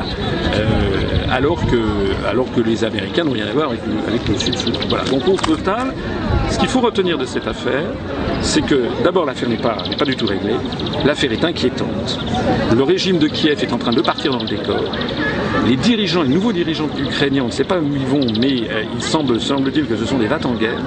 Euh, 0.55 0.92
alors, 1.33 1.59
que, 1.65 2.61
les 2.61 2.83
Américains 2.83 3.23
n'ont 3.23 3.31
rien 3.31 3.47
à 3.47 3.51
voir 3.51 3.71
avec, 3.71 4.27
le 4.27 4.37
Sud-Soudan. 4.37 4.79
Voilà. 4.87 5.03
Donc 5.05 5.27
au 5.27 5.35
total, 5.35 5.93
ce 6.49 6.59
qu'il 6.59 6.67
faut 6.67 6.79
retenir 6.79 7.17
de 7.17 7.25
cette 7.25 7.47
affaire, 7.47 7.85
c'est 8.41 8.61
que 8.61 8.85
d'abord 9.03 9.25
l'affaire 9.25 9.49
n'est 9.49 9.57
pas, 9.57 9.77
du 10.05 10.15
tout 10.15 10.27
réglée, 10.27 10.55
l'affaire 11.05 11.31
est 11.31 11.43
inquiétante. 11.43 12.19
Le 12.75 12.83
régime 12.83 13.17
de 13.17 13.27
Kiev 13.27 13.63
est 13.63 13.73
en 13.73 13.79
train 13.79 13.91
de 13.91 14.01
partir 14.01 14.31
dans 14.31 14.43
le 14.43 14.47
décor. 14.47 14.83
Les 15.65 15.75
dirigeants, 15.75 16.21
les 16.21 16.29
nouveaux 16.29 16.53
dirigeants 16.53 16.89
ukrainiens, 16.99 17.43
on 17.43 17.47
ne 17.47 17.51
sait 17.51 17.63
pas 17.63 17.79
où 17.79 17.95
ils 17.95 18.05
vont, 18.05 18.27
mais 18.39 18.69
euh, 18.69 18.83
il 18.93 19.01
semble, 19.01 19.39
semble-t-il 19.39 19.87
que 19.87 19.95
ce 19.95 20.05
sont 20.05 20.17
des 20.17 20.27
vats 20.27 20.39
en 20.45 20.53
guerre. 20.53 20.79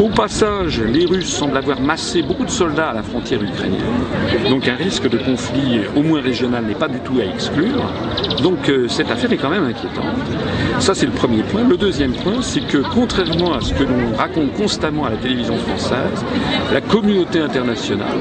Au 0.00 0.08
passage, 0.08 0.80
les 0.80 1.06
Russes 1.06 1.32
semblent 1.32 1.56
avoir 1.56 1.80
massé 1.80 2.20
beaucoup 2.22 2.44
de 2.44 2.50
soldats 2.50 2.90
à 2.90 2.94
la 2.94 3.02
frontière 3.04 3.40
ukrainienne. 3.40 3.80
Donc 4.48 4.66
un 4.66 4.74
risque 4.74 5.08
de 5.08 5.16
conflit, 5.16 5.82
au 5.94 6.02
moins 6.02 6.20
régional, 6.20 6.64
n'est 6.64 6.74
pas 6.74 6.88
du 6.88 6.98
tout 6.98 7.20
à 7.20 7.24
exclure. 7.24 7.80
Donc 8.42 8.68
euh, 8.68 8.88
cette 8.88 9.10
affaire 9.12 9.32
est 9.32 9.36
quand 9.36 9.50
même 9.50 9.64
inquiétante. 9.64 10.04
Ça, 10.80 10.94
c'est 10.96 11.06
le 11.06 11.12
premier 11.12 11.44
point. 11.44 11.62
Le 11.62 11.76
deuxième 11.76 12.12
point, 12.12 12.42
c'est 12.42 12.66
que 12.66 12.78
contrairement 12.78 13.54
à 13.54 13.60
ce 13.60 13.72
que 13.72 13.84
l'on 13.84 14.16
raconte 14.16 14.52
constamment 14.54 15.04
à 15.04 15.10
la 15.10 15.16
télévision 15.16 15.56
française, 15.58 16.24
la 16.72 16.80
communauté 16.80 17.38
internationale, 17.38 18.18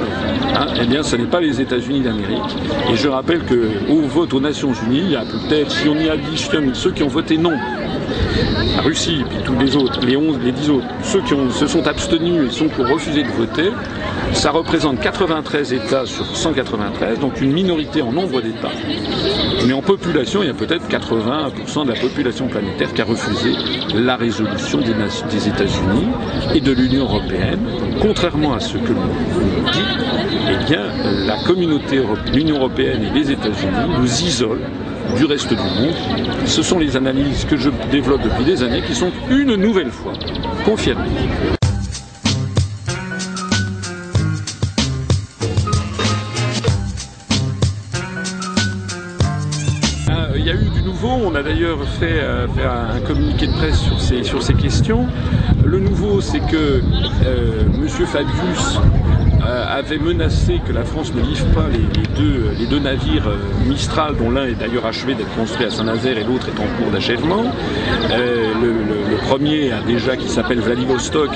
hein, 0.56 0.68
eh 0.80 0.86
bien, 0.86 1.02
ce 1.02 1.16
n'est 1.16 1.26
pas 1.26 1.42
les 1.42 1.60
États-Unis 1.60 2.02
d'Amérique. 2.02 2.56
Et 2.92 2.96
je 2.96 3.08
rappelle 3.08 3.42
qu'au 3.46 4.02
vote 4.02 4.34
aux 4.36 4.40
Nations 4.40 4.74
Unies, 4.86 5.02
il 5.06 5.12
y 5.12 5.16
a 5.16 5.24
peut-être, 5.24 5.72
si 5.72 5.90
on 5.90 5.96
y 5.96 6.08
additionne 6.08 6.76
ceux 6.76 6.92
qui 6.92 7.02
ont 7.02 7.08
voté 7.08 7.38
non, 7.38 7.54
Russie 8.84 9.22
et 9.22 9.24
puis 9.24 9.38
tous 9.46 9.58
les 9.60 9.76
autres, 9.76 10.00
les 10.06 10.18
11, 10.18 10.40
les 10.44 10.52
10 10.52 10.70
autres, 10.72 10.88
ceux 11.04 11.22
qui 11.22 11.34
se 11.52 11.68
sont 11.68 11.88
abstenus 11.88 12.48
et 12.48 12.52
sont 12.52 12.68
pour 12.68 12.88
refuser 12.88 13.24
de 13.24 13.30
voter, 13.30 13.70
ça 14.34 14.52
représente 14.52 15.00
93 15.00 15.74
États 15.74 16.06
sur 16.06 16.26
193, 16.26 17.20
donc 17.20 17.40
une 17.42 17.54
minorité 17.54 18.02
en 18.02 18.12
nombre 18.12 18.42
d'États. 18.42 18.72
Mais 19.66 19.74
en 19.74 19.82
population, 19.82 20.44
il 20.44 20.48
y 20.48 20.50
a 20.50 20.54
peut-être 20.54 20.88
80% 20.90 21.86
de 21.86 21.94
la 21.94 22.00
population 22.00 22.48
planétaire 22.48 22.94
qui 22.94 23.02
a 23.02 23.06
refusé 23.06 23.54
la 23.96 24.18
résolution 24.18 24.80
des, 24.80 24.94
des 25.32 25.48
États-Unis 25.48 26.08
et 26.54 26.60
de 26.60 26.72
l'Union 26.74 27.04
européenne. 27.04 27.60
Contrairement 28.02 28.54
à 28.54 28.60
ce 28.60 28.78
que 28.78 28.92
l'on 28.92 29.08
dit, 29.72 29.80
eh 30.52 30.66
bien, 30.66 30.84
la 31.26 31.38
communauté, 31.44 32.02
l'Union 32.34 32.58
européenne 32.58 33.04
et 33.04 33.18
les 33.18 33.32
États-Unis 33.32 33.96
nous 34.00 34.24
isolent 34.24 34.60
du 35.18 35.26
reste 35.26 35.50
du 35.50 35.56
monde. 35.56 35.96
Ce 36.46 36.62
sont 36.62 36.80
les 36.80 36.96
analyses 36.96 37.46
que 37.46 37.58
je 37.58 37.70
développe 37.92 38.22
depuis 38.24 38.46
des 38.46 38.64
années 38.64 38.82
qui 38.82 38.96
sont 38.96 39.12
une 39.30 39.56
nouvelle 39.56 39.92
fois 39.92 40.14
confirmées. 40.66 41.10
Fait, 51.82 52.20
euh, 52.20 52.48
un 52.96 53.00
communiqué 53.02 53.48
de 53.48 53.54
presse 53.54 53.80
sur 53.80 54.00
ces, 54.00 54.24
sur 54.24 54.42
ces 54.42 54.54
questions. 54.54 55.08
Le 55.66 55.80
nouveau, 55.80 56.22
c'est 56.22 56.40
que 56.40 56.82
euh, 57.26 57.64
M. 57.76 57.88
Fabius 57.88 58.80
euh, 59.46 59.78
avait 59.78 59.98
menacé 59.98 60.62
que 60.66 60.72
la 60.72 60.84
France 60.84 61.14
ne 61.14 61.22
livre 61.22 61.46
pas 61.54 61.68
les, 61.72 62.08
deux, 62.16 62.52
les 62.58 62.66
deux, 62.66 62.80
navires 62.80 63.30
Mistral, 63.66 64.16
dont 64.18 64.30
l'un 64.30 64.46
est 64.46 64.56
d'ailleurs 64.56 64.86
achevé 64.86 65.16
d'être 65.16 65.34
construit 65.36 65.66
à 65.66 65.70
Saint-Nazaire 65.70 66.18
et 66.18 66.24
l'autre 66.24 66.48
est 66.48 66.60
en 66.60 66.78
cours 66.78 66.92
d'achèvement. 66.92 67.44
Le, 68.10 69.18
premier 69.28 69.72
a 69.72 69.82
déjà, 69.82 70.18
qui 70.18 70.28
s'appelle 70.28 70.60
Vladivostok, 70.60 71.30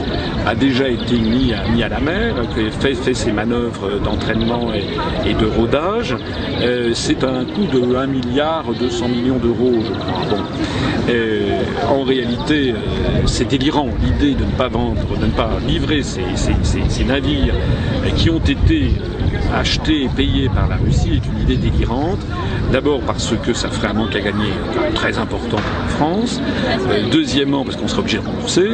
a 0.45 0.55
déjà 0.55 0.89
été 0.89 1.17
mis 1.17 1.53
à, 1.53 1.67
mis 1.69 1.83
à 1.83 1.89
la 1.89 1.99
mer, 1.99 2.35
fait, 2.79 2.95
fait 2.95 3.13
ses 3.13 3.31
manœuvres 3.31 3.99
d'entraînement 4.03 4.71
et, 5.25 5.33
de 5.33 5.45
rodage. 5.45 6.15
C'est 6.93 7.23
un 7.23 7.45
coût 7.45 7.65
de 7.65 7.95
1 7.95 8.07
milliard 8.07 8.65
200 8.77 9.07
millions 9.07 9.37
d'euros, 9.37 9.73
je 9.83 9.93
crois. 9.93 10.26
Euh, 11.09 11.61
en 11.89 12.03
réalité, 12.03 12.73
c'est 13.25 13.47
délirant 13.47 13.89
l'idée 14.03 14.33
de 14.33 14.43
ne 14.43 14.51
pas 14.51 14.67
vendre, 14.67 15.17
de 15.19 15.25
ne 15.25 15.31
pas 15.31 15.51
livrer 15.65 16.01
ces, 16.03 17.03
navires 17.05 17.53
qui 18.15 18.29
ont 18.29 18.39
été 18.39 18.91
achetés 19.53 20.03
et 20.03 20.09
payés 20.09 20.49
par 20.49 20.67
la 20.67 20.75
Russie 20.75 21.13
est 21.13 21.25
une 21.25 21.41
idée 21.41 21.57
délirante. 21.57 22.19
D'abord 22.71 22.99
parce 23.01 23.33
que 23.43 23.53
ça 23.53 23.69
ferait 23.69 23.87
un 23.87 23.93
manque 23.93 24.15
à 24.15 24.19
gagner 24.19 24.51
très 24.93 25.17
important 25.17 25.57
pour 25.57 25.81
la 25.83 25.87
France. 25.87 26.41
Euh, 26.89 27.09
deuxièmement 27.11 27.63
parce 27.63 27.77
qu'on 27.77 27.87
serait 27.87 28.01
obligé 28.01 28.17
de 28.17 28.25
rembourser. 28.25 28.69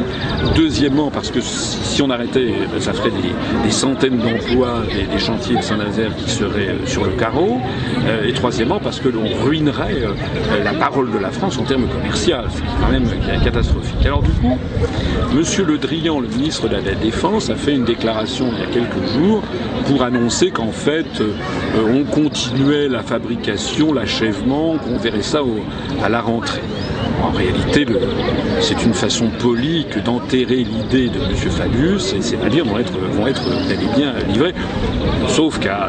Deuxièmement 0.56 1.10
parce 1.10 1.30
que 1.30 1.40
si 1.40 2.02
on 2.02 2.10
arrêtait, 2.10 2.54
ça 2.80 2.92
ferait 2.92 3.10
des, 3.10 3.70
centaines 3.70 4.18
d'emplois 4.18 4.82
des, 4.92 5.04
des, 5.04 5.18
chantiers 5.18 5.56
de 5.56 5.62
Saint-Nazaire 5.62 6.14
qui 6.16 6.30
seraient 6.30 6.68
euh, 6.68 6.86
sur 6.86 7.04
le 7.04 7.12
carreau. 7.12 7.60
Euh, 8.06 8.26
et 8.26 8.32
troisièmement 8.32 8.80
parce 8.80 9.00
que 9.00 9.08
l'on 9.08 9.28
ruinerait 9.44 10.02
la 10.64 10.72
parole 10.72 11.10
de 11.12 11.18
la 11.18 11.30
France 11.30 11.58
en 11.58 11.64
termes 11.64 11.86
commerciaux. 11.86 12.36
C'est 12.50 12.62
quand 12.80 12.90
même 12.90 13.08
catastrophique. 13.42 14.04
Alors 14.04 14.22
du 14.22 14.30
coup, 14.30 14.58
Monsieur 15.34 15.64
Le 15.64 15.78
Drian, 15.78 16.20
le 16.20 16.28
ministre 16.28 16.68
de 16.68 16.76
la 16.76 16.94
Défense, 16.94 17.50
a 17.50 17.56
fait 17.56 17.74
une 17.74 17.84
déclaration 17.84 18.50
il 18.52 18.58
y 18.58 18.62
a 18.62 18.66
quelques 18.66 19.06
jours 19.12 19.42
pour 19.86 20.02
annoncer 20.02 20.50
qu'en 20.50 20.63
fait, 20.72 21.22
on 21.76 22.04
continuait 22.04 22.88
la 22.88 23.02
fabrication 23.02 23.92
l'achèvement, 23.92 24.76
qu'on 24.78 24.98
verrait 24.98 25.22
ça 25.22 25.40
à 26.02 26.08
la 26.08 26.20
rentrée. 26.20 26.62
En 27.22 27.30
réalité, 27.30 27.86
c'est 28.60 28.84
une 28.84 28.94
façon 28.94 29.28
polie 29.38 29.86
que 29.90 29.98
d'enterrer 30.00 30.64
l'idée 30.64 31.08
de 31.08 31.18
M. 31.18 31.34
Fabius, 31.50 32.12
et 32.12 32.22
ces 32.22 32.36
navires 32.36 32.64
vont 32.64 32.78
être, 32.78 32.92
vont 33.12 33.26
être 33.26 33.42
bel 33.68 33.78
et 33.80 33.96
bien 33.96 34.12
livrés. 34.28 34.54
Sauf 35.28 35.58
qu'à 35.58 35.88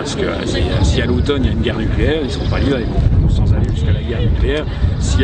si 0.83 1.01
à 1.01 1.05
l'automne 1.05 1.43
il 1.43 1.47
y 1.47 1.49
a 1.49 1.53
une 1.53 1.61
guerre 1.61 1.77
nucléaire, 1.77 2.19
ils 2.21 2.27
ne 2.27 2.31
seront 2.31 2.49
pas 2.49 2.59
livrés 2.59 2.85
jusqu'à 3.75 3.91
la 3.91 4.01
guerre 4.01 4.21
nucléaire. 4.21 4.65
Si 4.99 5.23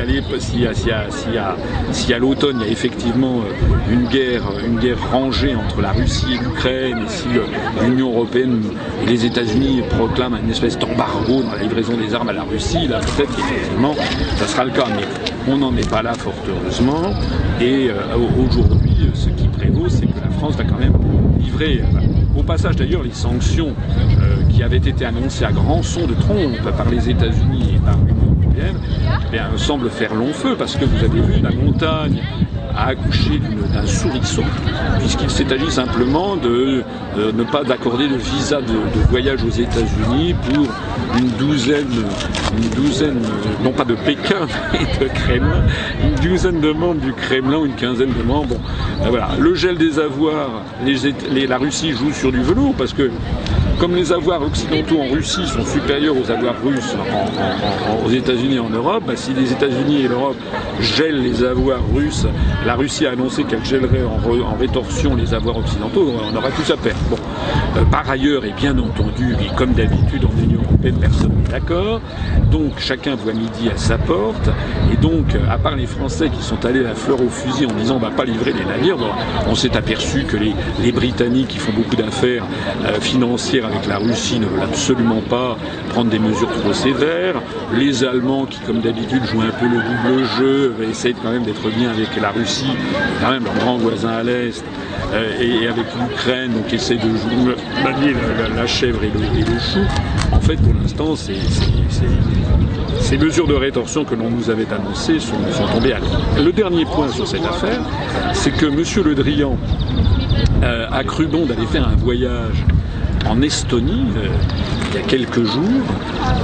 à, 2.14 2.20
l'automne 2.20 2.58
il 2.62 2.66
y 2.66 2.70
a 2.70 2.72
effectivement 2.72 3.42
une 3.90 4.08
guerre, 4.08 4.44
une 4.66 4.80
guerre 4.80 5.12
rangée 5.12 5.56
entre 5.56 5.82
la 5.82 5.92
Russie 5.92 6.34
et 6.36 6.44
l'Ukraine, 6.44 7.00
et 7.06 7.10
si 7.10 7.28
l'Union 7.84 8.12
européenne 8.12 8.62
et 9.04 9.10
les 9.10 9.26
États-Unis 9.26 9.82
proclament 9.90 10.38
une 10.44 10.50
espèce 10.50 10.78
d'embargo 10.78 11.42
dans 11.44 11.54
la 11.56 11.64
livraison 11.64 11.98
des 11.98 12.14
armes 12.14 12.30
à 12.30 12.34
la 12.34 12.44
Russie, 12.44 12.88
là 12.88 13.00
peut-être 13.00 13.36
qu'effectivement 13.36 13.96
ça 14.38 14.48
sera 14.48 14.66
le 14.66 14.72
cas. 14.72 14.86
Mais 14.96 15.06
on 15.48 15.58
n'en 15.58 15.76
est 15.76 15.90
pas 15.90 16.02
là 16.02 16.14
fort 16.14 16.34
heureusement. 16.48 17.14
Et 17.60 17.90
euh, 17.90 17.94
aujourd'hui, 18.44 19.10
ce 19.14 19.30
qui 19.30 19.48
prévaut, 19.48 19.90
c'est 19.90 20.06
que 20.06 20.20
la 20.24 20.30
France 20.30 20.56
va 20.56 20.64
quand 20.64 20.78
même 20.78 20.94
livrer. 21.40 21.82
Euh, 21.82 22.40
au 22.40 22.44
passage 22.44 22.76
d'ailleurs, 22.76 23.04
les 23.04 23.14
sanctions 23.14 23.74
euh, 24.00 24.44
qui 24.50 24.64
avaient 24.64 24.78
été 24.78 25.06
annoncées 25.06 25.46
à 25.46 25.52
grand 25.52 25.84
son 25.84 26.08
de 26.08 26.14
trompe 26.14 26.62
par 26.78 26.90
les 26.90 27.10
États-Unis 27.10 27.76
et 27.76 27.80
par 27.80 27.98
l'Union 27.98 28.31
eh 28.64 29.32
bien, 29.32 29.46
semblent 29.58 29.90
faire 29.90 30.14
long 30.16 30.34
feu 30.34 30.56
parce 30.58 30.76
que 30.76 30.86
vous 30.86 31.04
avez 31.04 31.22
vu 31.22 31.42
la 31.42 31.52
montagne 31.52 32.22
a 32.76 32.88
accouché 32.88 33.40
d'un 33.74 33.86
souriceau, 33.86 34.44
puisqu'il 35.00 35.30
s'est 35.30 35.52
agi 35.52 35.70
simplement 35.72 36.36
de, 36.36 36.84
de 37.18 37.32
ne 37.32 37.44
pas 37.44 37.64
d'accorder 37.64 38.08
de 38.08 38.16
visa 38.16 38.62
de, 38.62 38.74
voyage 39.10 39.44
aux 39.44 39.50
États-Unis 39.50 40.36
pour 40.50 40.68
une 41.18 41.30
douzaine, 41.32 42.06
une 42.58 42.70
douzaine, 42.70 43.22
non 43.64 43.72
pas 43.72 43.84
de 43.84 43.96
Pékin, 43.96 44.48
mais 44.74 45.06
de 45.06 45.12
Kremlin, 45.12 45.64
une 46.04 46.16
douzaine 46.30 46.62
de 46.62 46.72
membres 46.72 47.02
du 47.02 47.14
Kremlin, 47.14 47.66
une 47.66 47.76
quinzaine 47.76 48.14
de 48.14 48.24
membres. 48.24 48.58
Ben 49.04 49.10
voilà, 49.10 49.30
le 49.38 49.54
gel 49.56 49.78
des 49.78 50.00
avoirs, 50.00 50.62
les, 50.86 50.96
les, 51.32 51.48
la 51.48 51.58
Russie 51.58 51.92
joue 51.92 52.14
sur 52.14 52.32
du 52.32 52.42
velours 52.42 52.74
parce 52.76 52.94
que 52.94 53.12
comme 53.82 53.96
les 53.96 54.12
avoirs 54.12 54.44
occidentaux 54.44 55.00
en 55.02 55.12
Russie 55.12 55.48
sont 55.48 55.66
supérieurs 55.66 56.16
aux 56.16 56.30
avoirs 56.30 56.54
russes 56.64 56.96
aux 58.06 58.12
États-Unis 58.12 58.58
et 58.58 58.60
en 58.60 58.70
Europe, 58.70 59.04
bah, 59.08 59.16
si 59.16 59.34
les 59.34 59.52
États-Unis 59.52 60.04
et 60.04 60.08
l'Europe 60.08 60.38
gèlent 60.80 61.24
les 61.24 61.44
avoirs 61.44 61.82
russes, 61.92 62.28
la 62.64 62.76
Russie 62.76 63.08
a 63.08 63.12
annoncé 63.14 63.44
qu'elle 63.44 63.66
gèlerait 63.66 64.04
en, 64.04 64.56
rétorsion 64.56 65.16
les 65.16 65.34
avoirs 65.34 65.58
occidentaux, 65.58 66.14
on 66.32 66.36
aura 66.36 66.50
tout 66.52 66.72
à 66.72 66.78
perdre. 66.78 67.00
Bon. 67.10 67.18
Euh, 67.76 67.84
par 67.86 68.08
ailleurs, 68.08 68.46
et 68.46 68.52
bien 68.52 68.78
entendu, 68.78 69.36
et 69.42 69.56
comme 69.56 69.74
d'habitude 69.74 70.26
en 70.26 70.44
Union 70.44 70.60
européenne, 70.64 70.98
personne 71.02 71.32
n'est 71.44 71.50
d'accord, 71.50 72.02
donc 72.52 72.74
chacun 72.78 73.16
voit 73.16 73.34
midi 73.34 73.70
à 73.74 73.78
sa 73.78 73.98
porte, 73.98 74.50
et 74.94 74.98
donc, 74.98 75.26
à 75.50 75.58
part 75.58 75.76
les 75.76 75.88
Français 75.88 76.30
qui 76.30 76.44
sont 76.44 76.64
allés 76.66 76.84
la 76.84 76.94
fleur 76.94 77.20
au 77.20 77.30
fusil 77.30 77.66
en 77.66 77.74
disant 77.74 77.96
on 77.96 78.00
va 78.00 78.12
pas 78.12 78.26
livrer 78.26 78.54
les 78.54 78.66
navires, 78.66 78.98
on 79.48 79.56
s'est 79.56 79.76
aperçu 79.76 80.26
que 80.26 80.38
les, 80.38 80.54
les, 80.84 80.92
Britanniques 80.92 81.48
qui 81.48 81.58
font 81.58 81.72
beaucoup 81.72 81.96
d'affaires 81.96 82.46
euh, 82.86 83.00
financières 83.00 83.71
avec 83.72 83.88
la 83.88 83.98
Russie 83.98 84.40
ne 84.40 84.46
veulent 84.46 84.64
absolument 84.64 85.22
pas 85.22 85.58
prendre 85.90 86.10
des 86.10 86.20
mesures 86.20 86.50
trop 86.50 86.74
sévères. 86.74 87.42
Les 87.74 88.04
Allemands 88.04 88.46
qui, 88.46 88.60
comme 88.60 88.82
d'habitude, 88.82 89.24
jouent 89.26 89.42
un 89.42 89.52
peu 89.52 89.66
le 89.66 89.78
double 89.78 90.26
jeu, 90.38 90.76
essayent 90.90 91.16
quand 91.22 91.32
même 91.32 91.44
d'être 91.44 91.70
bien 91.70 91.90
avec 91.90 92.10
la 92.22 92.32
Russie, 92.32 92.72
quand 93.22 93.32
même 93.32 93.46
leur 93.46 93.56
grand 93.56 93.78
voisin 93.78 94.10
à 94.10 94.24
l'Est, 94.24 94.64
euh, 95.14 95.42
et, 95.42 95.68
avec 95.68 95.86
l'Ukraine, 96.00 96.54
donc 96.54 96.72
essayent 96.74 96.98
de 96.98 97.04
jouer, 97.04 97.56
manier 97.84 98.14
la, 98.56 98.68
chèvre 98.68 99.04
et 99.04 99.10
le, 99.10 99.60
chou. 99.60 99.80
En 100.32 100.40
fait, 100.40 100.56
pour 100.58 100.74
l'instant, 100.74 101.16
ces 101.16 101.38
mesures 103.18 103.48
de 103.48 103.54
rétorsion 103.54 104.06
que 104.06 104.16
l'on 104.16 104.30
nous 104.30 104.50
avait 104.50 104.72
annoncées 104.74 105.20
sont, 105.20 105.36
tombées 105.74 105.94
à 105.94 106.00
l'eau. 106.00 106.08
Le 106.44 106.52
dernier 106.52 106.86
point 106.86 107.10
sur 107.10 107.28
cette 107.28 107.46
affaire, 107.46 107.82
c'est 108.34 108.52
que 108.52 108.66
M. 108.66 108.84
Le 109.06 109.16
Drian 109.16 109.58
euh, 110.64 110.88
a 110.92 111.04
cru 111.04 111.28
bon 111.28 111.46
d'aller 111.46 111.66
faire 111.66 111.88
un 111.88 111.96
voyage 111.96 112.66
en 113.30 113.42
Estonie 113.42 114.06
euh, 114.18 114.28
il 114.90 115.00
y 115.00 115.04
a 115.04 115.08
quelques 115.08 115.44
jours, 115.44 115.86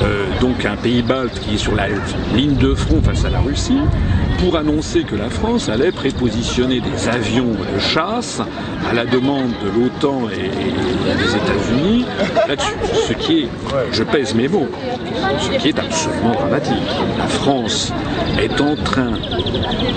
euh, 0.04 0.26
donc 0.40 0.66
un 0.66 0.76
pays 0.78 1.02
balte 1.02 1.40
qui 1.40 1.56
est 1.56 1.58
sur 1.58 1.76
la 1.76 1.88
ligne 2.34 2.56
de 2.56 2.74
front 2.74 3.02
face 3.02 3.26
à 3.26 3.30
la 3.30 3.40
Russie, 3.40 3.80
pour 4.40 4.56
annoncer 4.56 5.04
que 5.04 5.16
la 5.16 5.30
France 5.30 5.68
allait 5.68 5.92
prépositionner 5.92 6.80
des 6.80 7.10
avions 7.10 7.52
de 7.52 7.80
chasse 7.80 8.42
à 8.90 8.94
la 8.94 9.06
demande 9.06 9.52
de 9.64 9.80
l'OTAN 9.80 10.30
et, 10.30 10.50
des 11.18 11.36
États-Unis 11.36 12.06
là-dessus. 12.48 12.76
Ce 13.08 13.14
qui 13.14 13.40
est, 13.40 13.50
je 13.92 14.04
pèse 14.04 14.34
mes 14.36 14.48
mots, 14.48 14.70
ce 15.40 15.58
qui 15.58 15.70
est 15.70 15.80
absolument 15.80 16.34
dramatique. 16.34 16.76
La 17.18 17.28
France 17.28 17.92
est 18.40 18.62
en 18.62 18.76
train, 18.76 19.14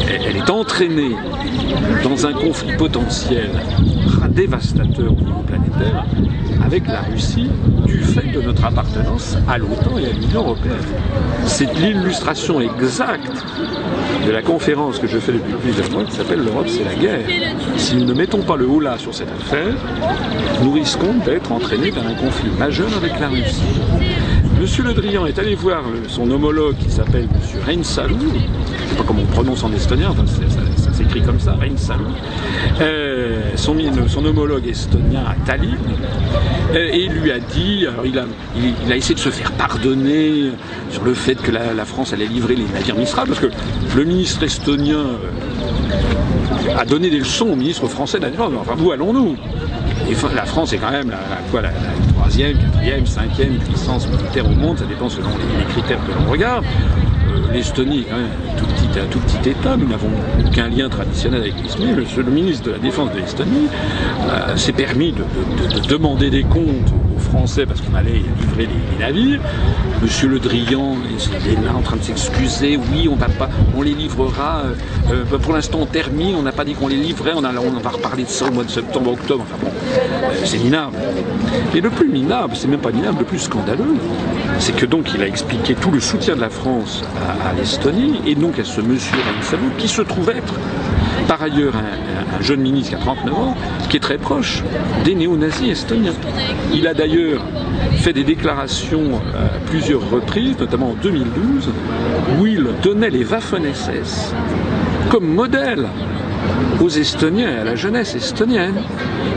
elle 0.09 0.37
est 0.37 0.51
entraînée 0.51 1.15
dans 2.03 2.27
un 2.27 2.33
conflit 2.33 2.77
potentiel 2.77 3.51
dévastateur 4.31 5.13
au 5.13 5.21
niveau 5.21 5.43
planétaire 5.47 6.05
avec 6.65 6.87
la 6.87 7.03
Russie 7.03 7.51
du 7.87 7.99
fait 7.99 8.31
de 8.33 8.41
notre 8.41 8.65
appartenance 8.65 9.37
à 9.49 9.59
l'OTAN 9.59 9.99
et 9.99 10.07
à 10.07 10.13
l'Union 10.13 10.41
européenne. 10.41 10.77
C'est 11.47 11.73
l'illustration 11.79 12.61
exacte 12.61 13.45
de 14.27 14.31
la 14.31 14.43
conférence 14.43 14.99
que 14.99 15.07
je 15.07 15.19
fais 15.19 15.33
depuis 15.33 15.55
plusieurs 15.55 15.91
mois 15.91 16.05
qui 16.05 16.13
s'appelle 16.13 16.45
L'Europe 16.45 16.69
c'est 16.69 16.85
la 16.85 16.95
guerre. 16.95 17.27
Si 17.77 17.97
nous 17.97 18.05
ne 18.05 18.15
mettons 18.15 18.43
pas 18.43 18.57
le 18.57 18.67
haut 18.67 18.81
là 18.81 18.99
sur 18.99 19.15
cette 19.15 19.31
affaire, 19.31 19.75
nous 20.63 20.73
risquons 20.73 21.15
d'être 21.25 21.51
entraînés 21.53 21.91
vers 21.91 22.07
un 22.07 22.15
conflit 22.15 22.51
majeur 22.59 22.89
avec 22.97 23.19
la 23.19 23.29
Russie. 23.29 23.63
Monsieur 24.61 24.85
Le 24.85 24.93
Drian 24.93 25.25
est 25.25 25.39
allé 25.39 25.55
voir 25.55 25.83
son 26.09 26.31
homologue 26.31 26.77
qui 26.77 26.91
s'appelle 26.91 27.27
Monsieur 27.35 27.61
Reinsalu, 27.65 28.15
je 28.15 28.85
ne 28.85 28.89
sais 28.91 28.95
pas 28.97 29.05
comment 29.07 29.23
on 29.23 29.33
prononce 29.33 29.65
en 29.65 29.73
estonien, 29.73 30.15
ça, 30.27 30.60
s'écrit 31.01 31.23
comme 31.23 31.41
ça, 31.41 31.55
Reinsalu, 31.55 32.05
euh, 32.81 33.53
son, 33.57 34.25
homologue 34.25 34.67
estonien 34.67 35.25
à 35.27 35.35
Tallinn, 35.47 35.77
euh, 36.75 36.91
et 36.93 37.09
lui 37.09 37.33
a 37.33 37.39
dit, 37.39 37.87
alors 37.87 38.05
il 38.05 38.19
a, 38.19 38.97
essayé 38.97 39.15
de 39.15 39.21
se 39.21 39.31
faire 39.31 39.53
pardonner 39.53 40.51
sur 40.91 41.05
le 41.05 41.15
fait 41.15 41.37
que 41.37 41.51
la, 41.51 41.85
France 41.85 42.13
allait 42.13 42.27
livrer 42.27 42.55
les 42.55 42.67
navires 42.75 42.97
Mistral, 42.97 43.27
parce 43.29 43.41
que 43.41 43.49
le 43.97 44.05
ministre 44.05 44.43
estonien 44.43 44.99
euh, 44.99 46.79
a 46.79 46.85
donné 46.85 47.09
des 47.09 47.19
leçons 47.19 47.47
au 47.47 47.57
ministre 47.57 47.87
français 47.89 48.21
Défense, 48.21 48.53
enfin 48.61 48.75
où 48.81 48.91
allons-nous? 48.93 49.37
La 50.35 50.45
France 50.45 50.73
est 50.73 50.79
quand 50.79 50.91
même 50.91 51.11
la, 51.11 51.71
troisième, 52.15 52.59
quatrième, 52.59 53.07
cinquième 53.07 53.59
puissance 53.59 54.09
militaire 54.09 54.45
au 54.45 54.55
monde, 54.55 54.79
ça 54.79 54.85
dépend 54.85 55.09
selon 55.09 55.29
les, 55.29 55.65
critères 55.73 56.01
que 56.05 56.13
l'on 56.13 56.31
regarde. 56.31 56.65
Euh, 57.31 57.53
L'Estonie 57.53 58.07
un 58.99 59.07
tout 59.07 59.21
petit, 59.21 59.51
État, 59.51 59.77
nous 59.77 59.87
n'avons 59.87 60.11
aucun 60.45 60.69
lien 60.69 60.89
traditionnel 60.89 61.43
avec 61.43 61.55
l'Estonie. 61.63 61.93
Le, 61.93 62.23
le, 62.23 62.31
ministre 62.31 62.67
de 62.67 62.73
la 62.73 62.79
Défense 62.79 63.13
de 63.13 63.19
l'Estonie 63.19 63.69
euh, 64.29 64.57
s'est 64.57 64.73
permis 64.73 65.13
de, 65.13 65.23
demander 65.89 66.31
des 66.31 66.43
comptes 66.43 66.93
français 67.19 67.67
parce 67.67 67.81
qu'on 67.81 67.95
allait 67.95 68.23
livrer 68.41 68.67
les, 68.67 68.99
navires. 68.99 69.41
Monsieur 70.03 70.29
Le 70.29 70.39
Drian 70.39 70.97
est 71.47 71.65
là 71.65 71.75
en 71.77 71.83
train 71.83 71.97
de 71.97 72.03
s'excuser. 72.03 72.77
Oui, 72.77 73.09
on 73.09 73.17
va 73.17 73.29
pas, 73.29 73.49
on 73.77 73.83
les 73.83 73.95
livrera. 73.95 74.63
Euh, 75.11 75.25
pour 75.25 75.53
l'instant, 75.53 75.79
on 75.83 75.87
termine. 75.87 76.35
On 76.35 76.43
n'a 76.43 76.53
pas 76.53 76.65
dit 76.65 76.75
qu'on 76.75 76.89
les 76.89 76.97
livrait. 76.97 77.33
On, 77.37 77.41
va 77.43 77.91
reparler 77.91 78.25
de 78.25 78.29
ça 78.29 78.47
au 78.47 78.51
mois 78.51 78.65
de 78.65 78.71
septembre, 78.71 79.13
octobre. 79.13 79.45
Enfin 79.47 79.59
bon, 79.63 79.71
c'est 80.45 80.59
minable. 80.59 80.97
Et 81.75 81.81
le 81.81 81.91
plus 81.91 82.09
minable, 82.09 82.55
c'est 82.57 82.69
même 82.69 82.81
pas 82.81 82.91
minable, 82.91 83.21
le 83.21 83.25
plus 83.25 83.39
scandaleux, 83.39 83.97
c'est 84.61 84.77
que 84.77 84.85
donc 84.85 85.13
il 85.15 85.23
a 85.23 85.27
expliqué 85.27 85.75
tout 85.75 85.91
le 85.91 86.01
soutien 86.01 86.37
de 86.37 86.41
la 86.41 86.51
France 86.51 87.03
à, 87.45 87.55
l'Estonie 87.55 88.21
et 88.27 88.35
donc 88.35 88.59
à 88.59 88.65
ce 88.65 88.83
monsieur 88.83 89.19
Ramsabou 89.23 89.71
qui 89.79 89.89
se 89.89 90.03
trouve 90.03 90.31
être 90.31 90.55
par 91.27 91.43
ailleurs 91.43 91.75
un, 91.77 92.43
jeune 92.43 92.61
ministre 92.61 92.91
qui 92.91 92.95
a 92.97 92.99
39 92.99 93.35
ans, 93.35 93.57
qui 93.89 93.97
est 93.97 94.01
très 94.01 94.19
proche 94.19 94.63
des 95.05 95.15
néo-nazis 95.15 95.71
estoniens. 95.71 96.15
Il 96.73 96.87
a 96.87 96.95
d'ailleurs 96.95 97.43
fait 97.97 98.13
des 98.13 98.25
déclarations 98.25 99.21
à 99.35 99.59
plusieurs 99.67 100.09
reprises, 100.09 100.59
notamment 100.59 100.91
en 100.91 100.95
2012, 100.95 101.71
où 102.39 102.47
il 102.47 102.67
donnait 102.83 103.11
les 103.11 103.25
Waffen-SS 103.25 104.35
comme 105.11 105.27
modèle 105.27 105.87
aux 106.81 106.89
Estoniens 106.89 107.61
à 107.61 107.65
la 107.65 107.75
jeunesse 107.75 108.15
estonienne. 108.15 108.83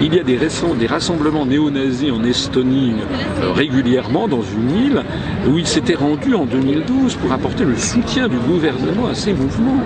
Il 0.02 0.14
y 0.14 0.20
a 0.20 0.24
des, 0.24 0.38
des 0.38 0.88
rassemblements 0.88 1.46
néo-nazis 1.46 2.12
en 2.12 2.24
Estonie 2.24 2.94
euh, 3.41 3.52
régulièrement 3.52 4.28
dans 4.28 4.41
une 4.41 4.76
île 4.76 5.04
où 5.48 5.58
il 5.58 5.68
s'était 5.68 5.96
rendu 5.96 6.36
en 6.36 6.46
2012 6.46 7.16
pour 7.16 7.32
apporter 7.32 7.66
le 7.66 7.76
soutien 7.78 8.28
du 8.28 8.38
gouvernement 8.38 9.08
à 9.08 9.16
ces 9.16 9.34
mouvements. 9.34 9.84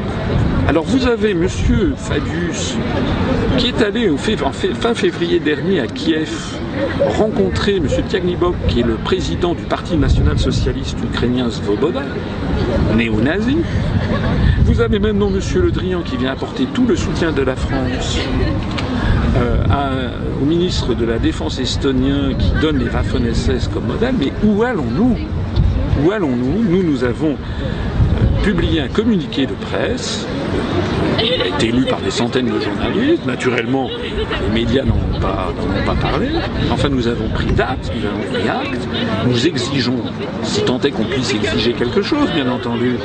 Alors 0.68 0.84
vous 0.84 1.08
avez 1.08 1.32
M. 1.32 1.48
Fabius 1.96 2.76
qui 3.58 3.68
est 3.68 3.82
allé 3.82 4.10
au 4.10 4.18
fin 4.18 4.94
février 4.94 5.40
dernier 5.40 5.80
à 5.80 5.88
Kiev 5.88 6.30
rencontrer 7.18 7.78
M. 7.78 7.88
Tiagnibok 8.10 8.54
qui 8.68 8.82
est 8.82 8.84
le 8.84 8.96
président 8.96 9.54
du 9.54 9.64
Parti 9.64 9.96
national 9.96 10.38
socialiste 10.38 10.98
ukrainien 11.02 11.50
Svoboda, 11.50 12.04
néo-nazi. 12.98 13.58
Vous 14.66 14.82
avez 14.82 15.00
maintenant 15.00 15.30
M. 15.30 15.40
Le 15.62 15.72
Drian 15.72 16.02
qui 16.02 16.18
vient 16.18 16.34
apporter 16.34 16.66
tout 16.74 16.86
le 16.86 16.98
soutien 16.98 17.32
de 17.32 17.44
la 17.44 17.56
France 17.56 18.20
euh, 19.38 20.10
au 20.42 20.46
ministre 20.46 20.94
de 20.94 21.06
la 21.06 21.18
Défense 21.18 21.60
estonien 21.60 22.34
qui 22.38 22.52
donne 22.62 22.78
les 22.78 22.90
Waffen-SS 22.90 23.70
comme 23.70 23.86
modèle. 23.86 24.16
Mais 24.20 24.34
où 24.44 24.64
allons-nous? 24.64 25.18
Où 26.04 26.12
allons-nous? 26.12 26.64
Nous, 26.70 26.84
nous 26.84 27.04
avons 27.06 27.36
euh, 27.36 28.44
publié 28.44 28.82
un 28.82 28.90
communiqué 28.90 29.46
de 29.46 29.54
presse 29.54 30.28
il 31.24 31.42
a 31.42 31.48
été 31.48 31.72
lu 31.72 31.86
par 31.86 32.00
des 32.02 32.12
centaines 32.12 32.48
de 32.48 32.60
journalistes. 32.60 33.26
Naturellement, 33.26 33.90
les 33.90 34.54
médias 34.54 34.84
n'en 34.84 34.96
ont, 34.96 35.20
pas, 35.20 35.96
parlé. 36.00 36.28
Enfin, 36.72 36.90
nous 36.90 37.08
avons 37.08 37.30
pris 37.30 37.48
date, 37.48 37.92
nous 37.96 38.06
avons 38.06 38.34
pris 38.34 38.48
acte. 38.50 38.88
Nous 39.28 39.48
exigeons, 39.48 40.04
si 40.44 40.62
tant 40.64 40.80
est 40.82 40.92
qu'on 40.92 41.06
puisse 41.06 41.34
exiger 41.34 41.74
quelque 41.74 42.02
chose, 42.02 42.30
bien 42.34 42.50
entendu. 42.50 42.98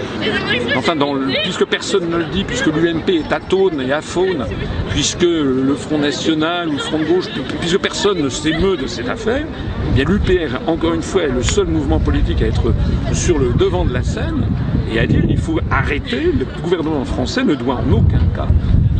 Enfin, 0.76 0.94
puisque 1.42 1.64
personne 1.64 2.08
ne 2.08 2.16
le 2.16 2.24
dit, 2.26 2.44
puisque 2.44 2.66
l'UMP 2.66 3.08
est 3.08 3.32
atone 3.32 3.80
et 3.80 3.92
aphone, 3.92 4.46
puisque 4.90 5.22
le 5.22 5.74
Front 5.74 5.98
National 5.98 6.68
ou 6.68 6.72
le 6.72 6.78
Front 6.78 6.98
de 6.98 7.04
Gauche, 7.04 7.26
puisque 7.60 7.78
personne 7.78 8.22
ne 8.22 8.28
s'émeut 8.28 8.76
de 8.76 8.86
cette 8.86 9.08
affaire, 9.08 9.44
eh 9.90 9.94
bien 9.94 10.04
l'UPR, 10.04 10.58
encore 10.66 10.94
une 10.94 11.02
fois, 11.02 11.22
est 11.22 11.28
le 11.28 11.42
seul 11.42 11.66
mouvement 11.66 11.98
politique 11.98 12.42
à 12.42 12.46
être 12.46 12.72
sur 13.12 13.38
le 13.38 13.52
devant 13.58 13.84
de 13.84 13.92
la 13.92 14.02
scène 14.02 14.46
et 14.92 14.98
à 14.98 15.06
dire 15.06 15.26
qu'il 15.26 15.38
faut 15.38 15.58
arrêter, 15.70 16.32
le 16.32 16.46
gouvernement 16.62 17.04
français 17.04 17.41
ne 17.44 17.54
doit 17.54 17.76
en 17.76 17.92
aucun 17.92 18.20
cas 18.34 18.48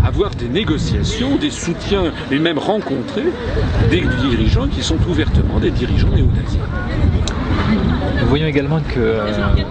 avoir 0.05 0.31
des 0.31 0.49
négociations, 0.49 1.37
des 1.37 1.51
soutiens, 1.51 2.13
et 2.31 2.39
même 2.39 2.59
rencontrer 2.59 3.25
des 3.91 4.03
dirigeants 4.21 4.67
qui 4.67 4.83
sont 4.83 4.99
ouvertement 5.09 5.61
des 5.61 5.71
dirigeants 5.71 6.09
néo-nazis. 6.09 6.59
Nous 8.21 8.29
voyons 8.29 8.47
également 8.47 8.81
que 8.81 8.99
euh, 8.99 9.27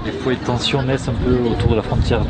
des 0.05 0.11
foyers 0.11 0.37
de 0.37 0.45
tension 0.45 0.83
naissent 0.83 1.07
un 1.07 1.13
peu 1.13 1.49
autour 1.49 1.71
de 1.71 1.75
la 1.75 1.81
frontière 1.81 2.21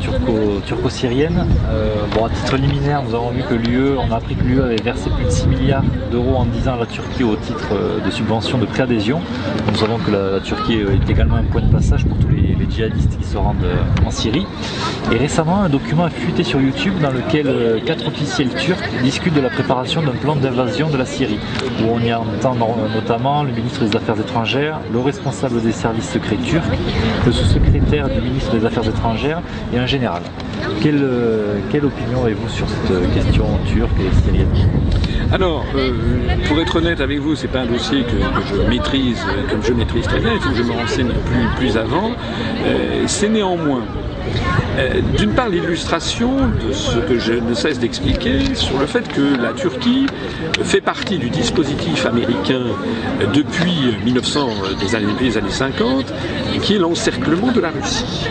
turco-syrienne. 0.66 1.46
Euh, 1.68 1.94
bon, 2.14 2.26
à 2.26 2.30
titre 2.30 2.56
liminaire, 2.56 3.02
nous 3.02 3.14
avons 3.14 3.30
vu 3.30 3.42
que 3.42 3.54
l'UE, 3.54 3.96
on 3.98 4.10
a 4.10 4.16
appris 4.16 4.36
que 4.36 4.44
l'UE 4.44 4.62
avait 4.62 4.76
versé 4.76 5.10
plus 5.10 5.24
de 5.24 5.30
6 5.30 5.46
milliards 5.48 5.84
d'euros 6.10 6.36
en 6.36 6.46
10 6.46 6.68
ans 6.68 6.74
à 6.74 6.78
la 6.78 6.86
Turquie 6.86 7.24
au 7.24 7.36
titre 7.36 7.68
euh, 7.72 8.00
de 8.00 8.10
subvention 8.10 8.58
de 8.58 8.66
préadhésion. 8.66 9.20
Nous 9.70 9.78
savons 9.78 9.98
que 9.98 10.10
la, 10.10 10.40
Turquie 10.40 10.74
est 10.74 11.10
également 11.10 11.36
un 11.36 11.44
point 11.44 11.62
de 11.62 11.72
passage 11.72 12.04
pour 12.04 12.16
tous 12.18 12.28
les, 12.28 12.41
djihadistes 12.72 13.18
qui 13.18 13.24
se 13.24 13.36
rendent 13.36 13.66
en 14.06 14.10
Syrie. 14.10 14.46
Et 15.12 15.16
récemment, 15.16 15.62
un 15.62 15.68
document 15.68 16.04
a 16.04 16.10
fuité 16.10 16.44
sur 16.44 16.60
YouTube 16.60 16.94
dans 17.00 17.10
lequel 17.10 17.82
quatre 17.84 18.06
officiels 18.06 18.50
turcs 18.54 18.82
discutent 19.02 19.34
de 19.34 19.40
la 19.40 19.50
préparation 19.50 20.02
d'un 20.02 20.12
plan 20.12 20.36
d'invasion 20.36 20.88
de 20.88 20.96
la 20.96 21.04
Syrie, 21.06 21.38
où 21.82 21.90
on 21.90 22.00
y 22.00 22.12
entend 22.12 22.56
notamment 22.94 23.42
le 23.42 23.52
ministre 23.52 23.84
des 23.84 23.96
Affaires 23.96 24.18
étrangères, 24.18 24.78
le 24.92 25.00
responsable 25.00 25.60
des 25.60 25.72
services 25.72 26.10
secrets 26.10 26.36
turcs, 26.36 26.62
le 27.26 27.32
sous-secrétaire 27.32 28.08
du 28.08 28.20
ministre 28.20 28.56
des 28.56 28.64
Affaires 28.64 28.88
étrangères 28.88 29.42
et 29.74 29.78
un 29.78 29.86
général. 29.86 30.22
Quelle, 30.80 31.00
euh, 31.02 31.58
quelle 31.70 31.84
opinion 31.84 32.24
avez-vous 32.24 32.48
sur 32.48 32.66
cette 32.68 33.14
question 33.14 33.46
turque 33.66 33.98
et 34.00 34.24
syrienne 34.24 34.48
alors, 35.32 35.64
euh, 35.76 35.92
pour 36.46 36.60
être 36.60 36.76
honnête 36.76 37.00
avec 37.00 37.18
vous, 37.18 37.34
c'est 37.34 37.48
pas 37.48 37.60
un 37.60 37.66
dossier 37.66 38.02
que, 38.02 38.16
je 38.50 38.68
maîtrise, 38.68 39.24
comme 39.48 39.62
je 39.62 39.72
maîtrise 39.72 40.06
très 40.06 40.20
bien, 40.20 40.34
il 40.34 40.40
faut 40.40 40.50
que 40.50 40.56
je 40.56 40.62
me 40.62 40.72
renseigne 40.72 41.08
plus, 41.08 41.46
plus 41.56 41.78
avant. 41.78 42.10
Euh, 42.64 43.04
c'est 43.06 43.28
néanmoins 43.28 43.84
euh, 44.78 45.00
d'une 45.18 45.34
part, 45.34 45.48
l'illustration 45.50 46.30
de 46.66 46.72
ce 46.72 46.98
que 46.98 47.18
je 47.18 47.34
ne 47.34 47.52
cesse 47.52 47.78
d'expliquer 47.78 48.54
sur 48.54 48.78
le 48.78 48.86
fait 48.86 49.06
que 49.06 49.36
la 49.40 49.52
Turquie 49.52 50.06
fait 50.62 50.80
partie 50.80 51.18
du 51.18 51.28
dispositif 51.28 52.06
américain 52.06 52.62
depuis 53.34 53.94
1900, 54.04 54.48
des 54.80 54.94
années, 54.94 55.12
des 55.20 55.36
années 55.36 55.50
50, 55.50 56.06
qui 56.62 56.76
est 56.76 56.78
l'encerclement 56.78 57.52
de 57.52 57.60
la 57.60 57.70
Russie. 57.70 58.28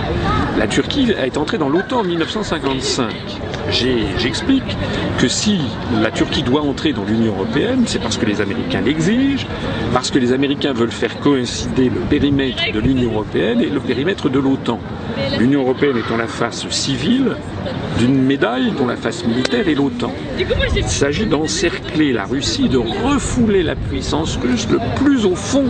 La 0.57 0.67
Turquie 0.67 1.11
est 1.11 1.37
entrée 1.37 1.59
dans 1.59 1.69
l'OTAN 1.69 1.99
en 1.99 2.03
1955. 2.03 3.11
J'explique 3.69 4.63
que 5.19 5.27
si 5.27 5.59
la 6.01 6.11
Turquie 6.11 6.43
doit 6.43 6.61
entrer 6.61 6.93
dans 6.93 7.03
l'Union 7.03 7.33
européenne, 7.33 7.83
c'est 7.85 7.99
parce 8.01 8.17
que 8.17 8.25
les 8.25 8.41
Américains 8.41 8.81
l'exigent, 8.81 9.45
parce 9.93 10.11
que 10.11 10.19
les 10.19 10.33
Américains 10.33 10.73
veulent 10.73 10.91
faire 10.91 11.19
coïncider 11.19 11.85
le 11.89 12.01
périmètre 12.01 12.63
de 12.73 12.79
l'Union 12.79 13.11
européenne 13.11 13.61
et 13.61 13.69
le 13.69 13.79
périmètre 13.79 14.29
de 14.29 14.39
l'OTAN. 14.39 14.79
L'Union 15.39 15.61
européenne 15.61 15.97
étant 15.97 16.17
la 16.17 16.27
face 16.27 16.67
civile 16.69 17.35
d'une 17.97 18.21
médaille 18.21 18.71
dont 18.77 18.87
la 18.87 18.95
face 18.95 19.25
militaire 19.25 19.67
est 19.67 19.75
l'OTAN. 19.75 20.11
Il 20.75 20.83
s'agit 20.85 21.25
d'encercler 21.25 22.13
la 22.13 22.25
Russie, 22.25 22.69
de 22.69 22.77
refouler 22.77 23.63
la 23.63 23.75
puissance 23.75 24.37
russe 24.37 24.67
le 24.69 24.79
plus 24.95 25.25
au 25.25 25.35
fond 25.35 25.65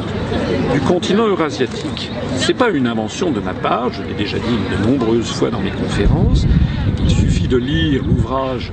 du 0.74 0.80
continent 0.82 1.28
eurasiatique. 1.28 2.10
Ce 2.38 2.48
n'est 2.50 2.54
pas 2.54 2.70
une 2.70 2.88
invention 2.88 3.32
de 3.32 3.40
ma 3.40 3.54
part, 3.54 3.92
je 3.94 4.04
l'ai 4.04 4.14
déjà 4.14 4.38
dit 4.38 4.46
de 4.46 4.88
nombreuses 4.90 5.32
fois 5.32 5.50
dans 5.50 5.62
mes 5.62 5.72
conférences. 5.72 6.48
Il 7.04 7.10
suffit 7.10 7.48
de 7.48 7.58
lire 7.58 8.04
l'ouvrage 8.06 8.72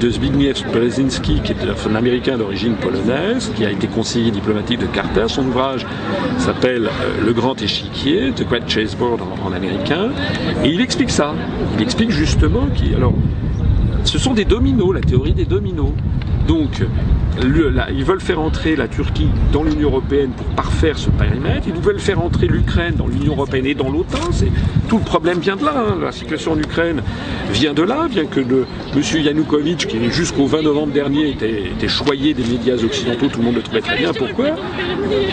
de 0.00 0.10
Zbigniew 0.10 0.54
Brzezinski, 0.72 1.40
qui 1.42 1.52
est 1.52 1.56
un 1.88 1.94
Américain 1.94 2.38
d'origine 2.38 2.74
polonaise, 2.74 3.52
qui 3.54 3.64
a 3.64 3.70
été 3.70 3.86
conseiller 3.86 4.30
diplomatique 4.30 4.80
de 4.80 4.86
Carter. 4.86 5.24
Son 5.28 5.46
ouvrage 5.46 5.86
s'appelle 6.38 6.86
euh, 6.86 7.24
Le 7.24 7.32
Grand 7.32 7.60
Échiquier, 7.60 8.32
The 8.34 8.46
Great 8.46 8.68
Chessboard 8.68 9.20
en, 9.22 9.48
en, 9.48 9.52
américain, 9.52 10.10
et 10.64 10.68
il 10.68 10.80
explique 10.80 11.10
ça. 11.10 11.34
Il 11.76 11.82
explique 11.82 12.10
justement 12.10 12.66
qu'il... 12.74 12.94
Alors, 12.94 13.14
ce 14.04 14.18
sont 14.18 14.34
des 14.34 14.44
dominos, 14.44 14.94
la 14.94 15.00
théorie 15.00 15.32
des 15.32 15.44
dominos. 15.44 15.92
Donc, 16.46 16.82
ils 17.40 18.04
veulent 18.04 18.20
faire 18.20 18.40
entrer 18.40 18.76
la 18.76 18.88
Turquie 18.88 19.28
dans 19.52 19.62
l'Union 19.62 19.88
Européenne 19.88 20.30
pour 20.36 20.46
parfaire 20.48 20.98
ce 20.98 21.10
périmètre. 21.10 21.66
Ils 21.66 21.80
veulent 21.80 22.00
faire 22.00 22.22
entrer 22.22 22.46
l'Ukraine 22.46 22.94
dans 22.96 23.06
l'Union 23.06 23.32
Européenne 23.32 23.66
et 23.66 23.74
dans 23.74 23.90
l'OTAN. 23.90 24.18
Tout 24.88 24.98
le 24.98 25.04
problème 25.04 25.38
vient 25.38 25.56
de 25.56 25.64
là. 25.64 25.74
Hein. 25.76 25.98
La 26.02 26.12
situation 26.12 26.52
en 26.52 26.58
Ukraine 26.58 27.02
vient 27.52 27.74
de 27.74 27.82
là, 27.82 28.06
bien 28.10 28.26
que 28.26 28.40
M. 28.40 28.64
Yanukovych, 29.14 29.86
qui 29.86 29.98
jusqu'au 30.10 30.46
20 30.46 30.62
novembre 30.62 30.92
dernier 30.92 31.30
était, 31.30 31.70
était, 31.70 31.88
choyé 31.88 32.34
des 32.34 32.44
médias 32.44 32.76
occidentaux, 32.76 33.28
tout 33.28 33.38
le 33.38 33.44
monde 33.44 33.56
le 33.56 33.62
trouvait 33.62 33.80
très 33.80 33.98
bien. 33.98 34.12
Pourquoi? 34.12 34.50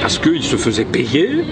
Parce 0.02 0.18
qu'il 0.20 0.44
se 0.44 0.56
faisait 0.56 0.86
payer 0.86 1.44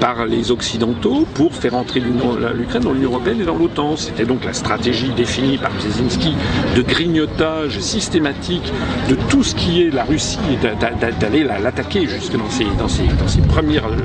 par 0.00 0.26
les 0.26 0.50
Occidentaux 0.50 1.26
pour 1.34 1.54
faire 1.54 1.74
entrer 1.74 2.00
l'Ukraine 2.00 2.82
dans 2.82 2.92
l'Union 2.92 3.10
Européenne 3.10 3.40
et 3.40 3.44
dans 3.44 3.56
l'OTAN. 3.56 3.96
C'était 3.96 4.24
donc 4.24 4.44
la 4.44 4.52
stratégie 4.52 5.10
définie 5.10 5.58
par 5.58 5.70
Brzezinski 5.72 6.34
de 6.76 6.82
grignotage 6.82 7.78
systématique 7.80 8.72
de 9.08 9.14
tout 9.28 9.42
ce 9.42 9.54
qui 9.54 9.82
est 9.82 9.90
la 9.90 10.04
Russie 10.04 10.38
d'aller 11.20 11.44
l'attaquer 11.44 12.06
jusque 12.06 12.36
dans 12.36 12.88
ses, 12.88 13.40
premières 13.42 13.86
euh, 13.86 13.96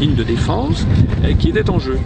lignes 0.00 0.14
de 0.14 0.22
défense 0.24 0.86
euh, 1.24 1.34
qui 1.34 1.50
était 1.50 1.68
en 1.70 1.78
jeu. 1.78 1.98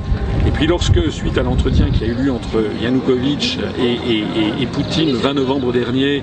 Et 0.46 0.50
puis 0.50 0.66
lorsque, 0.66 1.10
suite 1.10 1.38
à 1.38 1.42
l'entretien 1.42 1.90
qui 1.90 2.04
a 2.04 2.06
eu 2.06 2.14
lieu 2.14 2.30
entre 2.32 2.62
Yanukovych 2.82 3.58
et, 3.78 4.66
Poutine 4.66 5.12
le 5.12 5.18
20 5.18 5.34
novembre 5.34 5.72
dernier, 5.72 6.22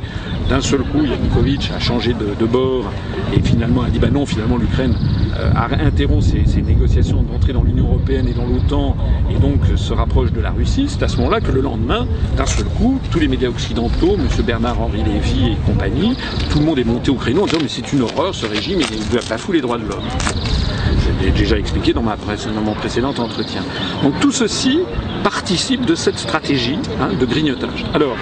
d'un 0.49 0.61
seul 0.61 0.81
coup, 0.81 1.03
Yanukovych 1.03 1.71
a 1.75 1.79
changé 1.79 2.13
de, 2.13 2.45
bord 2.45 2.85
et 3.33 3.41
finalement 3.41 3.81
a 3.81 3.89
dit 3.89 3.99
bah 3.99 4.09
non, 4.11 4.25
finalement 4.25 4.57
l'Ukraine 4.57 4.95
euh, 5.37 5.51
a 5.55 5.83
interrompt 5.85 6.23
ses, 6.23 6.61
négociations 6.61 7.23
d'entrer 7.23 7.53
dans 7.53 7.63
l'Union 7.63 7.85
Européenne 7.85 8.27
et 8.27 8.33
dans 8.33 8.45
l'OTAN 8.45 8.95
et 9.31 9.39
donc 9.39 9.61
se 9.75 9.93
rapproche 9.93 10.31
de 10.31 10.41
la 10.41 10.51
Russie, 10.51 10.85
c'est 10.87 11.03
à 11.03 11.07
ce 11.07 11.17
moment-là 11.17 11.39
que 11.39 11.51
le 11.51 11.61
lendemain, 11.61 12.05
d'un 12.37 12.45
seul 12.45 12.65
coup, 12.65 12.99
tous 13.09 13.19
les 13.19 13.27
médias 13.27 13.49
occidentaux, 13.49 14.15
M. 14.15 14.27
Bernard-Henri 14.45 15.03
Lévy 15.03 15.51
et 15.53 15.57
compagnie, 15.65 16.15
tout 16.49 16.59
le 16.59 16.65
monde 16.65 16.79
est 16.79 16.83
monté 16.83 17.09
au 17.09 17.15
créneau 17.15 17.43
en 17.43 17.45
disant 17.45 17.59
mais 17.61 17.69
c'est 17.69 17.93
une 17.93 18.01
horreur 18.01 18.35
ce 18.35 18.45
régime, 18.45 18.81
il 18.91 18.99
ne 18.99 19.37
fou 19.37 19.51
les 19.51 19.61
droits 19.61 19.77
de 19.77 19.87
l'homme. 19.87 20.60
Je 20.99 21.25
l'ai 21.25 21.31
déjà 21.31 21.57
expliqué 21.57 21.93
dans, 21.93 22.01
ma, 22.01 22.15
dans 22.15 22.61
mon 22.61 22.73
précédent 22.73 23.13
entretien. 23.17 23.63
Donc 24.03 24.19
tout 24.19 24.31
ceci 24.31 24.79
participe 25.23 25.85
de 25.85 25.95
cette 25.95 26.17
stratégie 26.17 26.79
hein, 26.99 27.09
de 27.19 27.25
grignotage. 27.25 27.85
Alors, 27.93 28.15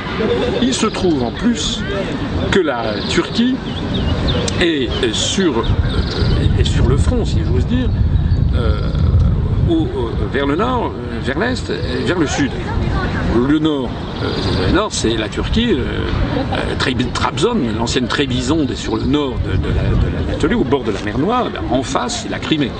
il 0.61 0.73
se 0.73 0.87
trouve 0.87 1.23
en 1.23 1.31
plus 1.31 1.81
que 2.51 2.59
la 2.59 2.95
Turquie 3.09 3.55
est 4.61 4.89
sur, 5.13 5.63
est 6.59 6.63
sur 6.63 6.87
le 6.87 6.97
front, 6.97 7.25
si 7.25 7.39
j'ose 7.45 7.65
dire, 7.65 7.89
euh, 8.55 8.89
vers 10.31 10.45
le 10.45 10.55
nord, 10.55 10.87
euh, 10.87 11.19
vers 11.23 11.39
l'est, 11.39 11.71
vers 12.05 12.19
le 12.19 12.27
sud. 12.27 12.51
Le 13.47 13.59
nord, 13.59 13.89
euh, 14.23 14.71
nord 14.73 14.89
c'est 14.91 15.15
la 15.15 15.29
Turquie, 15.29 15.71
euh, 15.71 17.05
Trabzon, 17.13 17.57
l'ancienne 17.77 18.07
Trébizonde 18.07 18.69
est 18.71 18.75
sur 18.75 18.97
le 18.97 19.03
nord 19.03 19.35
de, 19.45 20.47
la, 20.47 20.57
au 20.57 20.63
bord 20.63 20.83
de 20.83 20.91
la 20.91 21.01
mer 21.01 21.17
Noire, 21.17 21.49
ben, 21.51 21.61
en 21.71 21.83
face 21.83 22.21
c'est 22.23 22.29
la 22.29 22.39
Crimée. 22.39 22.71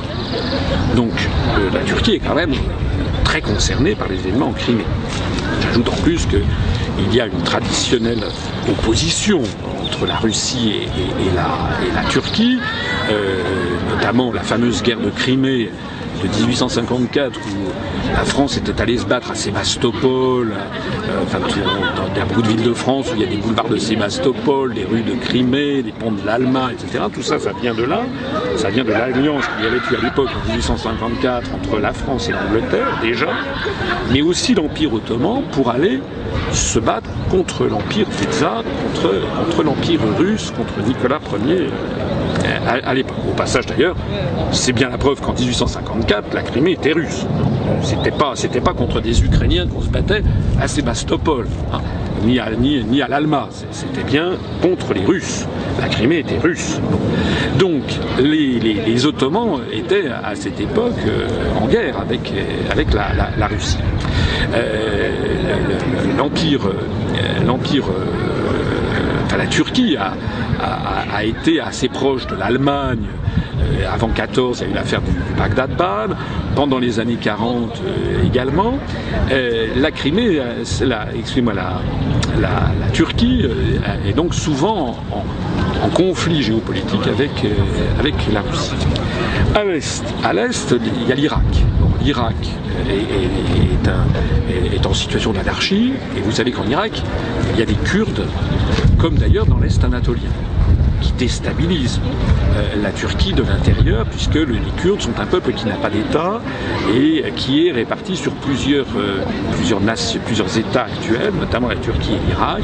Donc 0.96 1.12
la 1.74 1.82
Turquie 1.82 2.16
est 2.16 2.20
quand 2.20 2.36
même 2.36 2.54
très 3.24 3.42
concernée 3.42 3.96
par 3.96 4.08
les 4.08 4.16
événements 4.16 4.48
en 4.48 4.54
Crimée. 4.54 4.86
J'ajoute 5.62 5.90
en 5.90 6.02
plus 6.04 6.26
qu'il 6.26 7.14
y 7.14 7.22
a 7.22 7.28
une 7.28 7.44
traditionnelle 7.44 8.24
opposition 8.70 9.42
entre 9.84 10.06
la 10.06 10.16
Russie 10.18 10.74
et, 10.74 11.36
la, 11.36 12.04
Turquie, 12.10 12.60
notamment 13.90 14.32
la 14.32 14.42
fameuse 14.42 14.82
guerre 14.84 15.00
de 15.00 15.10
Crimée 15.10 15.70
de 16.22 16.28
1854 16.28 17.40
où 17.40 18.12
la 18.14 18.26
France 18.26 18.58
était 18.58 18.82
allée 18.82 18.98
se 18.98 19.06
battre 19.06 19.32
à 19.32 19.36
Sébastopol, 19.36 20.52
euh, 20.52 21.24
enfin 21.24 21.40
dans, 21.40 22.26
bouts 22.34 22.42
de 22.42 22.48
ville 22.48 22.64
de 22.64 22.74
France 22.74 23.08
où 23.12 23.16
il 23.16 23.22
y 23.22 23.24
a 23.24 23.28
des 23.28 23.38
boulevards 23.38 23.70
de 23.70 23.78
Sébastopol, 23.78 24.74
des 24.74 24.84
rues 24.84 25.02
de 25.02 25.14
Crimée, 25.14 25.82
des 25.82 25.92
ponts 25.92 26.12
de 26.12 26.26
l'Alma, 26.26 26.72
etc. 26.74 27.06
Tout 27.14 27.22
ça, 27.22 27.40
ça 27.40 27.52
vient 27.62 27.74
de 27.74 27.84
là. 27.84 28.02
Ça 28.58 28.70
vient 28.70 28.84
de 28.84 28.92
l'alliance 28.92 29.46
qu'il 29.48 29.66
y 29.66 29.68
avait 29.68 29.78
eu 29.78 29.96
à 29.98 30.04
l'époque 30.04 30.30
en 30.36 30.50
1854 30.50 31.50
entre 31.54 31.80
la 31.80 31.94
France 31.94 32.30
et 32.30 32.34
l'Angleterre 32.34 33.00
déjà, 33.02 33.30
mais 34.12 34.22
aussi 34.22 34.54
l'Empire 34.54 34.94
ottoman 34.94 35.44
pour 35.52 35.70
aller 35.70 36.02
se 36.52 36.80
battre 36.80 37.10
contre 37.30 37.66
l'Empire 37.66 38.08
tsar, 38.32 38.64
contre, 38.64 39.22
contre 39.46 39.64
l'Empire 39.64 40.02
russe, 40.18 40.52
contre 40.56 40.88
Nicolas 40.88 41.20
Ier 41.46 41.70
l'époque. 42.94 43.18
Au 43.30 43.34
passage 43.34 43.66
d'ailleurs, 43.66 43.96
c'est 44.52 44.74
bien 44.74 44.90
la 44.90 44.98
preuve 44.98 45.22
qu'en 45.22 45.34
1854, 45.34 46.34
la 46.34 46.42
Crimée 46.42 46.72
était 46.72 46.94
russe. 46.94 47.26
C'était 47.82 48.12
pas, 48.12 48.34
c'était 48.36 48.62
pas 48.62 48.74
contre 48.74 49.00
des 49.00 49.24
Ukrainiens 49.24 49.68
qu'on 49.68 49.82
se 49.82 49.90
battait 49.90 50.24
à 50.60 50.68
Sébastopol, 50.68 51.48
hein, 51.72 51.82
ni 52.24 52.40
à, 52.40 52.50
ni, 52.52 52.84
ni 52.84 53.02
à 53.02 53.08
l'Alma. 53.08 53.48
C'était 53.72 54.04
bien 54.04 54.32
contre 54.62 54.94
les 54.94 55.06
Russes. 55.06 55.46
La 55.80 55.88
Crimée 55.88 56.20
était 56.20 56.40
russe. 56.40 56.80
Donc 57.58 57.84
les, 58.20 59.06
Ottomans 59.06 59.62
étaient 59.72 60.10
à 60.10 60.36
cette 60.36 60.60
époque 60.60 60.94
euh, 61.08 61.28
en 61.62 61.68
guerre 61.68 62.00
avec, 62.00 62.34
avec 62.70 62.94
la, 62.94 63.48
Russie. 63.48 63.78
Euh, 64.54 65.12
l'empire, 66.18 66.68
euh, 66.68 67.46
l'empire 67.46 67.86
enfin 69.26 69.38
la 69.38 69.48
Turquie 69.48 69.96
a, 69.96 70.14
a, 70.60 71.24
été 71.24 71.60
assez 71.60 71.90
proche 71.90 72.28
de 72.28 72.36
l'Allemagne. 72.36 73.06
Euh, 73.60 73.94
avant 73.94 74.08
14, 74.10 74.60
il 74.60 74.64
y 74.64 74.68
a 74.68 74.72
eu 74.72 74.76
l'affaire 74.76 75.02
du, 75.02 75.12
Bagdad-Ban. 75.38 76.16
Pendant 76.56 76.80
les 76.80 77.00
années 77.00 77.18
40 77.22 77.82
euh, 77.86 78.26
également. 78.26 78.74
Euh, 79.32 79.68
la 79.76 79.92
Crimée, 79.92 80.42
la, 80.82 81.08
excusez-moi, 81.18 81.54
la, 81.54 81.80
Turquie 82.94 83.46
est 84.08 84.14
donc 84.14 84.34
souvent 84.34 84.98
en, 85.12 85.90
conflit 85.90 86.42
géopolitique 86.42 87.08
avec, 87.08 87.32
avec 88.00 88.16
la 88.32 88.42
Russie. 88.42 88.74
À 90.24 90.34
l'est, 90.34 90.76
il 91.02 91.08
y 91.08 91.12
a 91.12 91.16
l'Irak. 91.16 91.44
L'Irak 92.02 92.36
est, 94.74 94.86
en 94.86 94.94
situation 94.94 95.34
d'anarchie, 95.34 95.94
et 96.18 96.22
vous 96.22 96.32
savez 96.32 96.52
qu'en 96.52 96.68
Irak, 96.68 97.04
il 97.54 97.60
y 97.60 97.64
a 97.64 97.66
des 97.66 97.76
Kurdes, 97.76 98.26
comme 99.00 99.16
d'ailleurs 99.16 99.46
dans 99.46 99.60
l'Est 99.60 99.82
anatolien 99.82 100.30
qui 101.02 101.12
déstabilise 101.14 102.00
euh, 102.56 102.82
la 102.82 102.92
Turquie 102.92 103.34
de 103.34 103.44
l'intérieur, 103.44 104.06
puisque 104.06 104.36
les 104.36 104.60
Kurdes 104.82 105.02
sont 105.02 105.20
un 105.20 105.26
peuple 105.26 105.54
qui 105.54 105.66
n'a 105.66 105.76
pas 105.76 105.90
d'État 105.90 106.42
et 106.94 107.24
qui 107.36 107.68
est 107.68 107.72
réparti 107.72 108.16
sur 108.16 108.32
plusieurs, 108.34 108.88
euh, 108.98 109.24
plusieurs, 109.56 109.82
plusieurs 110.26 110.58
États 110.58 110.84
actuels, 110.84 111.34
notamment 111.40 111.70
la 111.70 111.76
Turquie 111.76 112.14
et 112.14 112.28
l'Irak, 112.28 112.64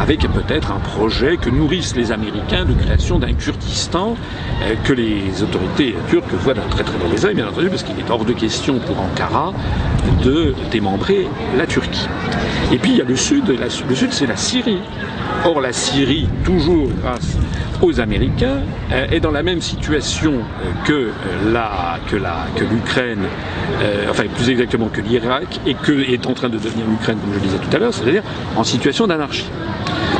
avec 0.00 0.20
peut-être 0.20 0.72
un 0.72 0.80
projet 0.80 1.36
que 1.36 1.50
nourrissent 1.50 1.96
les 1.96 2.12
Américains 2.12 2.64
de 2.64 2.74
création 2.74 3.18
d'un 3.18 3.32
Kurdistan 3.32 4.16
euh, 4.62 4.74
que 4.84 4.92
les 4.92 5.42
autorités 5.42 5.94
turques 6.08 6.32
voient 6.34 6.54
d'un 6.54 6.68
très 6.70 6.84
très 6.84 6.98
mauvais 6.98 7.24
œil, 7.24 7.34
bien 7.34 7.48
entendu, 7.48 7.68
parce 7.68 7.82
qu'il 7.82 7.98
est 7.98 8.10
hors 8.10 8.24
de 8.24 8.32
question 8.32 8.78
pour 8.78 9.00
Ankara 9.00 9.52
de 10.22 10.54
démembrer 10.70 11.26
la 11.56 11.66
Turquie. 11.66 12.08
Et 12.72 12.78
puis 12.78 12.92
il 12.92 12.96
y 12.98 13.00
a 13.00 13.04
le 13.04 13.16
sud, 13.16 13.44
le 13.48 13.94
sud 13.94 14.12
c'est 14.12 14.26
la 14.26 14.36
Syrie. 14.36 14.78
Or 15.44 15.60
la 15.60 15.72
Syrie, 15.72 16.28
toujours 16.44 16.88
grâce 17.02 17.36
aux 17.82 18.00
Américains, 18.00 18.60
euh, 18.92 19.06
est 19.10 19.20
dans 19.20 19.32
la 19.32 19.42
même 19.42 19.60
situation 19.60 20.34
euh, 20.34 20.84
que 20.84 20.92
euh, 20.92 21.10
que 22.08 22.16
la, 22.16 22.46
que 22.56 22.64
l'Ukraine, 22.64 23.24
enfin 24.08 24.24
plus 24.34 24.50
exactement 24.50 24.88
que 24.88 25.00
l'Irak, 25.00 25.60
et 25.66 25.74
que 25.74 25.92
est 25.92 26.26
en 26.26 26.32
train 26.32 26.48
de 26.48 26.58
devenir 26.58 26.86
l'Ukraine, 26.88 27.18
comme 27.18 27.32
je 27.32 27.38
le 27.38 27.44
disais 27.44 27.58
tout 27.58 27.76
à 27.76 27.78
l'heure, 27.78 27.92
c'est-à-dire 27.92 28.22
en 28.56 28.64
situation 28.64 29.06
d'anarchie. 29.06 29.50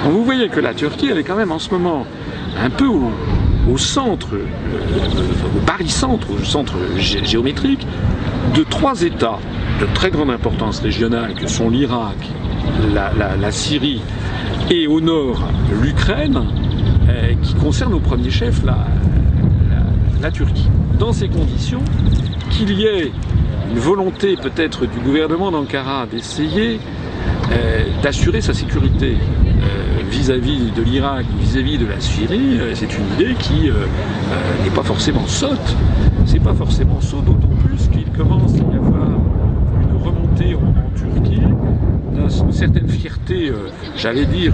Donc 0.04 0.12
vous 0.12 0.24
voyez 0.24 0.48
que 0.48 0.60
la 0.60 0.74
Turquie, 0.74 1.08
elle 1.10 1.18
est 1.18 1.24
quand 1.24 1.36
même 1.36 1.52
en 1.52 1.58
ce 1.58 1.70
moment 1.70 2.06
un 2.62 2.70
peu 2.70 2.86
au, 2.86 3.78
centre, 3.78 4.28
au 4.34 5.66
barycentre, 5.66 6.28
au 6.30 6.44
centre 6.44 6.74
géométrique 6.98 7.86
de 8.54 8.62
trois 8.64 9.02
États 9.02 9.38
de 9.80 9.86
très 9.94 10.10
grande 10.10 10.30
importance 10.30 10.80
régionale 10.80 11.34
que 11.34 11.46
sont 11.46 11.70
l'Irak, 11.70 12.16
la, 12.94 13.50
Syrie 13.50 14.00
et 14.70 14.86
au 14.86 15.00
nord 15.00 15.42
l'Ukraine, 15.80 16.44
euh, 17.08 17.34
qui 17.42 17.54
concerne 17.54 17.94
au 17.94 17.98
premier 17.98 18.30
chef 18.30 18.64
la, 18.64 18.86
la 20.20 20.30
Turquie. 20.30 20.68
Dans 21.00 21.12
ces 21.12 21.28
conditions, 21.28 21.82
qu'il 22.50 22.70
y 22.78 22.84
ait 22.84 23.10
une 23.70 23.78
volonté 23.78 24.36
peut-être 24.36 24.86
du 24.86 25.00
gouvernement 25.00 25.50
d'Ankara 25.50 26.06
d'essayer 26.06 26.78
euh, 27.50 27.84
d'assurer 28.02 28.40
sa 28.40 28.54
sécurité 28.54 29.16
euh, 29.16 30.02
vis-à-vis 30.10 30.70
de 30.70 30.82
l'Irak, 30.82 31.26
vis-à-vis 31.40 31.78
de 31.78 31.86
la 31.86 31.98
Syrie, 31.98 32.60
c'est 32.74 32.96
une 32.96 33.06
idée 33.14 33.34
qui 33.34 33.70
n'est 34.62 34.70
pas 34.74 34.84
forcément 34.84 35.26
sotte. 35.26 35.76
C'est 36.26 36.42
pas 36.42 36.54
forcément 36.54 37.00
saut, 37.00 37.20
d'autant 37.20 37.54
plus 37.66 37.88
qu'il 37.88 38.04
commence 38.12 38.54
à 38.54 38.58
y 38.58 38.76
avoir 38.76 39.08
une 39.82 39.96
remontée 40.04 40.54
en, 40.54 40.72
Turquie, 40.96 41.42
d'une 42.12 42.52
certaine 42.52 42.88
fierté, 42.88 43.50
j'allais 43.96 44.26
dire, 44.26 44.52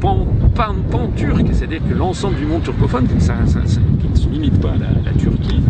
pan, 0.00 0.26
pan, 0.54 0.74
turc 1.16 1.46
c'est-à-dire 1.52 1.80
que 1.88 1.94
l'ensemble 1.94 2.36
du 2.36 2.46
monde 2.46 2.62
turcophone, 2.62 3.06
qui 3.06 3.14
ne 3.14 4.16
se 4.16 4.28
limite 4.28 4.60
pas 4.60 4.70
à 4.70 5.04
la 5.04 5.12
Turquie, 5.18 5.60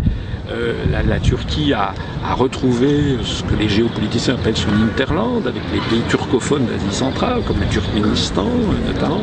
euh, 0.51 0.73
la, 1.07 1.19
Turquie 1.19 1.73
a, 1.73 1.93
retrouvé 2.35 3.17
ce 3.23 3.43
que 3.43 3.55
les 3.55 3.67
géopoliticiens 3.67 4.35
appellent 4.35 4.57
son 4.57 4.69
hinterland, 4.69 5.47
avec 5.47 5.61
les 5.73 5.79
pays 5.79 6.01
turcophones 6.07 6.65
d'Asie 6.65 6.95
centrale, 6.95 7.41
comme 7.45 7.59
le 7.59 7.65
Turkménistan 7.67 8.45
euh, 8.45 8.93
notamment. 8.93 9.21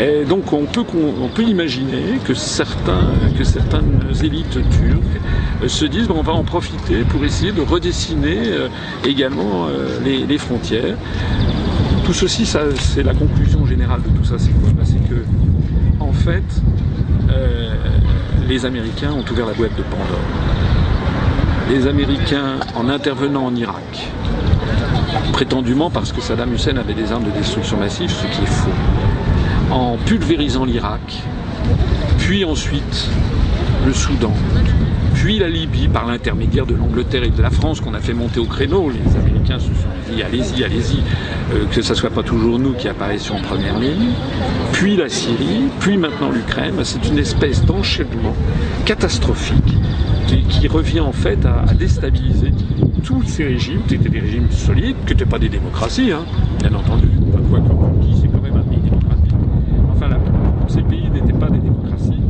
Et 0.00 0.24
donc 0.24 0.52
on 0.52 0.64
peut, 0.64 0.84
on 0.94 1.28
peut 1.28 1.42
imaginer 1.42 2.18
que, 2.24 2.34
certains, 2.34 3.12
que 3.38 3.44
certaines 3.44 4.00
élites 4.22 4.52
turques 4.52 5.20
euh, 5.62 5.68
se 5.68 5.84
disent 5.86 6.08
bon, 6.08 6.16
on 6.18 6.22
va 6.22 6.32
en 6.32 6.44
profiter 6.44 7.04
pour 7.08 7.24
essayer 7.24 7.52
de 7.52 7.62
redessiner 7.62 8.38
également 9.06 9.66
les, 10.04 10.38
frontières. 10.38 10.96
Tout 12.04 12.12
ceci, 12.12 12.46
c'est 12.46 13.02
la 13.02 13.14
conclusion 13.14 13.59
de 13.98 14.08
tout 14.16 14.24
ça, 14.24 14.34
c'est 14.38 14.52
quoi? 14.52 14.70
Bah, 14.76 14.82
C'est 14.84 15.08
que, 15.08 15.24
en 16.00 16.12
fait, 16.12 16.44
les 18.48 18.64
Américains 18.64 19.12
ont 19.12 19.24
ouvert 19.30 19.46
la 19.46 19.52
boîte 19.52 19.76
de 19.76 19.82
Pandore. 19.82 20.18
Les 21.70 21.86
Américains, 21.86 22.58
en 22.74 22.88
intervenant 22.88 23.46
en 23.46 23.54
Irak, 23.54 24.10
prétendument 25.32 25.90
parce 25.90 26.12
que 26.12 26.20
Saddam 26.20 26.52
Hussein 26.52 26.76
avait 26.76 26.94
des 26.94 27.12
armes 27.12 27.24
de 27.24 27.30
destruction 27.30 27.76
massive, 27.76 28.10
ce 28.10 28.26
qui 28.26 28.42
est 28.42 28.46
faux, 28.46 28.70
en 29.70 29.96
pulvérisant 30.04 30.64
l'Irak, 30.64 31.22
puis 32.18 32.44
ensuite 32.44 33.08
le 33.86 33.92
Soudan, 33.92 34.34
puis 35.20 35.38
la 35.38 35.50
Libye 35.50 35.86
par 35.86 36.06
l'intermédiaire 36.06 36.64
de 36.64 36.74
l'Angleterre 36.74 37.24
et 37.24 37.28
de 37.28 37.42
la 37.42 37.50
France 37.50 37.82
qu'on 37.82 37.92
a 37.92 38.00
fait 38.00 38.14
monter 38.14 38.40
au 38.40 38.46
créneau. 38.46 38.88
Les 38.88 39.16
Américains 39.16 39.58
se 39.58 39.66
sont 39.66 40.10
dit 40.10 40.22
allez-y, 40.22 40.64
allez-y, 40.64 41.02
euh, 41.52 41.66
que 41.70 41.82
ce 41.82 41.90
ne 41.90 41.94
soit 41.94 42.08
pas 42.08 42.22
toujours 42.22 42.58
nous 42.58 42.72
qui 42.72 42.88
apparaissions 42.88 43.36
en 43.36 43.42
première 43.42 43.78
ligne, 43.78 44.12
puis 44.72 44.96
la 44.96 45.10
Syrie, 45.10 45.64
puis 45.78 45.98
maintenant 45.98 46.30
l'Ukraine. 46.30 46.72
C'est 46.84 47.06
une 47.06 47.18
espèce 47.18 47.62
d'enchaînement 47.66 48.34
catastrophique 48.86 49.76
qui 50.48 50.68
revient 50.68 51.00
en 51.00 51.12
fait 51.12 51.44
à, 51.44 51.74
déstabiliser 51.74 52.52
tous 53.04 53.22
ces 53.24 53.44
régimes, 53.44 53.82
qui 53.86 53.96
étaient 53.96 54.08
des 54.08 54.20
régimes 54.20 54.50
solides, 54.50 54.96
qui 55.06 55.12
n'étaient 55.12 55.26
pas 55.26 55.38
des 55.38 55.50
démocraties, 55.50 56.12
hein, 56.12 56.24
bien 56.60 56.72
entendu 56.72 57.08
comme 57.30 58.00
qui 58.00 58.18
c'est 58.22 58.28
quand 58.28 58.40
même 58.40 58.56
un 58.56 58.62
pays 58.62 58.80
démocratique. 58.80 59.34
Enfin, 59.94 60.08
là, 60.08 60.18
ces 60.66 60.80
pays 60.80 61.10
n'étaient 61.10 61.38
pas 61.38 61.50
des 61.50 61.58
démocraties. 61.58 62.22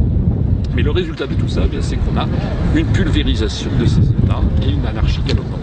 Mais 0.80 0.84
le 0.84 0.92
résultat 0.92 1.26
de 1.26 1.34
tout 1.34 1.46
ça, 1.46 1.60
eh 1.70 1.76
c'est 1.82 1.96
qu'on 1.96 2.16
a 2.16 2.26
une 2.74 2.86
pulvérisation 2.86 3.68
de 3.78 3.84
ces 3.84 4.00
États 4.00 4.40
et 4.66 4.70
une 4.70 4.86
anarchie 4.86 5.20
galopante. 5.26 5.60